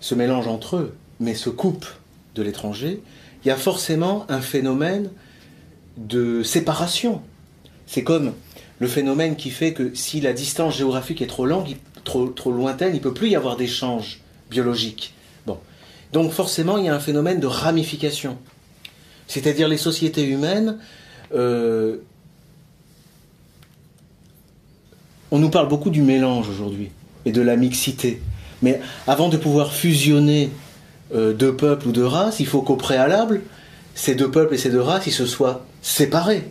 se 0.00 0.14
mélangent 0.14 0.48
entre 0.48 0.76
eux, 0.76 0.94
mais 1.18 1.34
se 1.34 1.50
coupent 1.50 1.88
de 2.34 2.42
l'étranger, 2.42 3.02
il 3.44 3.48
y 3.48 3.50
a 3.50 3.56
forcément 3.56 4.24
un 4.28 4.40
phénomène 4.40 5.10
de 5.96 6.42
séparation. 6.42 7.22
C'est 7.86 8.04
comme 8.04 8.34
le 8.78 8.86
phénomène 8.86 9.36
qui 9.36 9.50
fait 9.50 9.72
que 9.72 9.94
si 9.94 10.20
la 10.20 10.32
distance 10.32 10.76
géographique 10.76 11.22
est 11.22 11.26
trop 11.26 11.46
longue, 11.46 11.76
trop, 12.04 12.28
trop 12.28 12.52
lointaine, 12.52 12.92
il 12.92 12.98
ne 12.98 13.02
peut 13.02 13.14
plus 13.14 13.30
y 13.30 13.36
avoir 13.36 13.56
d'échange 13.56 14.20
biologique. 14.50 15.14
Bon. 15.46 15.58
Donc 16.12 16.32
forcément, 16.32 16.78
il 16.78 16.84
y 16.84 16.88
a 16.88 16.94
un 16.94 17.00
phénomène 17.00 17.40
de 17.40 17.46
ramification. 17.46 18.38
C'est-à-dire 19.26 19.68
les 19.68 19.76
sociétés 19.76 20.24
humaines, 20.24 20.78
euh, 21.34 21.96
on 25.30 25.38
nous 25.38 25.50
parle 25.50 25.68
beaucoup 25.68 25.90
du 25.90 26.02
mélange 26.02 26.48
aujourd'hui 26.48 26.90
et 27.24 27.32
de 27.32 27.42
la 27.42 27.56
mixité. 27.56 28.22
Mais 28.62 28.80
avant 29.06 29.28
de 29.28 29.36
pouvoir 29.36 29.72
fusionner 29.72 30.50
euh, 31.14 31.32
deux 31.32 31.54
peuples 31.54 31.88
ou 31.88 31.92
deux 31.92 32.06
races, 32.06 32.40
il 32.40 32.46
faut 32.46 32.62
qu'au 32.62 32.76
préalable, 32.76 33.42
ces 33.94 34.14
deux 34.14 34.30
peuples 34.30 34.54
et 34.54 34.58
ces 34.58 34.70
deux 34.70 34.80
races, 34.80 35.06
ils 35.06 35.12
se 35.12 35.26
soient 35.26 35.64
séparés. 35.82 36.44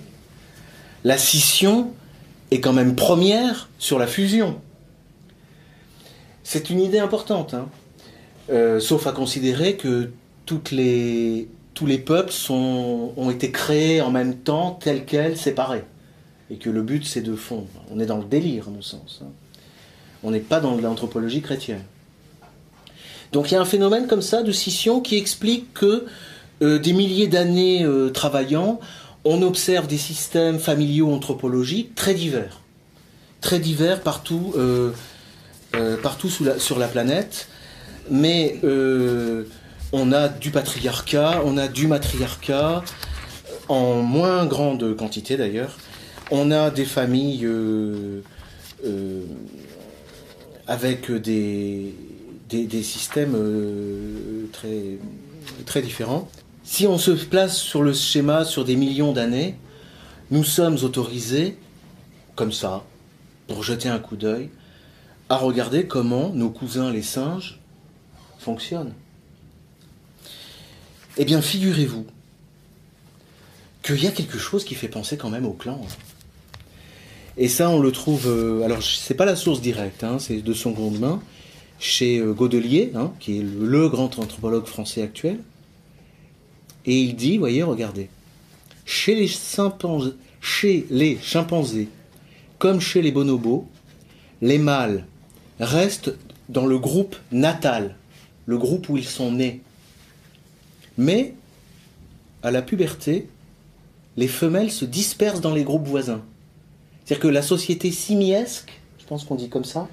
La 1.03 1.17
scission 1.17 1.91
est 2.51 2.59
quand 2.59 2.73
même 2.73 2.95
première 2.95 3.69
sur 3.80 3.99
la 3.99 4.07
fusion. 4.07 4.59
C'est 6.43 6.69
une 6.69 6.80
idée 6.80 6.99
importante, 6.99 7.53
hein. 7.53 7.67
euh, 8.51 8.80
sauf 8.80 9.07
à 9.07 9.11
considérer 9.11 9.78
que 9.78 10.11
toutes 10.45 10.71
les 10.71 11.47
tous 11.76 11.86
les 11.86 11.99
peuples 11.99 12.34
ont 12.49 13.30
été 13.30 13.51
créés 13.51 14.01
en 14.01 14.09
même 14.09 14.38
temps, 14.38 14.71
tels 14.71 15.05
quels, 15.05 15.38
séparés. 15.38 15.84
Et 16.49 16.55
que 16.55 16.69
le 16.69 16.82
but, 16.82 17.05
c'est 17.05 17.21
de 17.21 17.36
fondre. 17.36 17.67
On 17.91 17.99
est 17.99 18.05
dans 18.05 18.17
le 18.17 18.23
délire, 18.23 18.69
à 18.69 18.71
mon 18.71 18.82
sens. 18.82 19.21
Hein. 19.21 19.30
On 20.23 20.32
n'est 20.32 20.39
pas 20.39 20.61
dans 20.61 20.76
l'anthropologie 20.76 21.41
chrétienne. 21.41 21.84
Donc 23.32 23.51
il 23.51 23.55
y 23.55 23.57
a 23.57 23.61
un 23.61 23.65
phénomène 23.65 24.07
comme 24.07 24.21
ça 24.21 24.43
de 24.43 24.51
scission 24.51 25.01
qui 25.01 25.17
explique 25.17 25.73
que 25.73 26.05
euh, 26.61 26.80
des 26.80 26.93
milliers 26.93 27.28
d'années 27.28 27.84
euh, 27.84 28.09
travaillant, 28.09 28.80
on 29.26 29.41
observe 29.41 29.88
des 29.88 29.97
systèmes 29.97 30.59
familiaux 30.59 31.11
anthropologiques 31.11 31.95
très 31.95 32.13
divers. 32.13 32.61
Très 33.41 33.59
divers 33.59 34.01
partout, 34.01 34.53
euh, 34.55 34.91
partout 36.01 36.30
sur 36.30 36.80
la 36.80 36.88
planète. 36.88 37.49
Mais 38.09 38.59
on 39.95 40.11
a 40.11 40.27
du 40.27 40.51
patriarcat, 40.51 41.41
on 41.45 41.57
a 41.57 41.69
du 41.69 41.87
matriarcat, 41.87 42.83
en 43.69 44.01
moins 44.01 44.45
grande 44.45 44.93
quantité 44.97 45.37
d'ailleurs. 45.37 45.77
On 46.31 46.51
a 46.51 46.69
des 46.69 46.83
familles 46.83 47.45
euh, 47.45 48.21
euh, 48.85 49.21
avec 50.67 51.09
des, 51.09 51.93
systèmes 52.83 53.37
très 55.65 55.81
différents. 55.81 56.27
Si 56.65 56.87
on 56.87 56.97
se 56.97 57.11
place 57.11 57.55
sur 57.55 57.81
le 57.81 57.93
schéma 57.93 58.43
sur 58.43 58.65
des 58.65 58.75
millions 58.75 59.13
d'années, 59.13 59.55
nous 60.29 60.43
sommes 60.43 60.77
autorisés, 60.83 61.57
comme 62.35 62.51
ça, 62.51 62.83
pour 63.47 63.63
jeter 63.63 63.87
un 63.87 63.99
coup 63.99 64.17
d'œil, 64.17 64.49
à 65.29 65.37
regarder 65.37 65.85
comment 65.85 66.31
nos 66.33 66.49
cousins 66.49 66.91
les 66.91 67.03
singes 67.03 67.61
fonctionnent. 68.39 68.93
Eh 71.18 71.26
bien, 71.26 71.41
figurez-vous 71.41 72.05
qu'il 73.84 74.03
y 74.03 74.07
a 74.07 74.11
quelque 74.11 74.38
chose 74.38 74.66
qui 74.66 74.76
fait 74.76 74.88
penser 74.88 75.16
quand 75.18 75.30
même 75.30 75.45
au 75.45 75.53
clan. 75.53 75.80
Et 77.38 77.47
ça, 77.47 77.70
on 77.70 77.80
le 77.80 77.91
trouve. 77.91 78.28
Euh, 78.28 78.63
alors, 78.63 78.82
c'est 78.84 79.13
pas 79.13 79.26
la 79.26 79.36
source 79.36 79.61
directe, 79.61 80.03
hein, 80.03 80.18
c'est 80.20 80.41
de 80.41 80.53
son 80.53 80.72
de 80.72 80.97
main, 80.97 81.22
chez 81.80 82.20
euh, 82.20 82.34
Godelier, 82.34 82.91
hein, 82.95 83.13
qui 83.20 83.39
est 83.39 83.43
le 83.43 83.89
grand 83.89 84.18
anthropologue 84.20 84.66
français 84.66 85.01
actuel. 85.01 85.39
Et 86.86 86.99
il 86.99 87.16
dit, 87.16 87.38
voyez, 87.38 87.63
regardez, 87.63 88.09
chez 88.86 89.16
les 89.16 89.28
chimpanzés, 91.22 91.89
comme 92.59 92.80
chez 92.80 93.01
les 93.01 93.11
bonobos, 93.11 93.68
les 94.41 94.57
mâles 94.57 95.05
restent 95.59 96.13
dans 96.49 96.66
le 96.66 96.78
groupe 96.78 97.16
natal, 97.32 97.95
le 98.45 98.57
groupe 98.57 98.89
où 98.89 98.97
ils 98.97 99.05
sont 99.05 99.32
nés. 99.32 99.61
Mais, 100.97 101.33
à 102.43 102.51
la 102.51 102.61
puberté, 102.61 103.27
les 104.17 104.27
femelles 104.27 104.71
se 104.71 104.85
dispersent 104.85 105.41
dans 105.41 105.53
les 105.53 105.63
groupes 105.63 105.87
voisins. 105.87 106.21
C'est-à-dire 107.03 107.23
que 107.23 107.27
la 107.27 107.41
société 107.41 107.91
simiesque, 107.91 108.71
je 108.99 109.05
pense 109.05 109.23
qu'on 109.23 109.35
dit 109.35 109.49
comme 109.49 109.65
ça, 109.65 109.87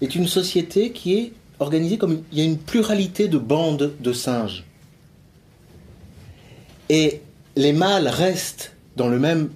est 0.00 0.14
une 0.14 0.26
société 0.26 0.92
qui 0.92 1.14
est 1.14 1.32
organisée 1.60 1.98
comme 1.98 2.22
il 2.32 2.38
y 2.38 2.40
a 2.40 2.44
une 2.44 2.58
pluralité 2.58 3.28
de 3.28 3.38
bandes 3.38 3.92
de 4.00 4.12
singes. 4.12 4.64
Et 6.88 7.20
les 7.56 7.72
mâles 7.72 8.08
restent 8.08 8.74
dans 8.96 9.08
la 9.08 9.18
même 9.18 9.50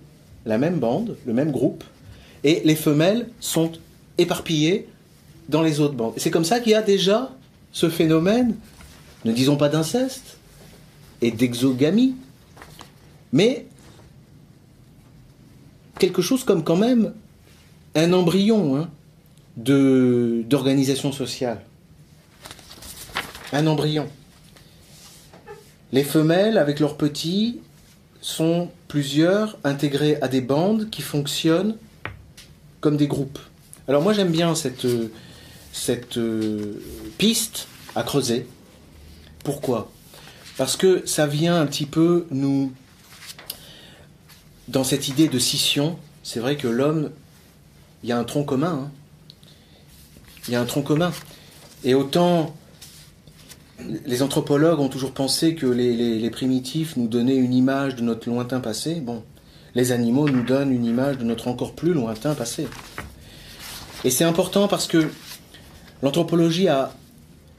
bande, 0.78 1.16
le 1.26 1.32
même 1.32 1.50
groupe, 1.50 1.84
et 2.44 2.62
les 2.64 2.76
femelles 2.76 3.28
sont 3.40 3.72
éparpillées 4.16 4.86
dans 5.48 5.62
les 5.62 5.80
autres 5.80 5.94
bandes. 5.94 6.14
C'est 6.16 6.30
comme 6.30 6.44
ça 6.44 6.60
qu'il 6.60 6.72
y 6.72 6.76
a 6.76 6.82
déjà 6.82 7.32
ce 7.72 7.88
phénomène, 7.88 8.54
ne 9.24 9.32
disons 9.32 9.56
pas 9.56 9.68
d'inceste 9.68 10.37
et 11.20 11.30
d'exogamie, 11.30 12.14
mais 13.32 13.66
quelque 15.98 16.22
chose 16.22 16.44
comme 16.44 16.64
quand 16.64 16.76
même 16.76 17.12
un 17.94 18.12
embryon 18.12 18.76
hein, 18.76 18.88
d'organisation 19.56 21.12
sociale. 21.12 21.62
Un 23.52 23.66
embryon. 23.66 24.08
Les 25.92 26.04
femelles, 26.04 26.58
avec 26.58 26.80
leurs 26.80 26.96
petits, 26.96 27.60
sont 28.20 28.70
plusieurs 28.88 29.58
intégrés 29.64 30.18
à 30.20 30.28
des 30.28 30.40
bandes 30.40 30.90
qui 30.90 31.02
fonctionnent 31.02 31.76
comme 32.80 32.96
des 32.96 33.06
groupes. 33.06 33.38
Alors 33.88 34.02
moi 34.02 34.12
j'aime 34.12 34.30
bien 34.30 34.54
cette, 34.54 34.86
cette 35.72 36.18
euh, 36.18 36.74
piste 37.16 37.68
à 37.94 38.02
creuser. 38.02 38.46
Pourquoi? 39.44 39.90
Parce 40.58 40.76
que 40.76 41.06
ça 41.06 41.26
vient 41.26 41.58
un 41.58 41.66
petit 41.66 41.86
peu 41.86 42.26
nous... 42.30 42.72
Dans 44.66 44.84
cette 44.84 45.08
idée 45.08 45.28
de 45.28 45.38
scission, 45.38 45.98
c'est 46.22 46.40
vrai 46.40 46.56
que 46.56 46.68
l'homme, 46.68 47.10
il 48.02 48.10
y 48.10 48.12
a 48.12 48.18
un 48.18 48.24
tronc 48.24 48.44
commun. 48.44 48.82
Hein. 48.84 48.90
Il 50.46 50.52
y 50.52 50.56
a 50.56 50.60
un 50.60 50.66
tronc 50.66 50.82
commun. 50.82 51.10
Et 51.84 51.94
autant 51.94 52.54
les 54.04 54.22
anthropologues 54.22 54.80
ont 54.80 54.88
toujours 54.88 55.12
pensé 55.12 55.54
que 55.54 55.66
les, 55.66 56.30
primitifs 56.30 56.96
nous 56.96 57.06
donnaient 57.06 57.36
une 57.36 57.54
image 57.54 57.94
de 57.94 58.02
notre 58.02 58.28
lointain 58.28 58.60
passé. 58.60 58.96
Bon, 58.96 59.22
les 59.74 59.92
animaux 59.92 60.28
nous 60.28 60.42
donnent 60.42 60.72
une 60.72 60.84
image 60.84 61.18
de 61.18 61.24
notre 61.24 61.48
encore 61.48 61.74
plus 61.74 61.94
lointain 61.94 62.34
passé. 62.34 62.66
Et 64.04 64.10
c'est 64.10 64.24
important 64.24 64.68
parce 64.68 64.86
que 64.86 65.08
l'anthropologie 66.02 66.68
a 66.68 66.92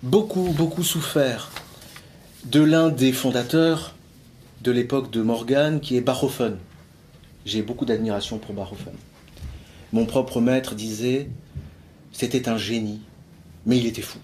beaucoup, 0.03 0.53
beaucoup 0.55 0.83
souffert 0.83 1.49
de 2.45 2.61
l'un 2.61 2.89
des 2.89 3.11
fondateurs 3.11 3.95
de 4.61 4.71
l'époque 4.71 5.11
de 5.11 5.21
Morgane, 5.21 5.79
qui 5.79 5.95
est 5.97 6.01
Barophone. 6.01 6.57
J'ai 7.45 7.61
beaucoup 7.61 7.85
d'admiration 7.85 8.37
pour 8.37 8.53
Barophone. 8.53 8.95
Mon 9.91 10.05
propre 10.05 10.41
maître 10.41 10.75
disait, 10.75 11.29
c'était 12.11 12.49
un 12.49 12.57
génie, 12.57 13.01
mais 13.65 13.77
il 13.77 13.85
était 13.85 14.01
fou. 14.01 14.19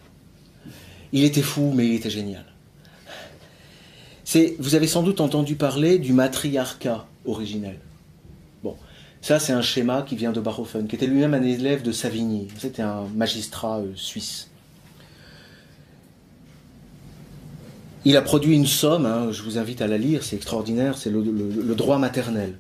Il 1.12 1.24
était 1.24 1.42
fou, 1.42 1.72
mais 1.74 1.88
il 1.88 1.94
était 1.96 2.10
génial. 2.10 2.46
Vous 4.60 4.76
avez 4.76 4.88
sans 4.88 5.02
doute 5.02 5.22
entendu 5.22 5.56
parler 5.56 5.98
du 5.98 6.12
matriarcat 6.12 7.06
originel. 7.26 7.80
Bon, 8.64 8.76
ça 9.22 9.40
c'est 9.40 9.54
un 9.54 9.62
schéma 9.62 10.02
qui 10.02 10.18
vient 10.18 10.34
de 10.34 10.42
Barofen, 10.42 10.88
qui 10.88 10.96
était 10.96 11.08
lui-même 11.08 11.34
un 11.34 11.44
élève 11.44 11.84
de 11.84 11.92
Savigny. 11.94 12.50
C'était 12.58 12.82
un 12.82 13.06
magistrat 13.16 13.80
euh, 13.80 13.94
suisse. 13.96 14.50
Il 18.06 18.16
a 18.18 18.22
produit 18.22 18.56
une 18.56 18.68
somme, 18.68 19.08
hein, 19.08 19.32
je 19.32 19.42
vous 19.42 19.58
invite 19.58 19.82
à 19.82 19.88
la 19.88 19.98
lire, 19.98 20.24
c'est 20.24 20.36
extraordinaire, 20.36 20.96
c'est 20.96 21.10
le, 21.10 21.76
droit 21.76 21.98
maternel. 21.98 22.56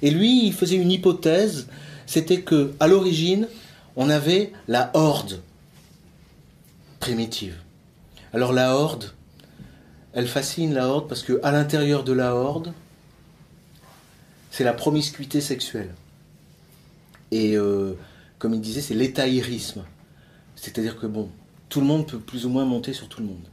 Et 0.00 0.10
lui, 0.10 0.46
il 0.46 0.54
faisait 0.54 0.76
une 0.76 0.90
hypothèse, 0.90 1.68
c'était 2.06 2.40
que 2.40 2.72
à 2.80 2.86
l'origine, 2.86 3.48
on 3.96 4.08
avait 4.08 4.50
la 4.66 4.90
horde 4.94 5.42
primitive. 7.00 7.56
Alors 8.32 8.54
la 8.54 8.74
horde, 8.74 9.12
elle 10.14 10.26
fascine 10.26 10.72
la 10.72 10.88
horde 10.88 11.06
parce 11.06 11.22
que 11.22 11.38
à 11.42 11.52
l'intérieur 11.52 12.02
de 12.02 12.12
la 12.12 12.34
horde, 12.34 12.72
c'est 14.50 14.64
la 14.64 14.72
promiscuité 14.72 15.42
sexuelle. 15.42 15.94
Et 17.30 17.58
euh, 17.58 17.92
comme 18.38 18.54
il 18.54 18.60
disait, 18.62 18.80
c'est 18.80 18.94
l'étaïrisme. 18.94 19.84
C'est-à-dire 20.56 20.96
que 20.96 21.06
bon, 21.06 21.28
tout 21.68 21.80
le 21.80 21.86
monde 21.86 22.06
peut 22.06 22.18
plus 22.18 22.46
ou 22.46 22.48
moins 22.48 22.64
monter 22.64 22.94
sur 22.94 23.08
tout 23.08 23.20
le 23.20 23.26
monde. 23.26 23.46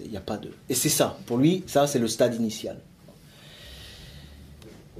Il 0.00 0.10
n'y 0.10 0.16
a 0.16 0.20
pas 0.20 0.36
de. 0.36 0.50
Et 0.68 0.74
c'est 0.74 0.88
ça. 0.88 1.18
Pour 1.26 1.38
lui, 1.38 1.62
ça, 1.66 1.86
c'est 1.86 1.98
le 1.98 2.08
stade 2.08 2.34
initial. 2.34 2.78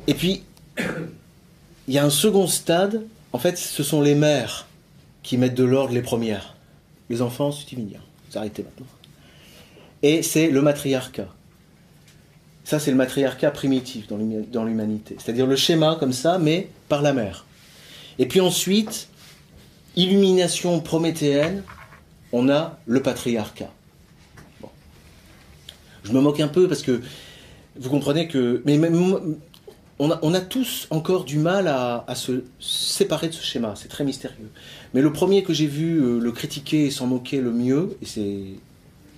Et 0.06 0.14
puis, 0.14 0.42
il 1.88 1.94
y 1.94 1.98
a 1.98 2.04
un 2.04 2.10
second 2.10 2.46
stade. 2.46 3.04
En 3.32 3.38
fait, 3.38 3.58
ce 3.58 3.82
sont 3.82 4.00
les 4.00 4.14
mères 4.14 4.66
qui 5.22 5.38
mettent 5.38 5.54
de 5.54 5.64
l'ordre 5.64 5.94
les 5.94 6.02
premières. 6.02 6.54
Les 7.10 7.22
enfants, 7.22 7.50
c'est 7.50 7.72
immédiat 7.72 8.00
arrêtez 8.38 8.62
maintenant. 8.62 8.86
Et 10.02 10.22
c'est 10.22 10.50
le 10.50 10.62
matriarcat. 10.62 11.28
Ça, 12.64 12.78
c'est 12.78 12.90
le 12.90 12.96
matriarcat 12.96 13.50
primitif 13.50 14.06
dans 14.08 14.64
l'humanité. 14.64 15.16
C'est-à-dire 15.18 15.46
le 15.46 15.56
schéma 15.56 15.96
comme 16.00 16.12
ça, 16.12 16.38
mais 16.38 16.68
par 16.88 17.02
la 17.02 17.12
mère. 17.12 17.44
Et 18.18 18.26
puis 18.26 18.40
ensuite, 18.40 19.08
illumination 19.96 20.80
prométhéenne, 20.80 21.62
on 22.32 22.48
a 22.48 22.78
le 22.86 23.02
patriarcat. 23.02 23.70
Je 26.04 26.12
me 26.12 26.20
moque 26.20 26.40
un 26.40 26.48
peu 26.48 26.68
parce 26.68 26.82
que 26.82 27.00
vous 27.76 27.90
comprenez 27.90 28.28
que. 28.28 28.62
Mais 28.64 28.78
on, 29.98 30.34
a, 30.34 30.40
tous 30.40 30.86
encore 30.90 31.24
du 31.24 31.38
mal 31.38 31.66
à, 31.68 32.04
à 32.06 32.14
se 32.14 32.44
séparer 32.60 33.28
de 33.28 33.32
ce 33.32 33.42
schéma. 33.42 33.74
C'est 33.76 33.88
très 33.88 34.04
mystérieux. 34.04 34.50
Mais 34.92 35.00
le 35.00 35.12
premier 35.12 35.42
que 35.42 35.52
j'ai 35.52 35.66
vu 35.66 36.00
euh, 36.00 36.18
le 36.18 36.32
critiquer 36.32 36.86
et 36.86 36.90
s'en 36.90 37.06
moquer 37.06 37.40
le 37.40 37.52
mieux, 37.52 37.96
et 38.02 38.06
c'est 38.06 38.42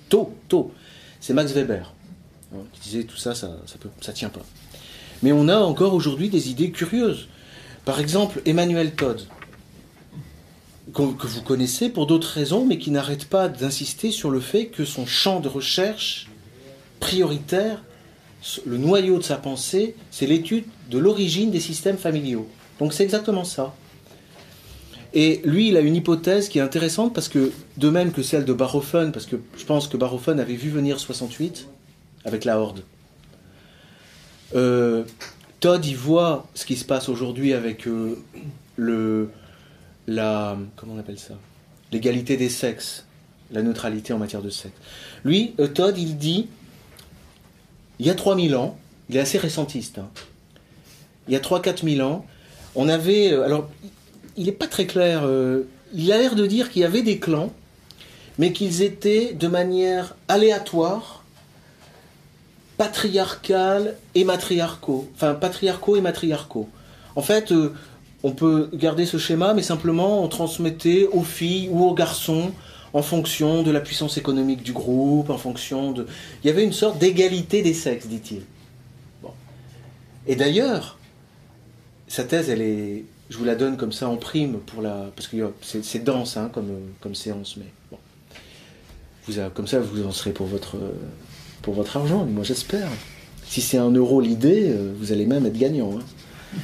tôt, 0.08 0.34
tôt, 0.48 0.72
c'est 1.20 1.34
Max 1.34 1.52
Weber, 1.52 1.92
hein, 2.54 2.60
qui 2.72 2.80
disait 2.80 3.04
tout 3.04 3.16
ça, 3.16 3.34
ça, 3.34 3.56
ça, 4.00 4.12
tient 4.12 4.28
pas. 4.28 4.44
Mais 5.22 5.32
on 5.32 5.48
a 5.48 5.58
encore 5.58 5.94
aujourd'hui 5.94 6.28
des 6.28 6.50
idées 6.50 6.70
curieuses. 6.70 7.28
Par 7.84 8.00
exemple, 8.00 8.42
Emmanuel 8.46 8.94
Todd, 8.94 9.22
que 10.92 11.26
vous 11.26 11.42
connaissez 11.42 11.88
pour 11.88 12.06
d'autres 12.06 12.32
raisons, 12.32 12.64
mais 12.64 12.78
qui 12.78 12.90
n'arrête 12.90 13.26
pas 13.26 13.48
d'insister 13.48 14.10
sur 14.10 14.30
le 14.30 14.40
fait 14.40 14.66
que 14.66 14.84
son 14.84 15.04
champ 15.04 15.40
de 15.40 15.48
recherche 15.48 16.28
prioritaire, 17.00 17.82
le 18.64 18.78
noyau 18.78 19.18
de 19.18 19.22
sa 19.22 19.36
pensée, 19.36 19.96
c'est 20.10 20.26
l'étude 20.26 20.64
de 20.90 20.98
l'origine 20.98 21.50
des 21.50 21.60
systèmes 21.60 21.98
familiaux. 21.98 22.48
Donc 22.78 22.92
c'est 22.92 23.02
exactement 23.04 23.44
ça. 23.44 23.74
Et 25.14 25.40
lui, 25.44 25.68
il 25.68 25.76
a 25.76 25.80
une 25.80 25.96
hypothèse 25.96 26.48
qui 26.48 26.58
est 26.58 26.62
intéressante 26.62 27.14
parce 27.14 27.28
que, 27.28 27.50
de 27.78 27.88
même 27.88 28.12
que 28.12 28.22
celle 28.22 28.44
de 28.44 28.52
Barofen, 28.52 29.12
parce 29.12 29.24
que 29.24 29.36
je 29.56 29.64
pense 29.64 29.88
que 29.88 29.96
Barofen 29.96 30.38
avait 30.38 30.56
vu 30.56 30.68
venir 30.68 31.00
68 31.00 31.68
avec 32.24 32.44
la 32.44 32.60
Horde. 32.60 32.82
Euh, 34.54 35.04
Todd, 35.60 35.84
il 35.86 35.96
voit 35.96 36.46
ce 36.54 36.66
qui 36.66 36.76
se 36.76 36.84
passe 36.84 37.08
aujourd'hui 37.08 37.54
avec 37.54 37.86
euh, 37.86 38.18
le, 38.76 39.30
la, 40.06 40.58
comment 40.76 40.94
on 40.94 40.98
appelle 40.98 41.18
ça, 41.18 41.34
l'égalité 41.92 42.36
des 42.36 42.50
sexes, 42.50 43.06
la 43.50 43.62
neutralité 43.62 44.12
en 44.12 44.18
matière 44.18 44.42
de 44.42 44.50
sexe. 44.50 44.76
Lui, 45.24 45.54
euh, 45.60 45.68
Todd, 45.68 45.96
il 45.96 46.18
dit, 46.18 46.48
il 47.98 48.06
y 48.06 48.10
a 48.10 48.14
3000 48.14 48.56
ans, 48.56 48.78
il 49.08 49.16
est 49.16 49.20
assez 49.20 49.38
récentiste, 49.38 49.98
hein. 49.98 50.08
il 51.28 51.34
y 51.34 51.36
a 51.36 51.40
3-4 51.40 51.88
000 51.96 52.06
ans, 52.06 52.26
on 52.74 52.88
avait, 52.88 53.32
alors 53.32 53.68
il 54.36 54.46
n'est 54.46 54.52
pas 54.52 54.66
très 54.66 54.86
clair. 54.86 55.22
Euh, 55.24 55.62
il 55.94 56.12
a 56.12 56.18
l'air 56.18 56.34
de 56.34 56.46
dire 56.46 56.70
qu'il 56.70 56.82
y 56.82 56.84
avait 56.84 57.02
des 57.02 57.18
clans, 57.18 57.52
mais 58.38 58.52
qu'ils 58.52 58.82
étaient 58.82 59.32
de 59.32 59.48
manière 59.48 60.14
aléatoire, 60.28 61.24
patriarcale 62.76 63.96
et 64.14 64.24
matriarcaux. 64.24 65.08
Enfin, 65.14 65.34
patriarcaux 65.34 65.96
et 65.96 66.00
matriarcaux. 66.00 66.68
En 67.14 67.22
fait, 67.22 67.50
euh, 67.52 67.72
on 68.22 68.32
peut 68.32 68.68
garder 68.74 69.06
ce 69.06 69.16
schéma, 69.16 69.54
mais 69.54 69.62
simplement 69.62 70.22
on 70.22 70.28
transmettait 70.28 71.08
aux 71.10 71.22
filles 71.22 71.68
ou 71.70 71.84
aux 71.84 71.94
garçons 71.94 72.50
en 72.96 73.02
fonction 73.02 73.62
de 73.62 73.70
la 73.70 73.80
puissance 73.80 74.16
économique 74.16 74.62
du 74.62 74.72
groupe, 74.72 75.28
en 75.28 75.36
fonction 75.36 75.92
de... 75.92 76.06
Il 76.42 76.46
y 76.46 76.50
avait 76.50 76.64
une 76.64 76.72
sorte 76.72 76.98
d'égalité 76.98 77.60
des 77.60 77.74
sexes, 77.74 78.06
dit-il. 78.06 78.40
Et 80.26 80.34
d'ailleurs, 80.34 80.98
sa 82.08 82.24
thèse, 82.24 82.48
elle 82.48 82.62
est... 82.62 83.04
Je 83.28 83.36
vous 83.36 83.44
la 83.44 83.54
donne 83.54 83.76
comme 83.76 83.92
ça 83.92 84.08
en 84.08 84.16
prime, 84.16 84.60
pour 84.60 84.80
la... 84.80 85.10
parce 85.14 85.28
que 85.28 85.36
c'est 85.60 86.04
dense 86.04 86.38
hein, 86.38 86.50
comme, 86.54 86.70
comme 87.02 87.14
séance, 87.14 87.58
mais 87.58 87.66
bon. 87.90 87.98
Vous 89.28 89.34
comme 89.54 89.66
ça, 89.66 89.78
vous 89.78 90.06
en 90.06 90.12
serez 90.12 90.32
pour 90.32 90.46
votre, 90.46 90.78
pour 91.60 91.74
votre 91.74 91.98
argent, 91.98 92.24
moi 92.24 92.44
j'espère. 92.44 92.88
Si 93.46 93.60
c'est 93.60 93.76
un 93.76 93.90
euro 93.90 94.22
l'idée, 94.22 94.70
euh, 94.70 94.94
vous 94.98 95.12
allez 95.12 95.26
même 95.26 95.44
être 95.44 95.58
gagnant. 95.58 95.98
Hein. 95.98 96.60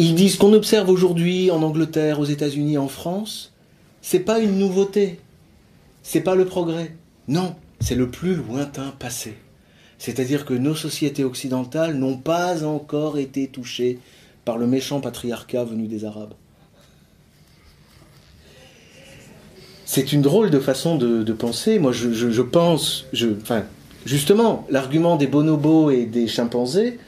Ils 0.00 0.14
disent 0.14 0.36
qu'on 0.36 0.52
observe 0.52 0.88
aujourd'hui 0.90 1.50
en 1.50 1.60
Angleterre, 1.62 2.20
aux 2.20 2.24
États-Unis, 2.24 2.78
en 2.78 2.86
France, 2.86 3.52
c'est 4.00 4.20
pas 4.20 4.38
une 4.38 4.56
nouveauté, 4.56 5.18
c'est 6.04 6.20
pas 6.20 6.36
le 6.36 6.44
progrès. 6.44 6.94
Non, 7.26 7.56
c'est 7.80 7.96
le 7.96 8.08
plus 8.08 8.36
lointain 8.36 8.94
passé. 8.98 9.34
C'est-à-dire 9.98 10.44
que 10.44 10.54
nos 10.54 10.76
sociétés 10.76 11.24
occidentales 11.24 11.96
n'ont 11.96 12.16
pas 12.16 12.64
encore 12.64 13.18
été 13.18 13.48
touchées 13.48 13.98
par 14.44 14.56
le 14.56 14.68
méchant 14.68 15.00
patriarcat 15.00 15.64
venu 15.64 15.88
des 15.88 16.04
Arabes. 16.04 16.34
C'est 19.84 20.12
une 20.12 20.22
drôle 20.22 20.50
de 20.50 20.60
façon 20.60 20.96
de, 20.96 21.32
penser. 21.32 21.80
Moi, 21.80 21.90
je, 21.92 22.42
pense, 22.42 23.06
enfin, 23.42 23.64
justement, 24.06 24.64
l'argument 24.70 25.16
des 25.16 25.26
bonobos 25.26 25.90
et 25.90 26.04
des 26.06 26.28
chimpanzés, 26.28 26.98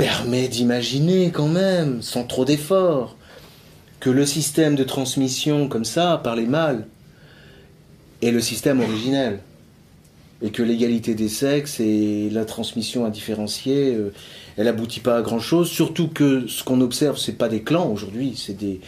permet 0.00 0.48
d'imaginer 0.48 1.30
quand 1.30 1.48
même, 1.48 2.00
sans 2.00 2.24
trop 2.24 2.46
d'efforts, 2.46 3.18
que 4.00 4.08
le 4.08 4.24
système 4.24 4.74
de 4.74 4.82
transmission 4.82 5.68
comme 5.68 5.84
ça, 5.84 6.18
par 6.24 6.36
les 6.36 6.46
mâles, 6.46 6.86
est 8.22 8.30
le 8.30 8.40
système 8.40 8.80
originel. 8.80 9.40
Et 10.40 10.52
que 10.52 10.62
l'égalité 10.62 11.14
des 11.14 11.28
sexes 11.28 11.80
et 11.80 12.30
la 12.30 12.46
transmission 12.46 13.04
indifférenciée, 13.04 13.94
euh, 13.94 14.14
elle 14.56 14.68
aboutit 14.68 15.00
pas 15.00 15.18
à 15.18 15.20
grand 15.20 15.38
chose. 15.38 15.68
Surtout 15.68 16.08
que 16.08 16.46
ce 16.46 16.64
qu'on 16.64 16.80
observe, 16.80 17.18
c'est 17.18 17.36
pas 17.36 17.50
des 17.50 17.62
clans 17.62 17.90
aujourd'hui, 17.90 18.32
c'est 18.38 18.56
des, 18.56 18.80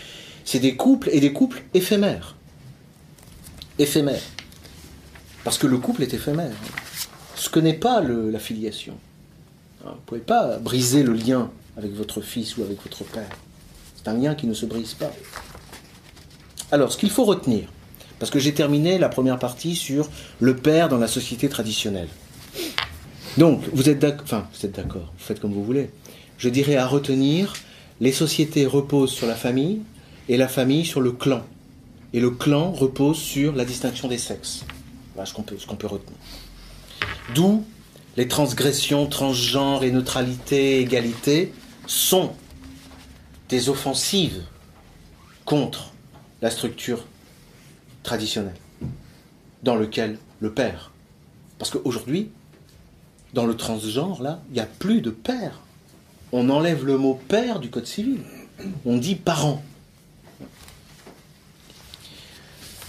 c'est 0.46 0.60
des 0.60 0.76
couples 0.76 1.10
et 1.12 1.20
des 1.20 1.34
couples 1.34 1.62
éphémères. 1.74 2.36
Éphémères. 3.78 4.22
Parce 5.44 5.58
que 5.58 5.66
le 5.66 5.76
couple 5.76 6.04
est 6.04 6.14
éphémère. 6.14 6.56
Ce 7.34 7.50
que 7.50 7.60
n'est 7.60 7.74
pas 7.74 8.00
la 8.00 8.38
filiation. 8.38 8.94
Vous 9.82 9.90
ne 9.90 9.94
pouvez 10.06 10.20
pas 10.20 10.58
briser 10.58 11.02
le 11.02 11.12
lien 11.12 11.50
avec 11.76 11.92
votre 11.92 12.20
fils 12.20 12.56
ou 12.56 12.62
avec 12.62 12.82
votre 12.82 13.04
père. 13.04 13.28
C'est 13.96 14.08
un 14.08 14.14
lien 14.14 14.34
qui 14.34 14.46
ne 14.46 14.54
se 14.54 14.66
brise 14.66 14.94
pas. 14.94 15.12
Alors, 16.70 16.92
ce 16.92 16.98
qu'il 16.98 17.10
faut 17.10 17.24
retenir, 17.24 17.68
parce 18.18 18.30
que 18.30 18.38
j'ai 18.38 18.54
terminé 18.54 18.98
la 18.98 19.08
première 19.08 19.38
partie 19.38 19.74
sur 19.74 20.08
le 20.38 20.54
père 20.54 20.88
dans 20.88 20.98
la 20.98 21.08
société 21.08 21.48
traditionnelle. 21.48 22.08
Donc, 23.38 23.62
vous 23.72 23.88
êtes 23.88 23.98
d'accord, 23.98 24.22
enfin, 24.22 24.46
vous 24.54 24.66
êtes 24.66 24.76
d'accord, 24.76 25.12
vous 25.18 25.24
faites 25.24 25.40
comme 25.40 25.52
vous 25.52 25.64
voulez. 25.64 25.90
Je 26.38 26.48
dirais 26.48 26.76
à 26.76 26.86
retenir, 26.86 27.54
les 28.00 28.12
sociétés 28.12 28.66
reposent 28.66 29.12
sur 29.12 29.26
la 29.26 29.34
famille 29.34 29.80
et 30.28 30.36
la 30.36 30.48
famille 30.48 30.84
sur 30.84 31.00
le 31.00 31.12
clan. 31.12 31.42
Et 32.12 32.20
le 32.20 32.30
clan 32.30 32.70
repose 32.70 33.18
sur 33.18 33.54
la 33.56 33.64
distinction 33.64 34.06
des 34.06 34.18
sexes. 34.18 34.64
Voilà 35.14 35.26
ce 35.26 35.34
qu'on 35.34 35.42
peut, 35.42 35.56
peut 35.56 35.86
retenir. 35.86 36.18
D'où 37.34 37.64
les 38.16 38.28
transgressions 38.28 39.06
transgenres 39.06 39.84
et 39.84 39.90
neutralité, 39.90 40.80
égalité 40.80 41.52
sont 41.86 42.32
des 43.48 43.68
offensives 43.68 44.42
contre 45.44 45.92
la 46.42 46.50
structure 46.50 47.06
traditionnelle 48.02 48.56
dans 49.62 49.76
lequel 49.76 50.18
le 50.40 50.52
père. 50.52 50.90
Parce 51.58 51.70
qu'aujourd'hui, 51.70 52.30
dans 53.32 53.46
le 53.46 53.56
transgenre, 53.56 54.22
là, 54.22 54.42
il 54.50 54.54
n'y 54.54 54.60
a 54.60 54.66
plus 54.66 55.00
de 55.00 55.10
père. 55.10 55.60
On 56.32 56.50
enlève 56.50 56.84
le 56.84 56.98
mot 56.98 57.18
père 57.28 57.60
du 57.60 57.70
code 57.70 57.86
civil. 57.86 58.20
On 58.84 58.98
dit 58.98 59.14
parent. 59.14 59.62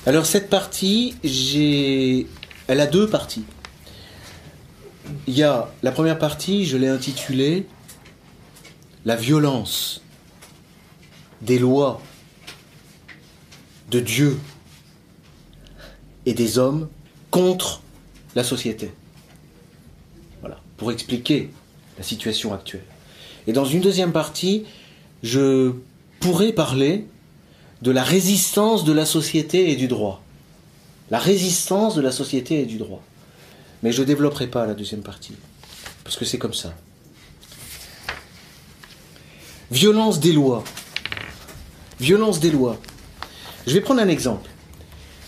Alors 0.05 0.26
cette 0.26 0.49
partie, 0.49 1.15
j'ai... 1.24 2.28
elle 2.67 2.82
a 2.82 2.88
deux 2.88 3.07
parties 3.07 3.45
il 5.28 5.38
y 5.38 5.43
a 5.43 5.70
la 5.82 5.91
première 5.91 6.20
partie, 6.20 6.66
je 6.66 6.78
l'ai 6.78 6.88
intitulée 6.88 7.66
La 9.06 9.16
violence 9.16 10.01
des 11.41 11.60
lois 11.60 12.01
de 13.91 13.99
Dieu 13.99 14.39
et 16.26 16.34
des 16.34 16.58
hommes 16.58 16.88
contre 17.32 17.82
la 18.36 18.43
société. 18.43 18.91
Voilà, 20.39 20.60
pour 20.78 20.91
expliquer 20.91 21.51
la 21.97 22.04
situation 22.04 22.54
actuelle. 22.54 22.86
Et 23.45 23.54
dans 23.54 23.66
une 23.66 23.82
deuxième 23.82 24.14
partie, 24.14 24.64
je 25.22 25.74
pourrais 26.20 26.54
parler 26.54 27.06
de 27.82 27.91
la 27.91 28.04
résistance 28.04 28.86
de 28.86 28.93
la 28.93 29.06
société 29.06 29.72
et 29.72 29.76
du 29.76 29.88
droit. 29.88 30.24
La 31.12 31.20
résistance 31.20 31.95
de 31.95 32.01
la 32.01 32.14
société 32.14 32.62
et 32.62 32.66
du 32.66 32.78
droit. 32.78 33.04
Mais 33.84 33.92
je 33.92 34.02
ne 34.02 34.08
développerai 34.08 34.48
pas 34.48 34.66
la 34.66 34.74
deuxième 34.74 35.02
partie, 35.02 35.36
parce 36.06 36.16
que 36.16 36.24
c'est 36.24 36.38
comme 36.38 36.54
ça. 36.54 36.74
Violence 39.72 40.22
des 40.22 40.32
lois. 40.32 40.64
Violence 42.00 42.40
des 42.40 42.50
lois. 42.50 42.80
Je 43.68 43.74
vais 43.74 43.82
prendre 43.82 44.02
un 44.02 44.08
exemple. 44.08 44.50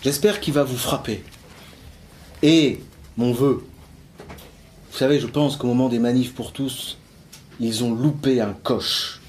J'espère 0.04 0.40
qu'il 0.40 0.54
va 0.54 0.64
vous 0.64 0.78
frapper. 0.78 1.24
Et 2.44 2.82
mon 3.18 3.34
vœu, 3.34 3.66
vous 4.92 4.98
savez, 4.98 5.20
je 5.20 5.28
pense 5.28 5.58
qu'au 5.58 5.68
moment 5.68 5.90
des 5.90 6.00
manifs 6.00 6.34
pour 6.34 6.54
tous, 6.54 6.98
ils 7.60 7.84
ont 7.84 7.94
loupé 7.94 8.40
un 8.40 8.54
coche. 8.54 9.20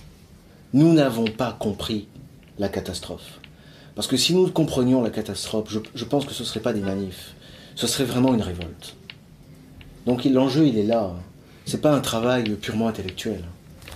Nous 0.72 0.93
n'avons 0.93 1.24
pas 1.24 1.57
compris 1.59 2.07
la 2.59 2.68
catastrophe. 2.68 3.41
Parce 3.97 4.07
que 4.07 4.16
si 4.16 4.35
nous 4.35 4.49
comprenions 4.51 5.03
la 5.03 5.11
catastrophe, 5.11 5.68
je, 5.70 5.81
je 5.95 6.05
pense 6.05 6.27
que 6.27 6.35
ce 6.35 6.43
ne 6.43 6.47
serait 6.47 6.61
pas 6.61 6.72
des 6.72 6.81
manifs, 6.81 7.35
ce 7.74 7.87
serait 7.87 8.05
vraiment 8.05 8.35
une 8.35 8.43
révolte. 8.43 8.97
Donc 10.07 10.24
l'enjeu, 10.24 10.66
il 10.66 10.78
est 10.78 10.84
là. 10.84 11.12
C'est 11.66 11.80
pas 11.80 11.92
un 11.92 12.00
travail 12.00 12.44
purement 12.54 12.88
intellectuel. 12.88 13.42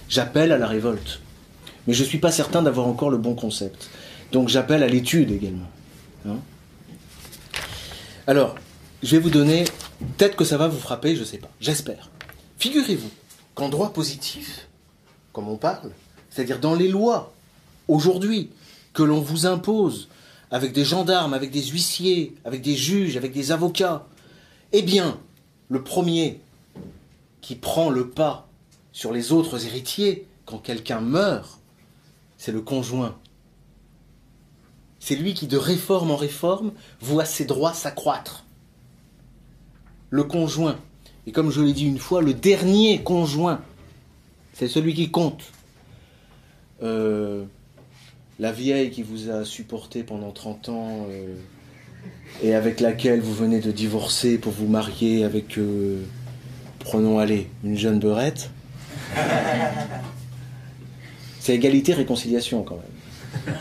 J'appelle 0.08 0.52
à 0.52 0.58
la 0.58 0.66
révolte. 0.66 1.20
Mais 1.86 1.94
je 1.94 2.02
ne 2.02 2.08
suis 2.08 2.18
pas 2.18 2.32
certain 2.32 2.62
d'avoir 2.62 2.88
encore 2.88 3.10
le 3.10 3.18
bon 3.18 3.34
concept. 3.34 3.88
Donc 4.32 4.48
j'appelle 4.48 4.82
à 4.82 4.88
l'étude 4.88 5.30
également. 5.30 5.68
Hein. 6.28 6.38
Alors, 8.26 8.56
je 9.02 9.16
vais 9.16 9.22
vous 9.22 9.30
donner, 9.30 9.64
peut-être 10.18 10.36
que 10.36 10.44
ça 10.44 10.56
va 10.56 10.68
vous 10.68 10.78
frapper, 10.78 11.14
je 11.14 11.20
ne 11.20 11.24
sais 11.24 11.38
pas, 11.38 11.50
j'espère. 11.60 12.10
Figurez-vous 12.58 13.10
qu'en 13.54 13.68
droit 13.68 13.92
positif, 13.92 14.68
comme 15.32 15.48
on 15.48 15.56
parle, 15.56 15.92
c'est-à-dire 16.28 16.58
dans 16.58 16.74
les 16.74 16.88
lois, 16.88 17.32
aujourd'hui, 17.88 18.50
que 18.92 19.02
l'on 19.02 19.20
vous 19.20 19.46
impose, 19.46 20.08
avec 20.50 20.72
des 20.72 20.84
gendarmes, 20.84 21.34
avec 21.34 21.50
des 21.50 21.62
huissiers, 21.62 22.34
avec 22.44 22.60
des 22.60 22.76
juges, 22.76 23.16
avec 23.16 23.32
des 23.32 23.52
avocats, 23.52 24.06
eh 24.72 24.82
bien, 24.82 25.18
le 25.70 25.82
premier 25.82 26.40
qui 27.40 27.54
prend 27.54 27.88
le 27.88 28.10
pas 28.10 28.48
sur 28.92 29.12
les 29.12 29.32
autres 29.32 29.64
héritiers 29.64 30.26
quand 30.44 30.58
quelqu'un 30.58 31.00
meurt, 31.00 31.60
c'est 32.36 32.52
le 32.52 32.60
conjoint. 32.60 33.16
C'est 34.98 35.14
lui 35.14 35.32
qui, 35.32 35.46
de 35.46 35.56
réforme 35.56 36.10
en 36.10 36.16
réforme, 36.16 36.72
voit 37.00 37.24
ses 37.24 37.44
droits 37.44 37.72
s'accroître. 37.72 38.44
Le 40.10 40.24
conjoint. 40.24 40.76
Et 41.26 41.32
comme 41.32 41.50
je 41.50 41.62
l'ai 41.62 41.72
dit 41.72 41.86
une 41.86 42.00
fois, 42.00 42.20
le 42.20 42.34
dernier 42.34 43.02
conjoint, 43.02 43.62
c'est 44.52 44.68
celui 44.68 44.92
qui 44.92 45.10
compte. 45.10 45.44
Euh, 46.82 47.44
la 48.40 48.50
vieille 48.50 48.90
qui 48.90 49.02
vous 49.02 49.30
a 49.30 49.44
supporté 49.44 50.02
pendant 50.02 50.32
30 50.32 50.68
ans, 50.68 51.06
euh, 51.08 51.36
et 52.42 52.54
avec 52.54 52.80
laquelle 52.80 53.20
vous 53.20 53.34
venez 53.34 53.60
de 53.60 53.70
divorcer 53.70 54.38
pour 54.38 54.52
vous 54.52 54.66
marier 54.66 55.24
avec, 55.24 55.58
euh, 55.58 56.02
prenons 56.78 57.18
aller, 57.18 57.48
une 57.64 57.76
jeune 57.76 57.98
beurette. 57.98 58.50
C'est 61.40 61.54
égalité, 61.54 61.94
réconciliation 61.94 62.62
quand 62.62 62.76
même. 62.76 63.54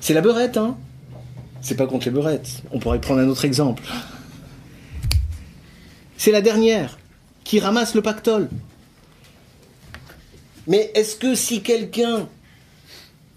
C'est 0.00 0.14
la 0.14 0.20
beurette, 0.20 0.56
hein 0.56 0.76
C'est 1.60 1.74
pas 1.74 1.86
contre 1.86 2.06
les 2.06 2.12
beurettes. 2.12 2.62
On 2.70 2.78
pourrait 2.78 3.00
prendre 3.00 3.20
un 3.20 3.28
autre 3.28 3.44
exemple. 3.44 3.82
C'est 6.16 6.30
la 6.32 6.40
dernière 6.40 6.98
qui 7.44 7.60
ramasse 7.60 7.94
le 7.94 8.02
pactole. 8.02 8.48
Mais 10.66 10.90
est-ce 10.94 11.16
que 11.16 11.34
si 11.34 11.62
quelqu'un 11.62 12.28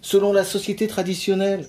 selon 0.01 0.33
la 0.33 0.43
société 0.43 0.87
traditionnelle, 0.87 1.67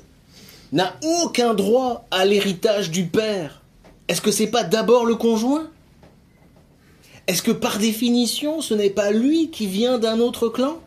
n'a 0.73 0.95
aucun 1.23 1.55
droit 1.55 2.07
à 2.11 2.25
l'héritage 2.25 2.91
du 2.91 3.07
père, 3.07 3.63
est-ce 4.09 4.21
que 4.21 4.31
c'est 4.31 4.49
pas 4.49 4.65
d'abord 4.65 5.07
le 5.07 5.15
conjoint? 5.15 5.69
Est-ce 7.27 7.43
que 7.43 7.53
par 7.53 7.79
définition, 7.79 8.61
ce 8.61 8.75
n'est 8.75 8.91
pas 8.91 9.13
lui 9.13 9.51
qui 9.51 9.67
vient 9.67 9.99
d'un 9.99 10.19
autre 10.19 10.49
clan? 10.49 10.81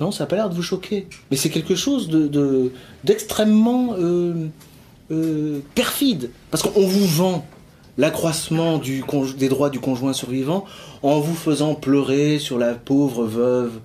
Non, 0.00 0.10
ça 0.10 0.24
n'a 0.24 0.28
pas 0.28 0.36
l'air 0.36 0.48
de 0.48 0.54
vous 0.54 0.62
choquer. 0.62 1.06
Mais 1.30 1.36
c'est 1.36 1.50
quelque 1.50 1.74
chose 1.74 2.08
de, 2.08 2.72
d'extrêmement 3.04 3.94
euh, 3.98 4.48
euh, 5.10 5.60
perfide. 5.74 6.30
Parce 6.50 6.62
qu'on 6.62 6.86
vous 6.86 7.06
vend 7.06 7.44
l'accroissement 7.98 8.80
des 9.36 9.48
droits 9.50 9.68
du 9.68 9.80
conjoint 9.80 10.14
survivant 10.14 10.64
en 11.02 11.20
vous 11.20 11.34
faisant 11.34 11.74
pleurer 11.74 12.38
sur 12.38 12.58
la 12.58 12.72
pauvre 12.72 13.24
veuve 13.26 13.80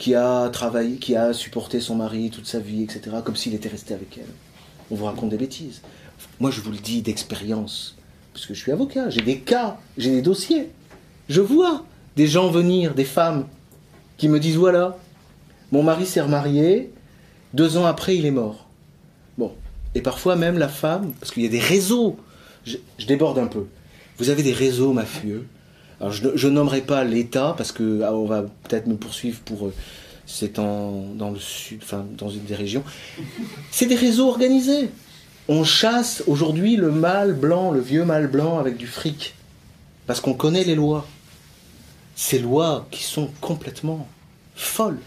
qui 0.00 0.14
a 0.14 0.48
travaillé, 0.48 0.96
qui 0.96 1.14
a 1.14 1.32
supporté 1.32 1.78
son 1.78 1.94
mari 1.94 2.30
toute 2.30 2.46
sa 2.46 2.58
vie, 2.58 2.82
etc., 2.82 3.18
comme 3.22 3.36
s'il 3.36 3.54
était 3.54 3.68
resté 3.68 3.94
avec 3.94 4.18
elle. 4.18 4.32
On 4.90 4.96
vous 4.96 5.04
raconte 5.04 5.28
des 5.28 5.36
bêtises. 5.36 5.82
Moi, 6.40 6.50
je 6.50 6.60
vous 6.62 6.72
le 6.72 6.78
dis 6.78 7.02
d'expérience, 7.02 7.96
parce 8.32 8.46
que 8.46 8.54
je 8.54 8.60
suis 8.60 8.72
avocat, 8.72 9.10
j'ai 9.10 9.20
des 9.20 9.38
cas, 9.38 9.78
j'ai 9.98 10.10
des 10.10 10.22
dossiers. 10.22 10.70
Je 11.28 11.42
vois 11.42 11.84
des 12.16 12.26
gens 12.26 12.50
venir, 12.50 12.94
des 12.94 13.04
femmes, 13.04 13.46
qui 14.16 14.28
me 14.28 14.40
disent 14.40 14.56
voilà, 14.56 14.96
mon 15.70 15.82
mari 15.82 16.06
s'est 16.06 16.20
remarié, 16.20 16.90
deux 17.52 17.76
ans 17.76 17.84
après, 17.84 18.16
il 18.16 18.24
est 18.24 18.30
mort. 18.30 18.68
Bon. 19.36 19.52
Et 19.94 20.00
parfois 20.00 20.34
même 20.34 20.56
la 20.56 20.68
femme, 20.68 21.12
parce 21.20 21.30
qu'il 21.30 21.42
y 21.42 21.46
a 21.46 21.50
des 21.50 21.60
réseaux, 21.60 22.16
je, 22.64 22.76
déborde 23.06 23.38
un 23.38 23.46
peu. 23.46 23.66
Vous 24.18 24.30
avez 24.30 24.42
des 24.42 24.52
réseaux 24.52 24.92
mafieux. 24.92 25.46
Alors 26.00 26.12
je, 26.12 26.46
ne 26.46 26.52
nommerai 26.52 26.80
pas 26.80 27.04
l'État, 27.04 27.54
parce 27.56 27.72
que 27.72 28.02
ah, 28.02 28.12
va 28.26 28.42
peut-être 28.42 28.86
me 28.86 28.96
poursuivre 28.96 29.40
pour. 29.40 29.66
Euh, 29.66 29.74
c'est 30.26 30.54
dans 30.54 31.30
le 31.32 31.38
sud, 31.38 31.80
enfin 31.82 32.06
dans 32.16 32.30
une 32.30 32.44
des 32.44 32.54
régions. 32.54 32.84
C'est 33.70 33.86
des 33.86 33.96
réseaux 33.96 34.28
organisés. 34.28 34.90
On 35.48 35.64
chasse 35.64 36.22
aujourd'hui 36.28 36.76
le 36.76 36.92
mâle 36.92 37.34
blanc, 37.34 37.72
le 37.72 37.80
vieux 37.80 38.04
mâle 38.04 38.28
blanc 38.28 38.58
avec 38.58 38.76
du 38.76 38.86
fric. 38.86 39.34
Parce 40.06 40.20
qu'on 40.20 40.34
connaît 40.34 40.62
les 40.62 40.76
lois. 40.76 41.06
Ces 42.14 42.38
lois 42.38 42.86
qui 42.92 43.02
sont 43.02 43.30
complètement 43.40 44.06
folles 44.54 45.00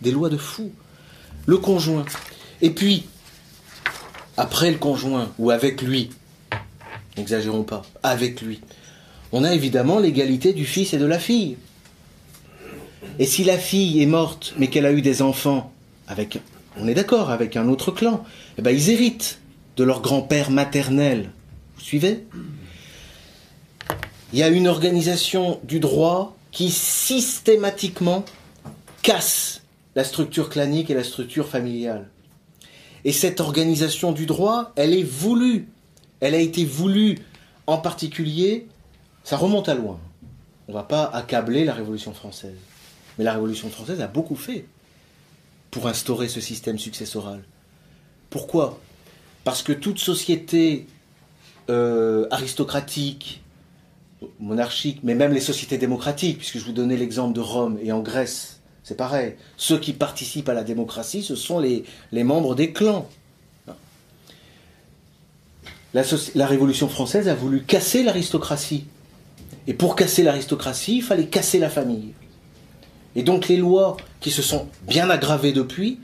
des 0.00 0.10
lois 0.10 0.28
de 0.28 0.36
fou. 0.36 0.72
Le 1.46 1.56
conjoint. 1.58 2.04
Et 2.60 2.70
puis, 2.70 3.06
après 4.36 4.70
le 4.70 4.78
conjoint, 4.78 5.30
ou 5.38 5.50
avec 5.50 5.82
lui, 5.82 6.10
n'exagérons 7.16 7.62
pas, 7.62 7.82
avec 8.02 8.40
lui, 8.40 8.60
on 9.32 9.44
a 9.44 9.54
évidemment 9.54 9.98
l'égalité 9.98 10.52
du 10.52 10.64
fils 10.64 10.92
et 10.92 10.98
de 10.98 11.06
la 11.06 11.18
fille. 11.18 11.56
Et 13.18 13.26
si 13.26 13.44
la 13.44 13.58
fille 13.58 14.02
est 14.02 14.06
morte, 14.06 14.54
mais 14.58 14.68
qu'elle 14.68 14.86
a 14.86 14.92
eu 14.92 15.02
des 15.02 15.22
enfants 15.22 15.72
avec, 16.06 16.38
on 16.76 16.88
est 16.88 16.94
d'accord, 16.94 17.30
avec 17.30 17.56
un 17.56 17.68
autre 17.68 17.90
clan, 17.90 18.24
eh 18.58 18.62
ben 18.62 18.70
ils 18.70 18.90
héritent 18.90 19.40
de 19.76 19.84
leur 19.84 20.02
grand-père 20.02 20.50
maternel. 20.50 21.30
Vous 21.76 21.82
suivez? 21.82 22.24
Il 24.32 24.38
y 24.38 24.42
a 24.42 24.48
une 24.48 24.68
organisation 24.68 25.60
du 25.64 25.80
droit 25.80 26.36
qui 26.52 26.70
systématiquement 26.70 28.24
casse 29.02 29.62
la 29.94 30.04
structure 30.04 30.48
clanique 30.48 30.90
et 30.90 30.94
la 30.94 31.04
structure 31.04 31.48
familiale. 31.48 32.08
Et 33.04 33.12
cette 33.12 33.40
organisation 33.40 34.12
du 34.12 34.26
droit, 34.26 34.72
elle 34.76 34.94
est 34.94 35.02
voulue. 35.02 35.68
Elle 36.20 36.34
a 36.34 36.38
été 36.38 36.64
voulue 36.64 37.18
en 37.66 37.78
particulier, 37.78 38.66
ça 39.24 39.36
remonte 39.36 39.68
à 39.68 39.74
loin. 39.74 39.98
On 40.68 40.72
ne 40.72 40.76
va 40.76 40.82
pas 40.82 41.04
accabler 41.04 41.64
la 41.64 41.74
Révolution 41.74 42.12
française. 42.12 42.56
Mais 43.18 43.24
la 43.24 43.32
Révolution 43.32 43.68
française 43.70 44.00
a 44.00 44.06
beaucoup 44.06 44.36
fait 44.36 44.66
pour 45.70 45.86
instaurer 45.86 46.28
ce 46.28 46.40
système 46.40 46.78
successoral. 46.78 47.42
Pourquoi? 48.30 48.80
Parce 49.44 49.62
que 49.62 49.72
toute 49.72 49.98
société 49.98 50.86
euh, 51.70 52.26
aristocratique, 52.30 53.42
monarchique, 54.38 55.00
mais 55.02 55.14
même 55.14 55.32
les 55.32 55.40
sociétés 55.40 55.78
démocratiques, 55.78 56.38
puisque 56.38 56.58
je 56.58 56.64
vous 56.64 56.72
donnais 56.72 56.96
l'exemple 56.96 57.34
de 57.34 57.40
Rome 57.40 57.78
et 57.82 57.92
en 57.92 58.00
Grèce, 58.00 58.60
c'est 58.84 58.96
pareil. 58.96 59.34
Ceux 59.56 59.78
qui 59.78 59.92
participent 59.92 60.48
à 60.48 60.54
la 60.54 60.64
démocratie, 60.64 61.22
ce 61.22 61.36
sont 61.36 61.58
les, 61.58 61.84
membres 62.12 62.54
des 62.54 62.72
clans. 62.72 63.08
La, 65.94 66.02
la, 66.34 66.46
Révolution 66.46 66.88
française 66.88 67.28
a 67.28 67.34
voulu 67.34 67.62
casser 67.62 68.02
l'aristocratie. 68.02 68.86
Et 69.66 69.74
pour 69.74 69.96
casser 69.96 70.22
l'aristocratie, 70.22 70.96
il 70.96 71.02
fallait 71.02 71.26
casser 71.26 71.58
la 71.58 71.70
famille. 71.70 72.12
Et 73.14 73.22
donc 73.22 73.48
les 73.48 73.56
lois 73.56 73.96
qui 74.20 74.30
se 74.30 74.42
sont 74.42 74.68
bien 74.88 75.10
aggravées 75.10 75.52
depuis 75.52 76.00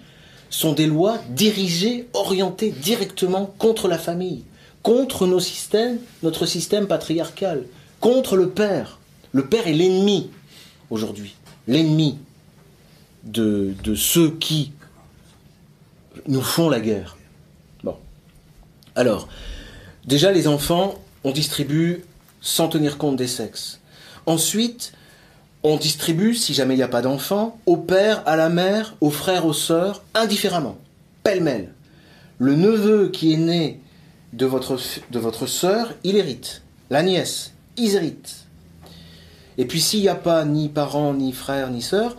sont 0.50 0.72
des 0.72 0.86
lois 0.86 1.18
dirigées, 1.30 2.08
orientées 2.14 2.70
directement 2.70 3.46
contre 3.58 3.88
la 3.88 3.98
famille, 3.98 4.44
contre 4.82 5.26
nos 5.26 5.40
systèmes, 5.40 5.98
notre 6.22 6.46
système 6.46 6.86
patriarcal, 6.86 7.64
contre 8.00 8.36
le 8.36 8.48
père. 8.50 8.98
Le 9.32 9.46
père 9.46 9.66
est 9.66 9.74
l'ennemi 9.74 10.30
aujourd'hui, 10.90 11.34
l'ennemi 11.66 12.18
de, 13.24 13.74
ceux 13.94 14.30
qui 14.30 14.72
nous 16.26 16.40
font 16.40 16.70
la 16.70 16.80
guerre. 16.80 17.18
Bon. 17.84 17.96
Alors, 18.94 19.28
déjà 20.06 20.32
les 20.32 20.48
enfants, 20.48 20.94
on 21.24 21.32
distribue 21.32 22.04
sans 22.48 22.68
tenir 22.68 22.96
compte 22.96 23.16
des 23.16 23.28
sexes. 23.28 23.78
Ensuite, 24.24 24.92
on 25.62 25.76
distribue, 25.76 26.34
si 26.34 26.54
jamais 26.54 26.74
il 26.74 26.78
n'y 26.78 26.82
a 26.82 26.88
pas 26.88 27.02
d'enfants, 27.02 27.58
au 27.66 27.76
père, 27.76 28.22
à 28.26 28.36
la 28.36 28.48
mère, 28.48 28.94
aux 29.02 29.10
frères, 29.10 29.44
aux 29.44 29.52
sœurs, 29.52 30.02
indifféremment, 30.14 30.78
pêle-mêle. 31.22 31.74
Le 32.38 32.54
neveu 32.54 33.10
qui 33.10 33.34
est 33.34 33.36
né 33.36 33.80
de 34.32 34.46
votre, 34.46 34.78
de 35.10 35.18
votre 35.18 35.46
sœur, 35.46 35.92
il 36.04 36.16
hérite. 36.16 36.62
La 36.88 37.02
nièce, 37.02 37.52
ils 37.76 37.96
héritent. 37.96 38.46
Et 39.58 39.66
puis 39.66 39.80
s'il 39.80 40.00
n'y 40.00 40.08
a 40.08 40.14
pas 40.14 40.44
ni 40.46 40.68
parents, 40.68 41.12
ni 41.12 41.32
frères, 41.32 41.70
ni 41.70 41.82
sœurs, 41.82 42.16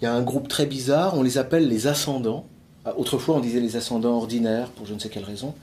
il 0.00 0.04
y 0.04 0.08
a 0.08 0.14
un 0.14 0.22
groupe 0.22 0.48
très 0.48 0.66
bizarre, 0.66 1.18
on 1.18 1.22
les 1.22 1.36
appelle 1.36 1.68
les 1.68 1.86
ascendants. 1.88 2.46
Ah, 2.84 2.94
autrefois, 2.96 3.36
on 3.36 3.40
disait 3.40 3.60
les 3.60 3.76
ascendants 3.76 4.16
ordinaires, 4.16 4.68
pour 4.68 4.86
je 4.86 4.94
ne 4.94 4.98
sais 4.98 5.08
quelle 5.08 5.24
raison. 5.24 5.54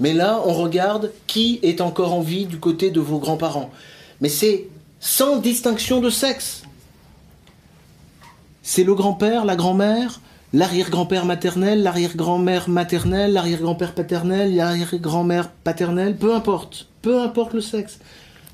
Mais 0.00 0.12
là, 0.12 0.40
on 0.44 0.52
regarde 0.52 1.12
qui 1.26 1.60
est 1.62 1.80
encore 1.80 2.14
en 2.14 2.20
vie 2.20 2.46
du 2.46 2.58
côté 2.58 2.90
de 2.90 3.00
vos 3.00 3.18
grands-parents. 3.18 3.70
Mais 4.20 4.28
c'est 4.28 4.68
sans 5.00 5.36
distinction 5.36 6.00
de 6.00 6.10
sexe. 6.10 6.62
C'est 8.62 8.84
le 8.84 8.94
grand-père, 8.94 9.44
la 9.44 9.56
grand-mère, 9.56 10.20
l'arrière-grand-père 10.54 11.26
maternel, 11.26 11.82
l'arrière-grand-mère 11.82 12.68
maternelle, 12.68 13.32
l'arrière-grand-père 13.32 13.94
paternel, 13.94 14.54
l'arrière-grand-mère 14.54 15.50
paternelle, 15.50 16.16
peu 16.16 16.34
importe. 16.34 16.86
Peu 17.02 17.20
importe 17.20 17.52
le 17.52 17.60
sexe. 17.60 17.98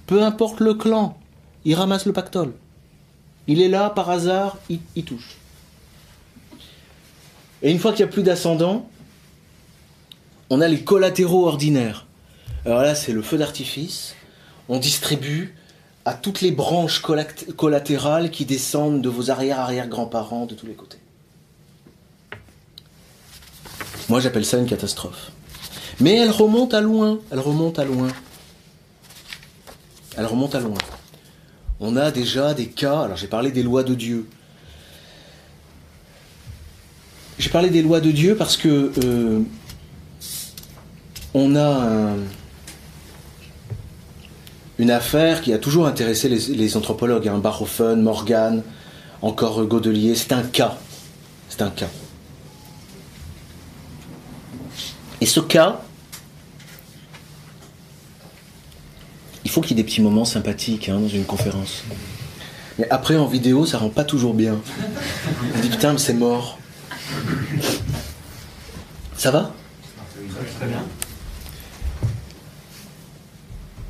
Peu 0.07 0.22
importe 0.22 0.61
le 0.61 0.74
clan. 0.74 1.16
Il 1.64 1.74
ramasse 1.74 2.07
le 2.07 2.12
pactole. 2.12 2.53
Il 3.47 3.61
est 3.61 3.68
là 3.68 3.91
par 3.91 4.11
hasard, 4.11 4.59
il, 4.68 5.05
touche. 5.05 5.36
Et 7.62 7.70
une 7.70 7.78
fois 7.78 7.93
qu'il 7.93 8.05
n'y 8.05 8.11
a 8.11 8.12
plus 8.12 8.22
d'ascendant, 8.22 8.88
on 10.51 10.61
a 10.61 10.69
les 10.69 10.83
collatéraux 10.83 11.47
ordinaires. 11.47 12.07
Alors 12.67 12.83
là, 12.83 12.95
c'est 12.95 13.13
le 13.13 13.23
feu 13.23 13.39
d'artifice. 13.39 14.15
On 14.69 14.79
distribue 14.79 15.57
à 16.05 16.15
toutes 16.15 16.41
les 16.41 16.51
branches 16.51 17.03
collatérales 17.57 18.31
qui 18.31 18.45
descendent 18.45 19.01
de 19.01 19.09
vos 19.09 19.31
arrière-arrière-grands-parents 19.31 20.47
de 20.47 20.55
tous 20.55 20.67
les 20.67 20.75
côtés. 20.75 20.99
Moi, 24.09 24.21
j'appelle 24.21 24.45
ça 24.45 24.59
une 24.59 24.67
catastrophe. 24.67 25.31
Mais 26.01 26.17
elle 26.17 26.31
remonte 26.31 26.75
à 26.75 26.81
loin, 26.81 27.21
elle 27.31 27.41
remonte 27.41 27.79
à 27.79 27.85
loin. 27.85 28.09
Elle 30.17 30.27
remonte 30.27 30.55
à 30.55 30.61
loin 30.61 30.79
on 31.81 31.97
a 31.97 32.11
déjà 32.11 32.53
des 32.53 32.67
cas, 32.67 33.01
alors 33.01 33.17
j'ai 33.17 33.27
parlé 33.27 33.51
des 33.51 33.63
lois 33.63 33.83
de 33.83 33.95
Dieu. 33.95 34.29
J'ai 37.39 37.49
parlé 37.49 37.71
des 37.71 37.81
lois 37.81 38.01
de 38.01 38.11
Dieu 38.11 38.37
parce 38.37 38.59
que 38.59 38.93
euh, 39.03 39.41
on 41.35 41.57
a 41.57 42.14
une 44.78 44.91
affaire 44.91 45.43
qui 45.43 45.53
a 45.53 45.59
toujours 45.59 45.87
intéressé 45.87 46.28
les, 46.28 46.76
anthropologues, 46.76 47.28
hein, 47.28 47.39
Barhofen, 47.39 48.01
Morgan, 48.03 48.62
encore 49.20 49.64
Godelier, 49.66 50.14
c'est 50.14 50.33
un 50.33 50.43
cas. 50.43 50.78
C'est 51.49 51.62
un 51.62 51.70
cas. 51.70 51.91
Et 55.20 55.26
ce 55.26 55.41
cas, 55.41 55.81
il 59.45 59.51
faut 59.51 59.61
qu'il 59.61 59.76
y 59.76 59.81
ait 59.81 59.83
des 59.83 59.87
petits 59.87 60.01
moments 60.01 60.24
sympathiques 60.24 60.89
hein, 60.89 60.99
dans 60.99 61.09
une 61.09 61.24
conférence. 61.24 61.83
Mais 62.78 62.89
après, 62.89 63.18
en 63.18 63.26
vidéo, 63.26 63.66
ça 63.66 63.76
rend 63.76 63.91
pas 63.91 64.05
toujours 64.05 64.33
bien. 64.33 64.59
On 65.55 65.61
dit 65.61 65.68
putain, 65.68 65.99
c'est 65.99 66.14
mort. 66.14 66.59
Ça 69.14 69.31
va? 69.31 69.53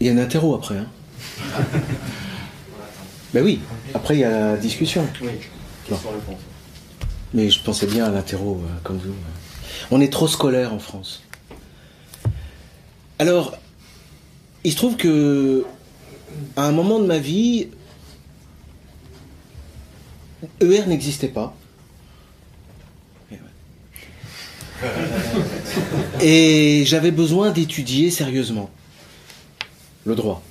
Il 0.00 0.06
y 0.06 0.10
a 0.10 0.14
un 0.14 0.18
interro 0.18 0.54
après. 0.54 0.78
Hein. 0.78 0.86
ben 3.34 3.44
oui, 3.44 3.60
après 3.92 4.16
il 4.16 4.20
y 4.20 4.24
a 4.24 4.52
la 4.52 4.56
discussion. 4.56 5.06
Mais 7.34 7.50
je 7.50 7.62
pensais 7.62 7.86
bien 7.86 8.06
à 8.06 8.10
l'interro, 8.10 8.62
euh, 8.64 8.68
comme 8.82 8.96
vous. 8.96 9.12
On 9.90 10.00
est 10.00 10.10
trop 10.10 10.26
scolaire 10.26 10.72
en 10.72 10.78
France. 10.78 11.22
Alors, 13.18 13.58
il 14.64 14.72
se 14.72 14.76
trouve 14.76 14.96
que, 14.96 15.66
à 16.56 16.64
un 16.64 16.72
moment 16.72 16.98
de 16.98 17.04
ma 17.04 17.18
vie, 17.18 17.68
ER 20.62 20.86
n'existait 20.86 21.28
pas. 21.28 21.54
Et 26.22 26.84
j'avais 26.86 27.10
besoin 27.10 27.50
d'étudier 27.50 28.10
sérieusement 28.10 28.70
le 30.04 30.14
droit. 30.14 30.42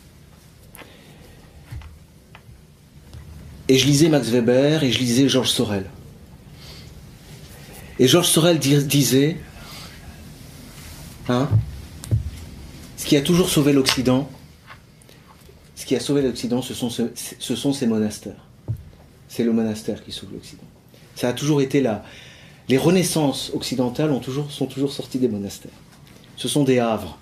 Et 3.68 3.78
je 3.78 3.86
lisais 3.86 4.10
Max 4.10 4.30
Weber 4.30 4.84
et 4.84 4.92
je 4.92 5.00
lisais 5.00 5.30
Georges 5.30 5.52
Sorel. 5.52 5.86
Et 8.00 8.08
Georges 8.08 8.30
Sorel 8.30 8.58
disait, 8.58 9.38
hein, 11.28 11.50
ce 12.98 13.06
qui 13.06 13.16
a 13.16 13.22
toujours 13.22 13.50
sauvé 13.50 13.74
l'Occident, 13.74 14.30
ce 15.76 15.86
qui 15.86 15.96
a 15.96 16.00
sauvé 16.00 16.22
l'Occident, 16.22 16.62
ce 16.62 16.74
sont, 16.74 16.90
ce, 16.90 17.56
sont 17.56 17.74
ces 17.74 17.86
monastères. 17.86 18.46
C'est 19.28 19.44
le 19.44 19.54
monastère 19.54 20.04
qui 20.04 20.12
sauve 20.12 20.34
l'Occident. 20.34 20.64
Ça 21.16 21.30
a 21.30 21.34
toujours 21.34 21.62
été 21.62 21.82
là. 21.82 22.04
Les 22.70 22.78
renaissances 22.78 23.52
occidentales 23.54 24.12
sont 24.50 24.66
toujours 24.66 24.92
sorties 24.92 25.20
des 25.20 25.28
monastères. 25.28 25.72
Ce 26.38 26.48
sont 26.48 26.64
des 26.64 26.80
havres 26.80 27.20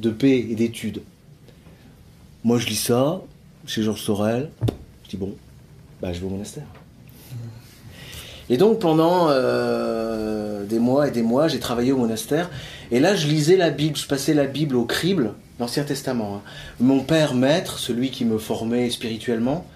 de 0.00 0.10
paix 0.10 0.46
et 0.48 0.54
d'études. 0.54 1.02
Moi, 2.48 2.56
je 2.56 2.66
lis 2.66 2.76
ça 2.76 3.20
chez 3.66 3.82
Georges 3.82 4.00
Sorel. 4.00 4.48
Je 5.04 5.10
dis 5.10 5.18
bon, 5.18 5.34
bah, 6.00 6.14
je 6.14 6.20
vais 6.20 6.24
au 6.24 6.30
monastère. 6.30 6.64
Et 8.48 8.56
donc 8.56 8.78
pendant 8.78 9.26
euh, 9.28 10.64
des 10.64 10.78
mois 10.78 11.08
et 11.08 11.10
des 11.10 11.20
mois, 11.20 11.48
j'ai 11.48 11.58
travaillé 11.58 11.92
au 11.92 11.98
monastère. 11.98 12.48
Et 12.90 13.00
là, 13.00 13.14
je 13.14 13.26
lisais 13.26 13.58
la 13.58 13.68
Bible, 13.68 13.98
je 13.98 14.06
passais 14.06 14.32
la 14.32 14.46
Bible 14.46 14.76
au 14.76 14.86
crible, 14.86 15.34
l'Ancien 15.60 15.84
Testament. 15.84 16.36
Hein. 16.36 16.40
Mon 16.80 17.00
père 17.00 17.34
maître, 17.34 17.78
celui 17.78 18.10
qui 18.10 18.24
me 18.24 18.38
formait 18.38 18.88
spirituellement, 18.88 19.66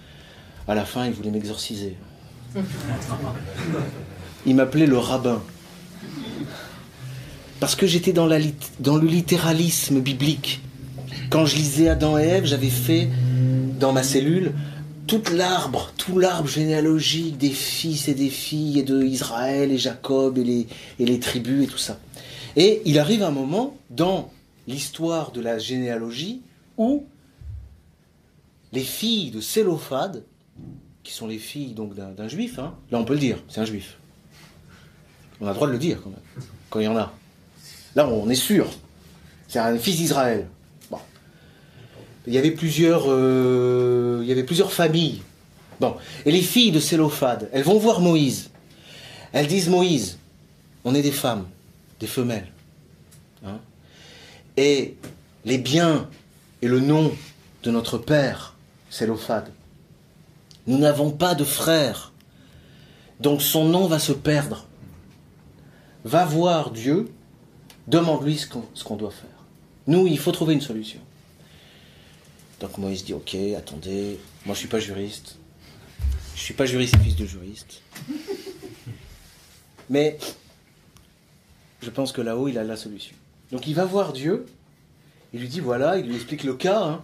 à 0.67 0.73
la 0.73 0.83
fin, 0.83 1.05
il 1.05 1.13
voulait 1.13 1.29
m'exorciser. 1.29 1.95
Il 4.47 4.55
m'appelait 4.55 4.87
le 4.87 4.97
rabbin. 4.97 5.43
Parce 7.59 7.75
que 7.75 7.85
j'étais 7.85 8.13
dans, 8.13 8.27
dans 8.79 8.97
le 8.97 9.05
littéralisme 9.07 10.01
biblique. 10.01 10.62
Quand 11.29 11.45
je 11.45 11.55
lisais 11.55 11.89
Adam 11.89 12.17
et 12.17 12.23
Ève, 12.23 12.45
j'avais 12.45 12.69
fait 12.69 13.09
dans 13.79 13.93
ma 13.93 14.03
cellule 14.03 14.53
tout 15.07 15.21
l'arbre, 15.33 15.91
tout 15.97 16.17
l'arbre 16.17 16.47
généalogique 16.47 17.37
des 17.37 17.49
fils 17.49 18.07
et 18.07 18.13
des 18.13 18.29
filles 18.29 18.83
de 18.83 19.03
Israël 19.03 19.71
et 19.71 19.77
Jacob 19.77 20.37
et 20.37 20.43
les, 20.43 20.67
et 20.99 21.05
les 21.05 21.19
tribus 21.19 21.65
et 21.65 21.67
tout 21.67 21.77
ça. 21.77 21.99
Et 22.55 22.81
il 22.85 22.99
arrive 22.99 23.23
un 23.23 23.31
moment 23.31 23.77
dans 23.89 24.31
l'histoire 24.67 25.31
de 25.31 25.41
la 25.41 25.57
généalogie 25.59 26.41
où 26.77 27.03
les 28.71 28.83
filles 28.83 29.31
de 29.31 29.41
Sélophade, 29.41 30.23
qui 31.03 31.11
sont 31.11 31.27
les 31.27 31.37
filles 31.37 31.73
donc 31.73 31.93
d'un 31.95 32.27
juif, 32.27 32.59
hein, 32.59 32.75
là 32.89 32.97
on 32.97 33.05
peut 33.05 33.13
le 33.13 33.19
dire, 33.19 33.43
c'est 33.49 33.59
un 33.59 33.65
juif. 33.65 33.97
On 35.41 35.47
a 35.47 35.49
le 35.49 35.55
droit 35.55 35.67
de 35.67 35.73
le 35.73 35.79
dire 35.79 36.01
quand 36.01 36.09
même, 36.09 36.45
quand 36.69 36.79
il 36.79 36.85
y 36.85 36.87
en 36.87 36.97
a. 36.97 37.13
Là 37.95 38.07
on 38.07 38.29
est 38.29 38.35
sûr, 38.35 38.67
c'est 39.47 39.59
un 39.59 39.77
fils 39.77 39.97
d'Israël 39.97 40.47
il 42.27 42.33
y 42.33 42.37
avait 42.37 42.51
plusieurs, 42.51 43.05
euh, 43.07 44.19
il 44.21 44.27
y 44.27 44.31
avait 44.31 44.43
plusieurs 44.43 44.71
familles. 44.71 45.21
Bon, 45.79 45.95
et 46.25 46.31
les 46.31 46.41
filles 46.41 46.71
de 46.71 46.79
Sélophade, 46.79 47.49
elles 47.51 47.63
vont 47.63 47.77
voir 47.77 47.99
Moïse. 47.99 48.49
Elles 49.31 49.47
disent 49.47 49.69
Moïse, 49.69 50.17
on 50.83 50.95
est 50.95 51.01
des 51.01 51.11
femmes, 51.11 51.47
des 51.99 52.07
femelles. 52.07 52.47
Hein. 53.45 53.59
et 54.55 54.95
les 55.43 55.57
biens 55.57 56.07
et 56.61 56.69
le 56.69 56.79
nom 56.79 57.11
de 57.63 57.71
notre 57.71 57.97
père, 57.97 58.55
Sélophade. 58.89 59.51
Nous 60.65 60.77
n'avons 60.77 61.11
pas 61.11 61.35
de 61.35 61.43
frère, 61.43 62.13
donc 63.19 63.41
son 63.41 63.65
nom 63.65 63.87
va 63.87 63.99
se 63.99 64.13
perdre. 64.13 64.65
Va 66.05 66.23
voir 66.23 66.71
Dieu, 66.71 67.11
demande-lui 67.87 68.37
ce 68.37 68.83
qu'on 68.83 68.95
doit 68.95 69.11
faire. 69.11 69.29
Nous, 69.87 70.07
il 70.07 70.17
faut 70.17 70.31
trouver 70.31 70.53
une 70.53 70.61
solution. 70.61 70.99
Donc 72.63 72.77
Moïse 72.77 73.03
dit 73.03 73.13
ok, 73.13 73.35
attendez, 73.57 74.17
moi 74.45 74.55
je 74.55 74.59
suis 74.59 74.69
pas 74.69 74.79
juriste. 74.79 75.35
Je 76.33 76.39
suis 76.39 76.53
pas 76.53 76.65
juriste, 76.65 76.95
fils 77.03 77.17
de 77.17 77.25
juriste. 77.25 77.81
Mais 79.89 80.17
je 81.81 81.89
pense 81.89 82.13
que 82.13 82.21
là-haut, 82.21 82.47
il 82.47 82.57
a 82.57 82.63
la 82.63 82.77
solution. 82.77 83.17
Donc 83.51 83.67
il 83.67 83.75
va 83.75 83.83
voir 83.83 84.13
Dieu, 84.13 84.45
il 85.33 85.41
lui 85.41 85.49
dit 85.49 85.59
voilà, 85.59 85.97
il 85.97 86.07
lui 86.07 86.15
explique 86.15 86.45
le 86.45 86.53
cas. 86.53 86.81
Hein. 86.81 87.03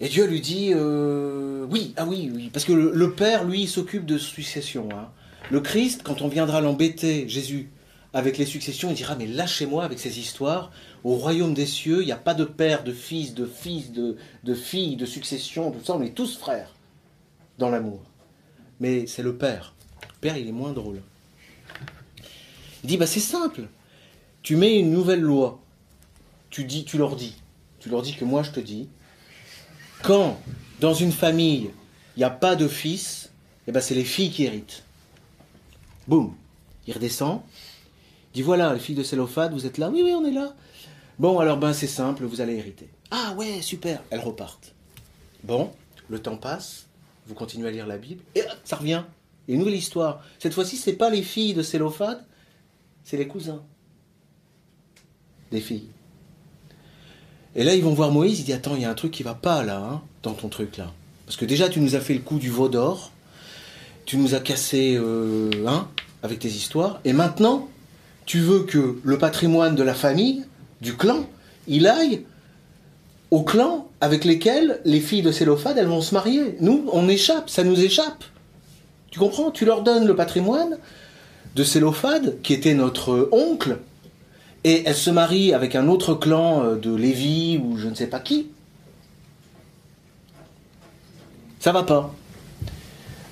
et 0.00 0.08
Dieu 0.08 0.26
lui 0.26 0.40
dit 0.40 0.70
euh, 0.74 1.66
oui, 1.68 1.92
ah 1.98 2.06
oui, 2.06 2.32
oui, 2.34 2.48
parce 2.50 2.64
que 2.64 2.72
le, 2.72 3.12
Père, 3.12 3.44
lui, 3.44 3.66
s'occupe 3.66 4.06
de 4.06 4.16
succession. 4.16 4.88
Hein. 4.94 5.10
Le 5.50 5.60
Christ, 5.60 6.00
quand 6.02 6.22
on 6.22 6.28
viendra 6.28 6.62
l'embêter, 6.62 7.28
Jésus, 7.28 7.68
avec 8.12 8.38
les 8.38 8.46
successions, 8.46 8.90
il 8.90 8.94
dira 8.94 9.14
Mais 9.16 9.26
lâchez-moi 9.26 9.84
avec 9.84 9.98
ces 9.98 10.18
histoires. 10.18 10.72
Au 11.04 11.14
royaume 11.14 11.54
des 11.54 11.66
cieux, 11.66 12.02
il 12.02 12.06
n'y 12.06 12.12
a 12.12 12.16
pas 12.16 12.34
de 12.34 12.44
père, 12.44 12.82
de 12.82 12.92
fils, 12.92 13.34
de 13.34 13.46
fils, 13.46 13.92
de, 13.92 14.16
de 14.44 14.54
filles, 14.54 14.96
de 14.96 15.06
succession, 15.06 15.70
tout 15.70 15.84
ça. 15.84 15.94
On 15.94 16.02
est 16.02 16.14
tous 16.14 16.36
frères 16.36 16.74
dans 17.58 17.70
l'amour. 17.70 18.00
Mais 18.80 19.06
c'est 19.06 19.22
le 19.22 19.36
père. 19.36 19.74
Le 20.02 20.20
père, 20.20 20.36
il 20.36 20.48
est 20.48 20.52
moins 20.52 20.72
drôle. 20.72 21.02
Il 22.82 22.88
dit 22.88 22.96
bah, 22.96 23.06
C'est 23.06 23.20
simple. 23.20 23.68
Tu 24.42 24.56
mets 24.56 24.78
une 24.78 24.90
nouvelle 24.90 25.20
loi. 25.20 25.60
Tu, 26.48 26.64
dis, 26.64 26.84
tu 26.84 26.98
leur 26.98 27.14
dis. 27.14 27.36
Tu 27.78 27.88
leur 27.88 28.02
dis 28.02 28.14
que 28.14 28.24
moi, 28.24 28.42
je 28.42 28.50
te 28.50 28.60
dis. 28.60 28.88
Quand, 30.02 30.40
dans 30.80 30.94
une 30.94 31.12
famille, 31.12 31.70
il 32.16 32.20
n'y 32.20 32.24
a 32.24 32.30
pas 32.30 32.56
de 32.56 32.66
fils, 32.66 33.30
eh 33.66 33.72
ben, 33.72 33.80
c'est 33.80 33.94
les 33.94 34.04
filles 34.04 34.30
qui 34.30 34.44
héritent. 34.44 34.82
Boum. 36.08 36.34
Il 36.86 36.94
redescend, 36.94 37.42
dit 38.34 38.42
voilà, 38.42 38.72
les 38.74 38.80
filles 38.80 38.94
de 38.94 39.02
Célophade, 39.02 39.52
vous 39.52 39.66
êtes 39.66 39.78
là 39.78 39.90
Oui, 39.90 40.02
oui, 40.04 40.12
on 40.12 40.24
est 40.24 40.32
là. 40.32 40.54
Bon, 41.18 41.38
alors 41.38 41.58
ben 41.58 41.72
c'est 41.72 41.86
simple, 41.86 42.24
vous 42.24 42.40
allez 42.40 42.54
hériter. 42.54 42.88
Ah 43.10 43.34
ouais, 43.36 43.60
super. 43.60 44.02
Elles 44.10 44.20
repartent. 44.20 44.74
Bon, 45.44 45.70
le 46.08 46.18
temps 46.20 46.36
passe, 46.36 46.86
vous 47.26 47.34
continuez 47.34 47.68
à 47.68 47.70
lire 47.70 47.86
la 47.86 47.98
Bible, 47.98 48.22
et 48.34 48.42
ça 48.64 48.76
revient. 48.76 49.02
Et 49.48 49.54
une 49.54 49.60
nouvelle 49.60 49.74
histoire. 49.74 50.22
Cette 50.38 50.54
fois-ci, 50.54 50.76
c'est 50.76 50.94
pas 50.94 51.10
les 51.10 51.22
filles 51.22 51.54
de 51.54 51.62
Célophade, 51.62 52.24
c'est 53.04 53.16
les 53.16 53.26
cousins 53.26 53.62
des 55.50 55.60
filles. 55.60 55.88
Et 57.56 57.64
là, 57.64 57.74
ils 57.74 57.82
vont 57.82 57.94
voir 57.94 58.12
Moïse, 58.12 58.40
il 58.40 58.44
dit 58.44 58.52
Attends, 58.52 58.76
il 58.76 58.82
y 58.82 58.84
a 58.84 58.90
un 58.90 58.94
truc 58.94 59.10
qui 59.10 59.22
va 59.22 59.34
pas 59.34 59.64
là, 59.64 59.78
hein, 59.78 60.02
dans 60.22 60.34
ton 60.34 60.48
truc 60.48 60.76
là. 60.76 60.92
Parce 61.26 61.36
que 61.36 61.44
déjà, 61.44 61.68
tu 61.68 61.80
nous 61.80 61.96
as 61.96 62.00
fait 62.00 62.14
le 62.14 62.20
coup 62.20 62.38
du 62.38 62.50
veau 62.50 62.68
d'or, 62.68 63.12
tu 64.04 64.16
nous 64.16 64.34
as 64.34 64.40
cassé, 64.40 64.96
euh, 64.96 65.50
hein, 65.66 65.88
avec 66.22 66.38
tes 66.38 66.48
histoires, 66.48 67.00
et 67.04 67.12
maintenant, 67.12 67.68
tu 68.30 68.38
veux 68.38 68.60
que 68.60 69.00
le 69.02 69.18
patrimoine 69.18 69.74
de 69.74 69.82
la 69.82 69.92
famille, 69.92 70.44
du 70.80 70.96
clan, 70.96 71.26
il 71.66 71.88
aille 71.88 72.26
au 73.32 73.42
clan 73.42 73.88
avec 74.00 74.24
lesquels 74.24 74.80
les 74.84 75.00
filles 75.00 75.22
de 75.22 75.32
Sélophade, 75.32 75.76
elles 75.78 75.88
vont 75.88 76.00
se 76.00 76.14
marier. 76.14 76.56
Nous, 76.60 76.88
on 76.92 77.08
échappe, 77.08 77.50
ça 77.50 77.64
nous 77.64 77.82
échappe. 77.82 78.22
Tu 79.10 79.18
comprends? 79.18 79.50
Tu 79.50 79.64
leur 79.64 79.82
donnes 79.82 80.06
le 80.06 80.14
patrimoine 80.14 80.78
de 81.56 81.64
Sélophade, 81.64 82.40
qui 82.44 82.52
était 82.52 82.74
notre 82.74 83.28
oncle, 83.32 83.78
et 84.62 84.84
elle 84.86 84.94
se 84.94 85.10
marie 85.10 85.52
avec 85.52 85.74
un 85.74 85.88
autre 85.88 86.14
clan 86.14 86.62
euh, 86.62 86.76
de 86.76 86.94
Lévi 86.94 87.58
ou 87.58 87.78
je 87.78 87.88
ne 87.88 87.96
sais 87.96 88.06
pas 88.06 88.20
qui. 88.20 88.46
Ça 91.58 91.72
va 91.72 91.82
pas. 91.82 92.14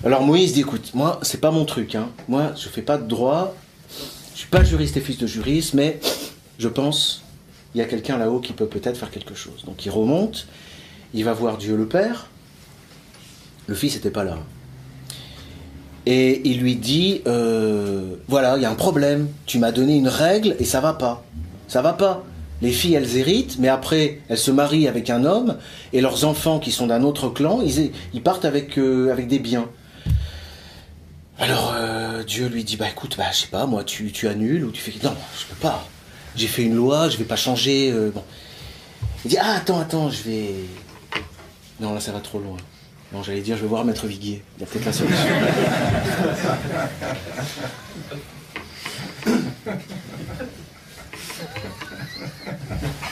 Alors 0.05 0.22
Moïse 0.22 0.55
dit 0.55 0.62
écoute, 0.62 0.90
moi 0.94 1.20
c'est 1.22 1.40
pas 1.40 1.53
mon 1.53 1.64
truc, 1.64 1.94
hein. 1.94 2.09
moi 2.26 2.53
je 2.57 2.68
fais 2.68 2.82
pas 2.82 2.99
de 2.99 3.07
droit, 3.07 3.55
suis 4.39 4.49
pas 4.49 4.62
juriste 4.62 4.97
et 4.97 5.01
fils 5.01 5.18
de 5.18 5.26
juriste, 5.26 5.74
mais 5.74 5.99
je 6.59 6.68
pense 6.68 7.22
il 7.74 7.78
y 7.78 7.80
a 7.80 7.84
quelqu'un 7.84 8.18
là-haut 8.18 8.41
qui 8.41 8.53
peut 8.53 8.66
peut-être 8.66 8.97
faire 8.97 9.11
quelque 9.11 9.34
chose. 9.34 9.64
Donc 9.66 9.84
il 9.84 9.91
remonte, 9.91 10.47
il 11.12 11.24
va 11.24 11.32
voir 11.32 11.59
Dieu 11.59 11.76
le 11.76 11.86
Père. 11.86 12.28
Le 13.66 13.74
Fils 13.74 13.95
n'était 13.95 14.11
pas 14.11 14.24
là. 14.24 14.39
Et 16.07 16.41
il 16.49 16.61
lui 16.61 16.76
dit 16.76 17.20
euh, 17.26 18.14
voilà, 18.28 18.57
il 18.57 18.62
y 18.62 18.64
a 18.64 18.70
un 18.70 18.76
problème. 18.76 19.28
Tu 19.45 19.59
m'as 19.59 19.72
donné 19.72 19.97
une 19.97 20.09
règle 20.09 20.57
et 20.59 20.64
ça 20.64 20.80
va 20.80 20.95
pas. 20.95 21.24
Ça 21.66 21.82
va 21.82 21.93
pas. 21.93 22.24
Les 22.62 22.72
filles, 22.72 22.95
elles 22.95 23.16
héritent, 23.16 23.59
mais 23.59 23.68
après, 23.68 24.20
elles 24.28 24.39
se 24.39 24.51
marient 24.51 24.89
avec 24.89 25.11
un 25.11 25.24
homme, 25.24 25.59
et 25.93 26.01
leurs 26.01 26.24
enfants 26.24 26.59
qui 26.59 26.72
sont 26.72 26.89
d'un 26.89 27.05
autre 27.05 27.28
clan, 27.28 27.61
ils, 27.62 28.22
partent 28.22 28.45
avec, 28.45 28.78
euh, 28.78 29.12
avec 29.12 29.28
des 29.28 29.39
biens. 29.39 29.68
Alors 31.39 31.72
euh, 31.76 32.24
Dieu 32.24 32.49
lui 32.49 32.64
dit 32.64 32.76
bah 32.76 32.89
écoute 32.89 33.14
bah 33.16 33.26
je 33.32 33.39
sais 33.39 33.47
pas 33.47 33.66
moi 33.66 33.84
tu, 33.84 34.11
tu 34.11 34.26
annules 34.28 34.64
ou 34.64 34.72
tu 34.72 34.80
fais 34.80 34.93
non 35.05 35.14
je 35.39 35.45
peux 35.47 35.55
pas 35.61 35.86
j'ai 36.34 36.49
fait 36.49 36.64
une 36.64 36.74
loi 36.74 37.09
je 37.09 37.16
vais 37.16 37.24
pas 37.24 37.36
changer 37.36 37.91
euh, 37.93 38.11
il 39.24 39.28
dit 39.30 39.39
ah 39.39 39.55
attends 39.57 39.78
attends 39.78 40.11
je 40.11 40.22
vais 40.22 40.55
non 41.80 41.95
là 41.95 42.01
ça 42.01 42.11
va 42.12 42.20
trop 42.20 42.41
loin 42.41 42.57
Non, 43.12 43.22
j'allais 43.22 43.41
dire, 43.41 43.57
je 43.57 43.62
vais 43.62 43.68
voir 43.68 43.84
Maître 43.86 44.07
Viguier. 44.07 44.43
Il 44.57 44.61
y 44.61 44.64
a 44.64 44.66
peut-être 44.66 44.84
la 44.84 44.93
solution. 44.93 45.24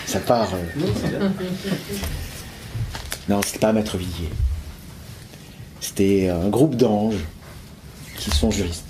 Ça 0.06 0.20
part. 0.20 0.48
Euh... 0.52 1.28
Non, 3.28 3.40
c'était 3.42 3.58
pas 3.58 3.72
Maître 3.72 3.96
Viguier. 3.96 4.30
C'était 5.80 6.28
un 6.28 6.48
groupe 6.48 6.76
d'anges 6.76 7.24
qui 8.18 8.30
sont 8.30 8.50
juristes 8.50 8.88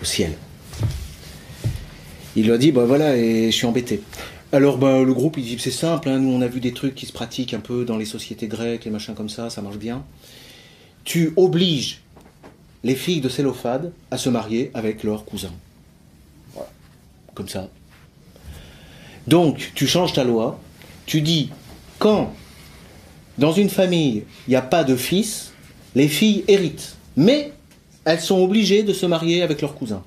au 0.00 0.04
ciel. 0.04 0.32
Il 2.34 2.50
a 2.50 2.58
dit, 2.58 2.72
bah 2.72 2.84
voilà, 2.84 3.16
et 3.16 3.46
je 3.46 3.56
suis 3.56 3.66
embêté. 3.66 4.02
Alors 4.52 4.78
bah, 4.78 5.02
le 5.02 5.14
groupe, 5.14 5.38
il 5.38 5.44
dit, 5.44 5.58
c'est 5.58 5.70
simple, 5.70 6.08
hein, 6.08 6.18
nous 6.18 6.30
on 6.30 6.40
a 6.40 6.48
vu 6.48 6.60
des 6.60 6.72
trucs 6.72 6.94
qui 6.94 7.06
se 7.06 7.12
pratiquent 7.12 7.54
un 7.54 7.60
peu 7.60 7.84
dans 7.84 7.96
les 7.96 8.04
sociétés 8.04 8.46
grecques, 8.46 8.84
les 8.84 8.90
machins 8.90 9.14
comme 9.14 9.28
ça, 9.28 9.50
ça 9.50 9.62
marche 9.62 9.78
bien. 9.78 10.04
Tu 11.04 11.32
obliges 11.36 12.02
les 12.84 12.94
filles 12.94 13.20
de 13.20 13.28
Célophade 13.28 13.92
à 14.10 14.18
se 14.18 14.28
marier 14.28 14.70
avec 14.74 15.02
leurs 15.02 15.24
cousins. 15.24 15.54
Voilà. 16.54 16.68
Comme 17.34 17.48
ça. 17.48 17.68
Donc, 19.26 19.72
tu 19.74 19.86
changes 19.86 20.12
ta 20.12 20.24
loi, 20.24 20.60
tu 21.06 21.20
dis, 21.20 21.50
quand 21.98 22.32
dans 23.38 23.52
une 23.52 23.68
famille, 23.68 24.24
il 24.46 24.50
n'y 24.50 24.56
a 24.56 24.62
pas 24.62 24.84
de 24.84 24.96
fils, 24.96 25.52
les 25.94 26.08
filles 26.08 26.44
héritent. 26.48 26.96
Mais 27.16 27.52
elles 28.06 28.20
sont 28.20 28.38
obligées 28.38 28.84
de 28.84 28.92
se 28.92 29.04
marier 29.04 29.42
avec 29.42 29.60
leurs 29.60 29.74
cousins. 29.74 30.02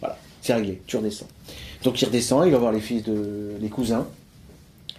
Voilà, 0.00 0.18
c'est 0.42 0.52
réglé, 0.52 0.82
tu 0.86 0.98
redescends. 0.98 1.28
Donc 1.82 2.00
il 2.00 2.04
redescend, 2.04 2.46
il 2.46 2.52
va 2.52 2.58
voir 2.58 2.72
les 2.72 2.80
fils 2.80 3.02
de 3.02 3.54
les 3.58 3.68
cousins. 3.70 4.06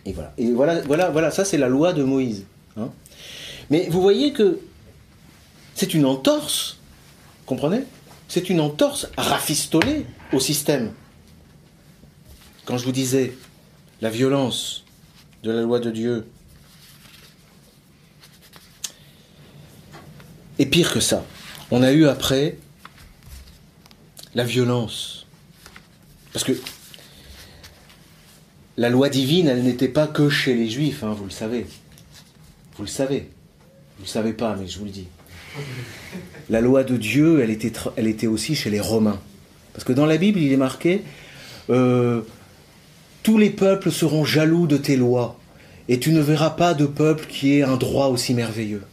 Et 0.06 0.12
voilà. 0.12 0.34
Et 0.40 0.52
voilà, 0.52 0.82
voilà, 0.82 1.12
voilà, 1.12 1.30
ça 1.30 1.46
c'est 1.46 1.60
la 1.60 1.70
loi 1.70 1.94
de 1.94 2.04
Moïse. 2.04 2.46
Hein. 2.76 2.90
Mais 3.70 3.88
vous 3.90 4.02
voyez 4.02 4.34
que 4.34 4.60
c'est 5.76 5.94
une 5.94 6.06
entorse, 6.06 6.80
comprenez? 7.46 7.84
C'est 8.28 8.50
une 8.50 8.62
entorse 8.62 9.08
rafistolée 9.16 10.08
au 10.34 10.40
système. 10.40 10.94
Quand 12.66 12.80
je 12.80 12.86
vous 12.86 12.92
disais 12.92 13.38
la 14.02 14.10
violence 14.10 14.86
de 15.44 15.52
la 15.52 15.62
loi 15.62 15.80
de 15.80 15.92
Dieu, 15.92 16.28
et 20.58 20.66
pire 20.66 20.92
que 20.92 21.00
ça, 21.00 21.24
on 21.72 21.82
a 21.82 21.92
eu 21.92 22.06
après 22.08 22.58
la 24.36 24.44
violence. 24.44 25.26
Parce 26.34 26.46
que 26.46 26.54
la 28.78 28.90
loi 28.90 29.10
divine, 29.10 29.48
elle 29.48 29.64
n'était 29.64 29.88
pas 29.88 30.08
que 30.08 30.30
chez 30.30 30.54
les 30.54 30.70
juifs, 30.70 31.04
hein, 31.04 31.14
vous 31.18 31.26
le 31.26 31.32
savez. 31.32 31.66
Vous 32.78 32.84
le 32.84 32.90
savez. 32.90 33.30
Vous 33.98 34.04
ne 34.04 34.06
le 34.06 34.12
savez 34.12 34.34
pas, 34.34 34.56
mais 34.56 34.68
je 34.68 34.80
vous 34.80 34.86
le 34.86 34.92
dis. 34.92 35.08
La 36.50 36.62
loi 36.62 36.84
de 36.84 36.98
Dieu, 36.98 37.42
elle 37.42 37.50
était, 37.50 37.74
elle 37.96 38.08
était 38.08 38.28
aussi 38.28 38.56
chez 38.56 38.70
les 38.70 38.80
Romains. 38.80 39.20
Parce 39.74 39.84
que 39.84 39.94
dans 39.94 40.06
la 40.06 40.18
Bible, 40.18 40.40
il 40.40 40.52
est 40.52 40.58
marqué 40.58 41.04
euh, 41.70 42.22
Tous 43.24 43.38
les 43.38 43.50
peuples 43.50 43.92
seront 43.92 44.26
jaloux 44.26 44.68
de 44.68 44.78
tes 44.78 44.96
lois, 44.96 45.40
et 45.88 46.00
tu 46.00 46.12
ne 46.12 46.22
verras 46.22 46.52
pas 46.52 46.74
de 46.74 46.86
peuple 46.86 47.28
qui 47.28 47.54
ait 47.54 47.64
un 47.64 47.78
droit 47.78 48.08
aussi 48.08 48.34
merveilleux. 48.34 48.84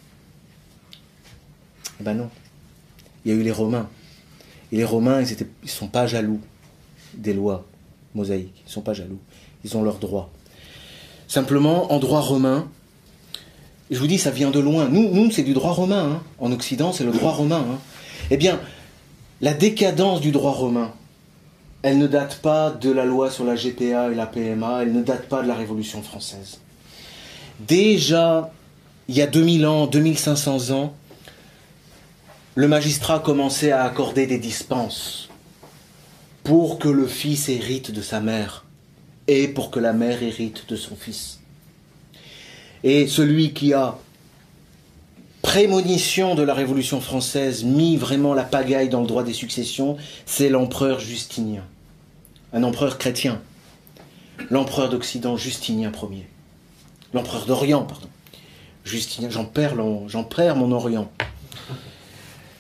Eh 2.01 2.05
ben 2.05 2.15
non. 2.15 2.31
Il 3.29 3.35
y 3.35 3.37
a 3.37 3.41
eu 3.41 3.43
les 3.43 3.53
Romains. 3.53 3.91
Et 4.73 4.79
les 4.79 4.85
Romains, 4.85 5.21
ils 5.21 5.37
ne 5.65 5.69
sont 5.69 5.89
pas 5.89 6.07
jaloux 6.07 6.41
des 7.13 7.35
lois 7.35 7.67
mosaïques. 8.15 8.63
Ils 8.65 8.69
ne 8.69 8.73
sont 8.73 8.81
pas 8.81 8.95
jaloux. 8.95 9.19
Ils 9.65 9.77
ont 9.77 9.83
leurs 9.83 9.99
droits. 9.99 10.31
Simplement, 11.27 11.93
en 11.93 11.99
droit 11.99 12.23
romain, 12.23 12.71
je 13.91 13.99
vous 13.99 14.07
dis, 14.07 14.17
ça 14.17 14.31
vient 14.31 14.51
de 14.51 14.59
loin. 14.59 14.89
Nous, 14.89 15.11
nous 15.13 15.31
c'est 15.31 15.43
du 15.43 15.53
droit 15.53 15.73
romain. 15.73 16.13
Hein. 16.13 16.23
En 16.39 16.53
Occident, 16.53 16.91
c'est 16.91 17.05
le 17.05 17.13
droit 17.13 17.33
romain. 17.33 17.67
Hein. 17.71 17.79
Eh 18.31 18.39
bien, 18.39 18.59
la 19.43 19.53
décadence 19.53 20.23
du 20.23 20.31
droit 20.31 20.53
romain, 20.53 20.95
elle 21.83 21.99
ne 21.99 22.07
date 22.07 22.37
pas 22.37 22.71
de 22.71 22.91
la 22.91 23.05
loi 23.05 23.31
sur 23.31 23.45
la 23.45 23.57
GPA 23.57 24.11
et 24.11 24.15
la 24.15 24.25
PMA, 24.25 24.85
elle 24.85 24.95
ne 24.95 25.03
date 25.03 25.29
pas 25.29 25.43
de 25.43 25.49
la 25.49 25.55
Révolution 25.55 26.03
française. 26.03 26.61
Déjà, 27.61 28.51
il 29.07 29.17
y 29.17 29.21
a 29.21 29.27
2000 29.27 29.67
ans, 29.67 29.87
2500 29.87 30.71
ans, 30.71 30.95
le 32.59 32.67
magistrat 32.67 33.21
commençait 33.21 33.71
à 33.71 33.85
accorder 33.85 34.27
des 34.27 34.41
dispenses 34.41 35.29
pour 36.43 36.81
que 36.81 36.89
le 36.89 37.07
fils 37.07 37.49
hérite 37.49 37.93
de 37.93 38.03
sa 38.03 38.19
mère 38.19 38.65
et 39.29 39.47
pour 39.47 39.71
que 39.71 39.79
la 39.79 39.93
mère 39.93 40.25
hérite 40.25 40.69
de 40.69 40.75
son 40.75 40.97
fils. 40.97 41.39
Et 42.83 43.07
celui 43.07 43.53
qui 43.53 43.75
a 43.75 43.97
prémonition 45.41 46.35
de 46.35 46.43
la 46.43 46.53
Révolution 46.53 47.01
française 47.01 47.63
mis 47.63 47.97
vraiment 47.97 48.35
la 48.35 48.43
pagaille 48.43 48.89
dans 48.89 49.03
le 49.03 49.07
droit 49.07 49.23
des 49.23 49.35
successions, 49.35 49.97
c'est 50.27 50.49
l'empereur 50.49 50.99
Justinien, 50.99 51.63
un 52.53 52.65
empereur 52.65 52.99
chrétien, 52.99 53.41
l'empereur 54.51 54.89
d'Occident 54.89 55.37
Justinien 55.37 55.93
Ier, 55.93 56.27
l'empereur 57.15 57.47
d'Orient, 57.47 57.85
pardon. 57.85 58.09
Justinien, 58.85 59.31
j'en 59.31 59.45
perds, 59.45 59.77
perds 60.29 60.57
mon 60.57 60.73
Orient. 60.73 61.09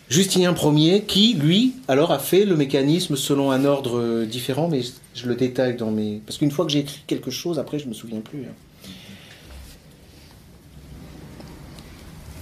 Justinien 0.08 0.54
Ier, 0.54 1.02
qui, 1.02 1.34
lui, 1.34 1.74
alors 1.86 2.12
a 2.12 2.18
fait 2.18 2.46
le 2.46 2.56
mécanisme 2.56 3.14
selon 3.14 3.50
un 3.50 3.66
ordre 3.66 3.98
euh, 3.98 4.24
différent, 4.24 4.68
mais 4.68 4.80
je, 5.14 5.26
le 5.26 5.34
détaille 5.34 5.76
dans 5.76 5.90
mes... 5.90 6.22
Parce 6.24 6.38
qu'une 6.38 6.50
fois 6.50 6.64
que 6.64 6.72
j'ai 6.72 6.78
écrit 6.78 7.02
quelque 7.06 7.30
chose, 7.30 7.58
après, 7.58 7.78
je 7.78 7.84
ne 7.84 7.90
me 7.90 7.94
souviens 7.94 8.20
plus. 8.20 8.44
Hein. 8.44 8.90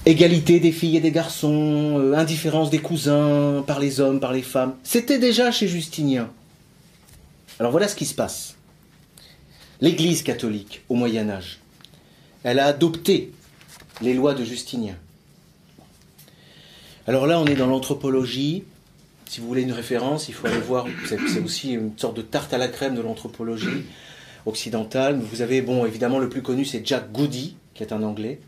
Égalité 0.04 0.60
des 0.60 0.70
filles 0.70 0.96
et 0.96 1.00
des 1.00 1.10
garçons, 1.10 1.98
euh, 1.98 2.14
indifférence 2.14 2.70
des 2.70 2.78
cousins 2.78 3.64
par 3.66 3.80
les 3.80 3.98
hommes, 3.98 4.20
par 4.20 4.32
les 4.32 4.42
femmes. 4.42 4.76
C'était 4.84 5.18
déjà 5.18 5.50
chez 5.50 5.66
Justinien. 5.66 6.30
Alors 7.58 7.72
voilà 7.72 7.88
ce 7.88 7.96
qui 7.96 8.04
se 8.04 8.14
passe. 8.14 8.54
L'Église 9.80 10.22
catholique, 10.22 10.82
au 10.88 10.94
Moyen 10.94 11.28
Âge, 11.28 11.58
elle 12.44 12.60
a 12.60 12.66
adopté 12.66 13.32
les 14.00 14.14
lois 14.14 14.34
de 14.34 14.44
Justinien. 14.44 14.94
Alors 17.08 17.28
là, 17.28 17.38
on 17.38 17.46
est 17.46 17.54
dans 17.54 17.68
l'anthropologie. 17.68 18.64
Si 19.26 19.40
vous 19.40 19.46
voulez 19.46 19.62
une 19.62 19.72
référence, 19.72 20.28
il 20.28 20.34
faut 20.34 20.48
aller 20.48 20.58
voir. 20.58 20.86
C'est 21.06 21.40
aussi 21.40 21.72
une 21.72 21.96
sorte 21.96 22.16
de 22.16 22.22
tarte 22.22 22.52
à 22.52 22.58
la 22.58 22.66
crème 22.66 22.96
de 22.96 23.00
l'anthropologie 23.00 23.84
occidentale. 24.44 25.20
Vous 25.20 25.40
avez, 25.40 25.62
bon, 25.62 25.86
évidemment, 25.86 26.18
le 26.18 26.28
plus 26.28 26.42
connu, 26.42 26.64
c'est 26.64 26.84
Jack 26.84 27.12
Goody, 27.12 27.54
qui 27.74 27.84
est 27.84 27.92
un 27.92 28.02
Anglais. 28.02 28.40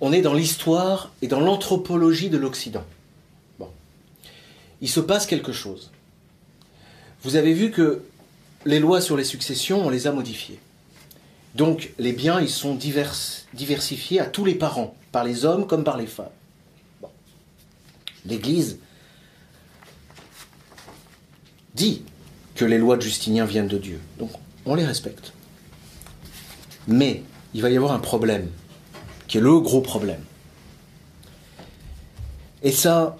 On 0.00 0.14
est 0.14 0.22
dans 0.22 0.32
l'histoire 0.32 1.12
et 1.20 1.28
dans 1.28 1.40
l'anthropologie 1.40 2.30
de 2.30 2.38
l'Occident. 2.38 2.84
Bon. 3.58 3.68
Il 4.80 4.88
se 4.88 5.00
passe 5.00 5.26
quelque 5.26 5.52
chose. 5.52 5.90
Vous 7.22 7.36
avez 7.36 7.52
vu 7.52 7.70
que 7.70 8.02
les 8.64 8.80
lois 8.80 9.02
sur 9.02 9.16
les 9.16 9.24
successions, 9.24 9.84
on 9.84 9.90
les 9.90 10.06
a 10.06 10.12
modifiées. 10.12 10.58
Donc 11.54 11.92
les 11.98 12.12
biens, 12.12 12.40
ils 12.40 12.48
sont 12.48 12.74
divers, 12.74 13.14
diversifiés 13.52 14.20
à 14.20 14.24
tous 14.24 14.46
les 14.46 14.54
parents, 14.54 14.96
par 15.12 15.22
les 15.22 15.44
hommes 15.44 15.66
comme 15.66 15.84
par 15.84 15.98
les 15.98 16.06
femmes 16.06 16.30
l'Église 18.26 18.78
dit 21.74 22.02
que 22.54 22.64
les 22.64 22.78
lois 22.78 22.96
de 22.96 23.02
Justinien 23.02 23.44
viennent 23.44 23.68
de 23.68 23.78
Dieu. 23.78 24.00
Donc 24.18 24.30
on 24.66 24.74
les 24.74 24.84
respecte. 24.84 25.32
Mais 26.86 27.22
il 27.54 27.62
va 27.62 27.70
y 27.70 27.76
avoir 27.76 27.92
un 27.92 27.98
problème, 27.98 28.48
qui 29.28 29.38
est 29.38 29.40
le 29.40 29.60
gros 29.60 29.80
problème. 29.80 30.20
Et 32.62 32.72
ça, 32.72 33.16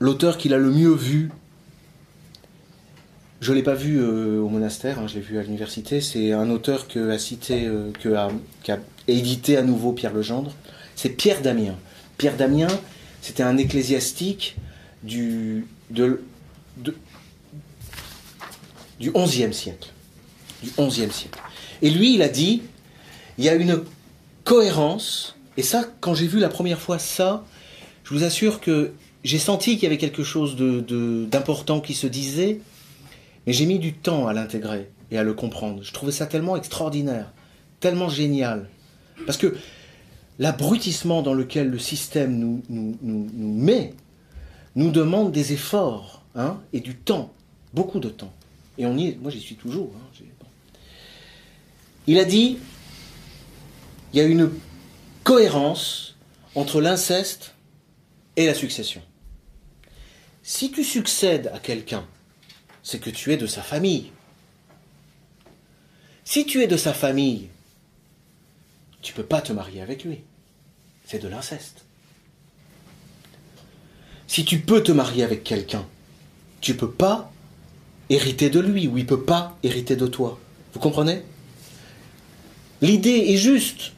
l'auteur 0.00 0.38
qu'il 0.38 0.52
a 0.54 0.58
le 0.58 0.70
mieux 0.70 0.92
vu, 0.92 1.30
je 3.40 3.52
ne 3.52 3.56
l'ai 3.56 3.62
pas 3.62 3.74
vu 3.74 4.00
euh, 4.00 4.40
au 4.40 4.48
monastère, 4.48 4.98
hein, 4.98 5.06
je 5.06 5.14
l'ai 5.14 5.20
vu 5.20 5.38
à 5.38 5.42
l'université, 5.42 6.00
c'est 6.00 6.32
un 6.32 6.50
auteur 6.50 6.88
que 6.88 7.10
a 7.10 7.18
cité, 7.18 7.66
euh, 7.66 7.92
que 8.00 8.14
a, 8.14 8.30
qui 8.62 8.72
a 8.72 8.78
édité 9.06 9.56
à 9.56 9.62
nouveau 9.62 9.92
Pierre 9.92 10.12
Legendre, 10.12 10.52
c'est 10.96 11.10
Pierre 11.10 11.42
Damien. 11.42 11.74
Pierre 12.18 12.36
Damien, 12.36 12.68
c'était 13.20 13.42
un 13.42 13.56
ecclésiastique 13.58 14.56
du, 15.02 15.66
de, 15.90 16.22
du 18.98 19.10
11e 19.10 19.52
siècle. 19.52 19.90
Du 20.62 20.70
11e 20.70 21.10
siècle. 21.10 21.40
Et 21.82 21.90
lui, 21.90 22.14
il 22.14 22.22
a 22.22 22.28
dit, 22.28 22.62
il 23.38 23.44
y 23.44 23.48
a 23.48 23.54
une 23.54 23.82
cohérence, 24.44 25.36
et 25.56 25.62
ça, 25.62 25.84
quand 26.00 26.14
j'ai 26.14 26.26
vu 26.26 26.38
la 26.38 26.48
première 26.48 26.80
fois 26.80 26.98
ça, 26.98 27.44
je 28.04 28.14
vous 28.14 28.24
assure 28.24 28.60
que 28.60 28.92
j'ai 29.24 29.38
senti 29.38 29.74
qu'il 29.74 29.82
y 29.82 29.86
avait 29.86 29.98
quelque 29.98 30.22
chose 30.22 30.56
d'important 30.56 31.80
qui 31.80 31.94
se 31.94 32.06
disait, 32.06 32.60
mais 33.46 33.52
j'ai 33.52 33.66
mis 33.66 33.78
du 33.78 33.92
temps 33.92 34.28
à 34.28 34.32
l'intégrer 34.32 34.88
et 35.10 35.18
à 35.18 35.24
le 35.24 35.34
comprendre. 35.34 35.82
Je 35.82 35.92
trouvais 35.92 36.12
ça 36.12 36.26
tellement 36.26 36.56
extraordinaire, 36.56 37.32
tellement 37.80 38.08
génial. 38.08 38.68
Parce 39.24 39.38
que 39.38 39.56
l'abrutissement 40.38 41.22
dans 41.22 41.34
lequel 41.34 41.68
le 41.68 41.78
système 41.78 42.36
nous, 42.38 42.62
nous, 42.68 43.28
met 43.32 43.94
nous 44.74 44.90
demande 44.90 45.32
des 45.32 45.52
efforts 45.52 46.22
hein, 46.34 46.60
et 46.72 46.80
du 46.80 46.94
temps, 46.94 47.32
beaucoup 47.72 48.00
de 48.00 48.10
temps. 48.10 48.32
Et 48.78 48.84
on 48.86 48.96
y 48.96 49.16
moi 49.16 49.30
j'y 49.30 49.40
suis 49.40 49.56
toujours. 49.56 49.90
Hein, 49.96 50.24
il 52.06 52.18
a 52.18 52.24
dit, 52.24 52.58
il 54.12 54.18
y 54.18 54.20
a 54.20 54.24
une 54.24 54.50
cohérence 55.24 56.16
entre 56.54 56.80
l'inceste 56.80 57.54
et 58.36 58.46
la 58.46 58.54
succession. 58.54 59.02
Si 60.42 60.70
tu 60.70 60.84
succèdes 60.84 61.50
à 61.52 61.58
quelqu'un, 61.58 62.06
c'est 62.84 63.00
que 63.00 63.10
tu 63.10 63.32
es 63.32 63.36
de 63.36 63.48
sa 63.48 63.62
famille. 63.62 64.12
Si 66.24 66.46
tu 66.46 66.62
es 66.62 66.68
de 66.68 66.76
sa 66.76 66.92
famille, 66.92 67.48
tu 69.06 69.12
peux 69.12 69.22
pas 69.22 69.40
te 69.40 69.52
marier 69.52 69.82
avec 69.82 70.02
lui. 70.02 70.18
C'est 71.06 71.22
de 71.22 71.28
l'inceste. 71.28 71.84
Si 74.26 74.44
tu 74.44 74.58
peux 74.58 74.82
te 74.82 74.90
marier 74.90 75.22
avec 75.22 75.44
quelqu'un, 75.44 75.86
tu 76.60 76.74
peux 76.74 76.90
pas 76.90 77.30
hériter 78.10 78.50
de 78.50 78.58
lui 78.58 78.88
ou 78.88 78.98
il 78.98 79.06
peut 79.06 79.22
pas 79.22 79.56
hériter 79.62 79.94
de 79.94 80.08
toi. 80.08 80.40
Vous 80.74 80.80
comprenez? 80.80 81.22
L'idée 82.82 83.26
est 83.28 83.36
juste. 83.36 83.92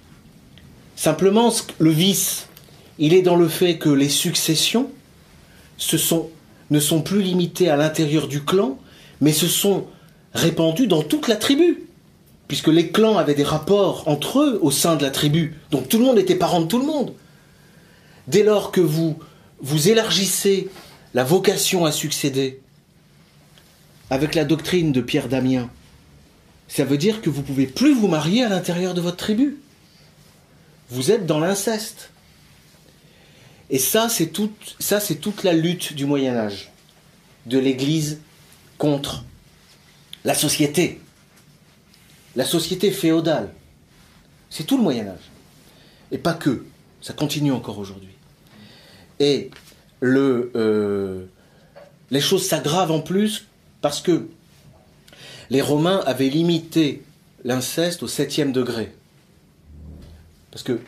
Simplement, 0.95 1.55
le 1.79 1.91
vice, 1.91 2.49
il 2.99 3.15
est 3.15 3.23
dans 3.23 3.37
le 3.37 3.49
fait 3.49 3.79
que 3.79 3.89
les 3.89 4.11
successions 4.11 4.91
ne 6.71 6.81
sont 6.81 7.01
plus 7.01 7.23
limitées 7.23 7.71
à 7.71 7.77
l'intérieur 7.77 8.29
du 8.29 8.45
clan, 8.45 8.79
mais 9.23 9.33
se 9.33 9.49
sont 9.49 9.87
répandues 10.35 10.87
dans 10.87 11.03
toute 11.03 11.29
la 11.29 11.37
tribu 11.37 11.88
puisque 12.49 12.69
les 12.69 12.91
clans 12.91 13.19
avaient 13.19 13.35
des 13.35 13.45
rapports 13.45 14.09
entre 14.09 14.41
eux 14.41 14.59
au 14.63 14.71
sein 14.71 14.97
de 14.97 15.05
la 15.05 15.11
tribu. 15.11 15.55
Donc 15.71 15.89
tout 15.89 15.99
le 15.99 16.05
monde 16.05 16.19
était 16.19 16.35
parent 16.35 16.63
de 16.63 16.67
tout 16.67 16.79
le 16.79 16.87
monde. 16.87 17.13
Dès 18.27 18.43
lors 18.43 18.73
que 18.73 18.81
vous 18.81 19.19
vous 19.61 19.89
élargissez 19.89 20.69
la 21.15 21.25
vocation 21.25 21.85
à 21.85 21.93
succéder 21.93 22.61
avec 24.11 24.35
la 24.35 24.45
doctrine 24.45 24.93
de 24.93 25.03
Pierre 25.03 25.29
Damien, 25.29 25.69
ça 26.69 26.85
veut 26.85 26.99
dire 26.99 27.21
que 27.21 27.29
vous 27.29 27.43
ne 27.43 27.47
pouvez 27.47 27.67
plus 27.67 27.95
vous 27.95 28.09
marier 28.09 28.45
à 28.45 28.49
l'intérieur 28.49 28.95
de 28.95 29.01
votre 29.01 29.17
tribu. 29.17 29.59
Vous 30.91 31.11
êtes 31.11 31.27
dans 31.27 31.41
l'inceste. 31.41 32.11
Et 33.71 33.79
ça, 33.79 34.09
c'est 34.09 34.29
toute, 34.29 34.77
ça, 34.79 35.01
c'est 35.01 35.17
toute 35.17 35.45
la 35.45 35.53
lutte 35.53 35.93
du 35.93 36.07
Moyen 36.07 36.35
Âge, 36.35 36.73
de 37.45 37.59
l'Église 37.59 38.21
contre 38.79 39.25
la 40.25 40.35
société 40.35 41.01
la 42.39 42.45
société 42.45 42.93
féodale. 42.93 43.53
C'est 44.49 44.63
tout 44.63 44.77
le 44.77 44.83
Moyen 44.85 45.09
Âge. 45.09 45.31
Et 46.13 46.19
pas 46.19 46.35
que. 46.35 46.65
Ça 47.01 47.13
continue 47.13 47.51
encore 47.51 47.81
aujourd'hui. 47.81 48.15
Et 49.19 49.51
le, 49.99 50.53
euh, 50.55 51.25
les 52.13 52.21
choses 52.21 52.47
s'aggravent 52.47 52.93
en 52.93 53.01
plus 53.01 53.49
parce 53.81 54.01
que 54.01 54.29
les 55.51 55.61
Romains 55.61 56.01
avaient 56.07 56.29
limité 56.29 57.03
l'inceste 57.45 58.05
au 58.05 58.09
septième 58.09 58.53
degré. 58.53 58.93
Parce 60.53 60.63
que 60.63 60.81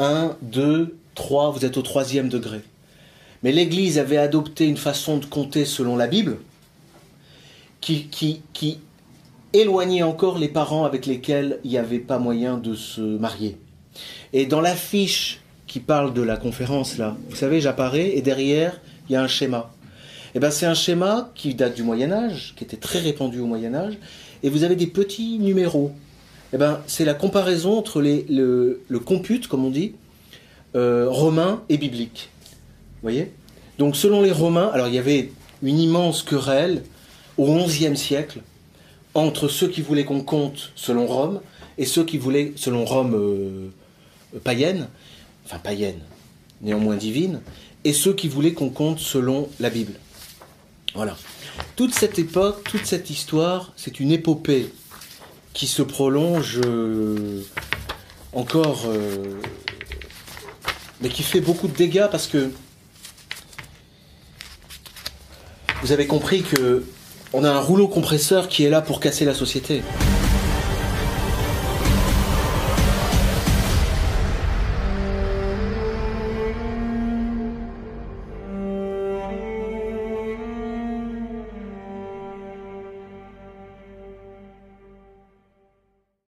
1, 0.00 0.36
2, 0.42 0.98
3, 1.14 1.50
vous 1.50 1.64
êtes 1.64 1.78
au 1.78 1.82
troisième 1.82 2.28
degré. 2.28 2.60
Mais 3.42 3.52
l'Église 3.52 3.98
avait 3.98 4.18
adopté 4.18 4.66
une 4.66 4.76
façon 4.76 5.16
de 5.16 5.24
compter 5.24 5.64
selon 5.64 5.96
la 5.96 6.08
Bible 6.08 6.36
qui, 7.80 8.08
qui, 8.08 8.42
qui 8.52 8.80
éloigner 9.54 10.02
encore 10.02 10.36
les 10.36 10.48
parents 10.48 10.84
avec 10.84 11.06
lesquels 11.06 11.60
il 11.64 11.70
n'y 11.70 11.78
avait 11.78 12.00
pas 12.00 12.18
moyen 12.18 12.58
de 12.58 12.74
se 12.74 13.00
marier. 13.00 13.56
Et 14.32 14.46
dans 14.46 14.60
l'affiche 14.60 15.40
qui 15.66 15.80
parle 15.80 16.12
de 16.12 16.22
la 16.22 16.36
conférence, 16.36 16.98
là, 16.98 17.16
vous 17.30 17.36
savez, 17.36 17.60
j'apparais 17.60 18.16
et 18.16 18.20
derrière, 18.20 18.80
il 19.08 19.12
y 19.12 19.16
a 19.16 19.22
un 19.22 19.28
schéma. 19.28 19.70
Et 20.34 20.38
eh 20.38 20.40
ben, 20.40 20.50
c'est 20.50 20.66
un 20.66 20.74
schéma 20.74 21.30
qui 21.36 21.54
date 21.54 21.76
du 21.76 21.84
Moyen 21.84 22.10
Âge, 22.10 22.54
qui 22.56 22.64
était 22.64 22.76
très 22.76 22.98
répandu 22.98 23.38
au 23.38 23.46
Moyen 23.46 23.72
Âge, 23.72 23.96
et 24.42 24.50
vous 24.50 24.64
avez 24.64 24.74
des 24.74 24.88
petits 24.88 25.38
numéros. 25.38 25.92
Et 26.52 26.56
eh 26.56 26.58
ben, 26.58 26.80
c'est 26.88 27.04
la 27.04 27.14
comparaison 27.14 27.78
entre 27.78 28.02
le, 28.02 28.98
compute, 29.04 29.46
comme 29.46 29.64
on 29.64 29.70
dit, 29.70 29.92
euh, 30.74 31.06
romain 31.08 31.62
et 31.68 31.78
biblique. 31.78 32.30
Vous 32.40 33.02
voyez? 33.02 33.30
Donc, 33.78 33.94
selon 33.94 34.22
les 34.22 34.32
Romains, 34.32 34.70
alors 34.72 34.88
il 34.88 34.94
y 34.94 34.98
avait 34.98 35.30
une 35.62 35.78
immense 35.78 36.24
querelle 36.24 36.82
au 37.38 37.46
XIe 37.64 37.96
siècle 37.96 38.40
entre 39.14 39.48
ceux 39.48 39.68
qui 39.68 39.80
voulaient 39.80 40.04
qu'on 40.04 40.22
compte 40.22 40.72
selon 40.74 41.06
Rome 41.06 41.40
et 41.78 41.86
ceux 41.86 42.04
qui 42.04 42.18
voulaient, 42.18 42.52
selon 42.56 42.84
Rome 42.84 43.14
euh, 43.14 44.38
païenne, 44.42 44.88
enfin 45.44 45.58
païenne, 45.58 46.00
néanmoins 46.60 46.96
divine, 46.96 47.40
et 47.84 47.92
ceux 47.92 48.14
qui 48.14 48.28
voulaient 48.28 48.52
qu'on 48.52 48.70
compte 48.70 48.98
selon 48.98 49.48
la 49.60 49.70
Bible. 49.70 49.94
Voilà. 50.94 51.16
Toute 51.76 51.94
cette 51.94 52.18
époque, 52.18 52.64
toute 52.64 52.86
cette 52.86 53.10
histoire, 53.10 53.72
c'est 53.76 54.00
une 54.00 54.10
épopée 54.10 54.72
qui 55.52 55.66
se 55.66 55.82
prolonge 55.82 56.60
euh, 56.64 57.42
encore, 58.32 58.84
euh, 58.86 59.40
mais 61.00 61.08
qui 61.08 61.22
fait 61.22 61.40
beaucoup 61.40 61.68
de 61.68 61.76
dégâts 61.76 62.08
parce 62.10 62.26
que 62.26 62.50
vous 65.82 65.92
avez 65.92 66.06
compris 66.06 66.42
que 66.42 66.84
on 67.34 67.42
a 67.42 67.50
un 67.50 67.58
rouleau 67.58 67.88
compresseur 67.88 68.48
qui 68.48 68.64
est 68.64 68.70
là 68.70 68.80
pour 68.80 69.00
casser 69.00 69.24
la 69.24 69.34
société. 69.34 69.82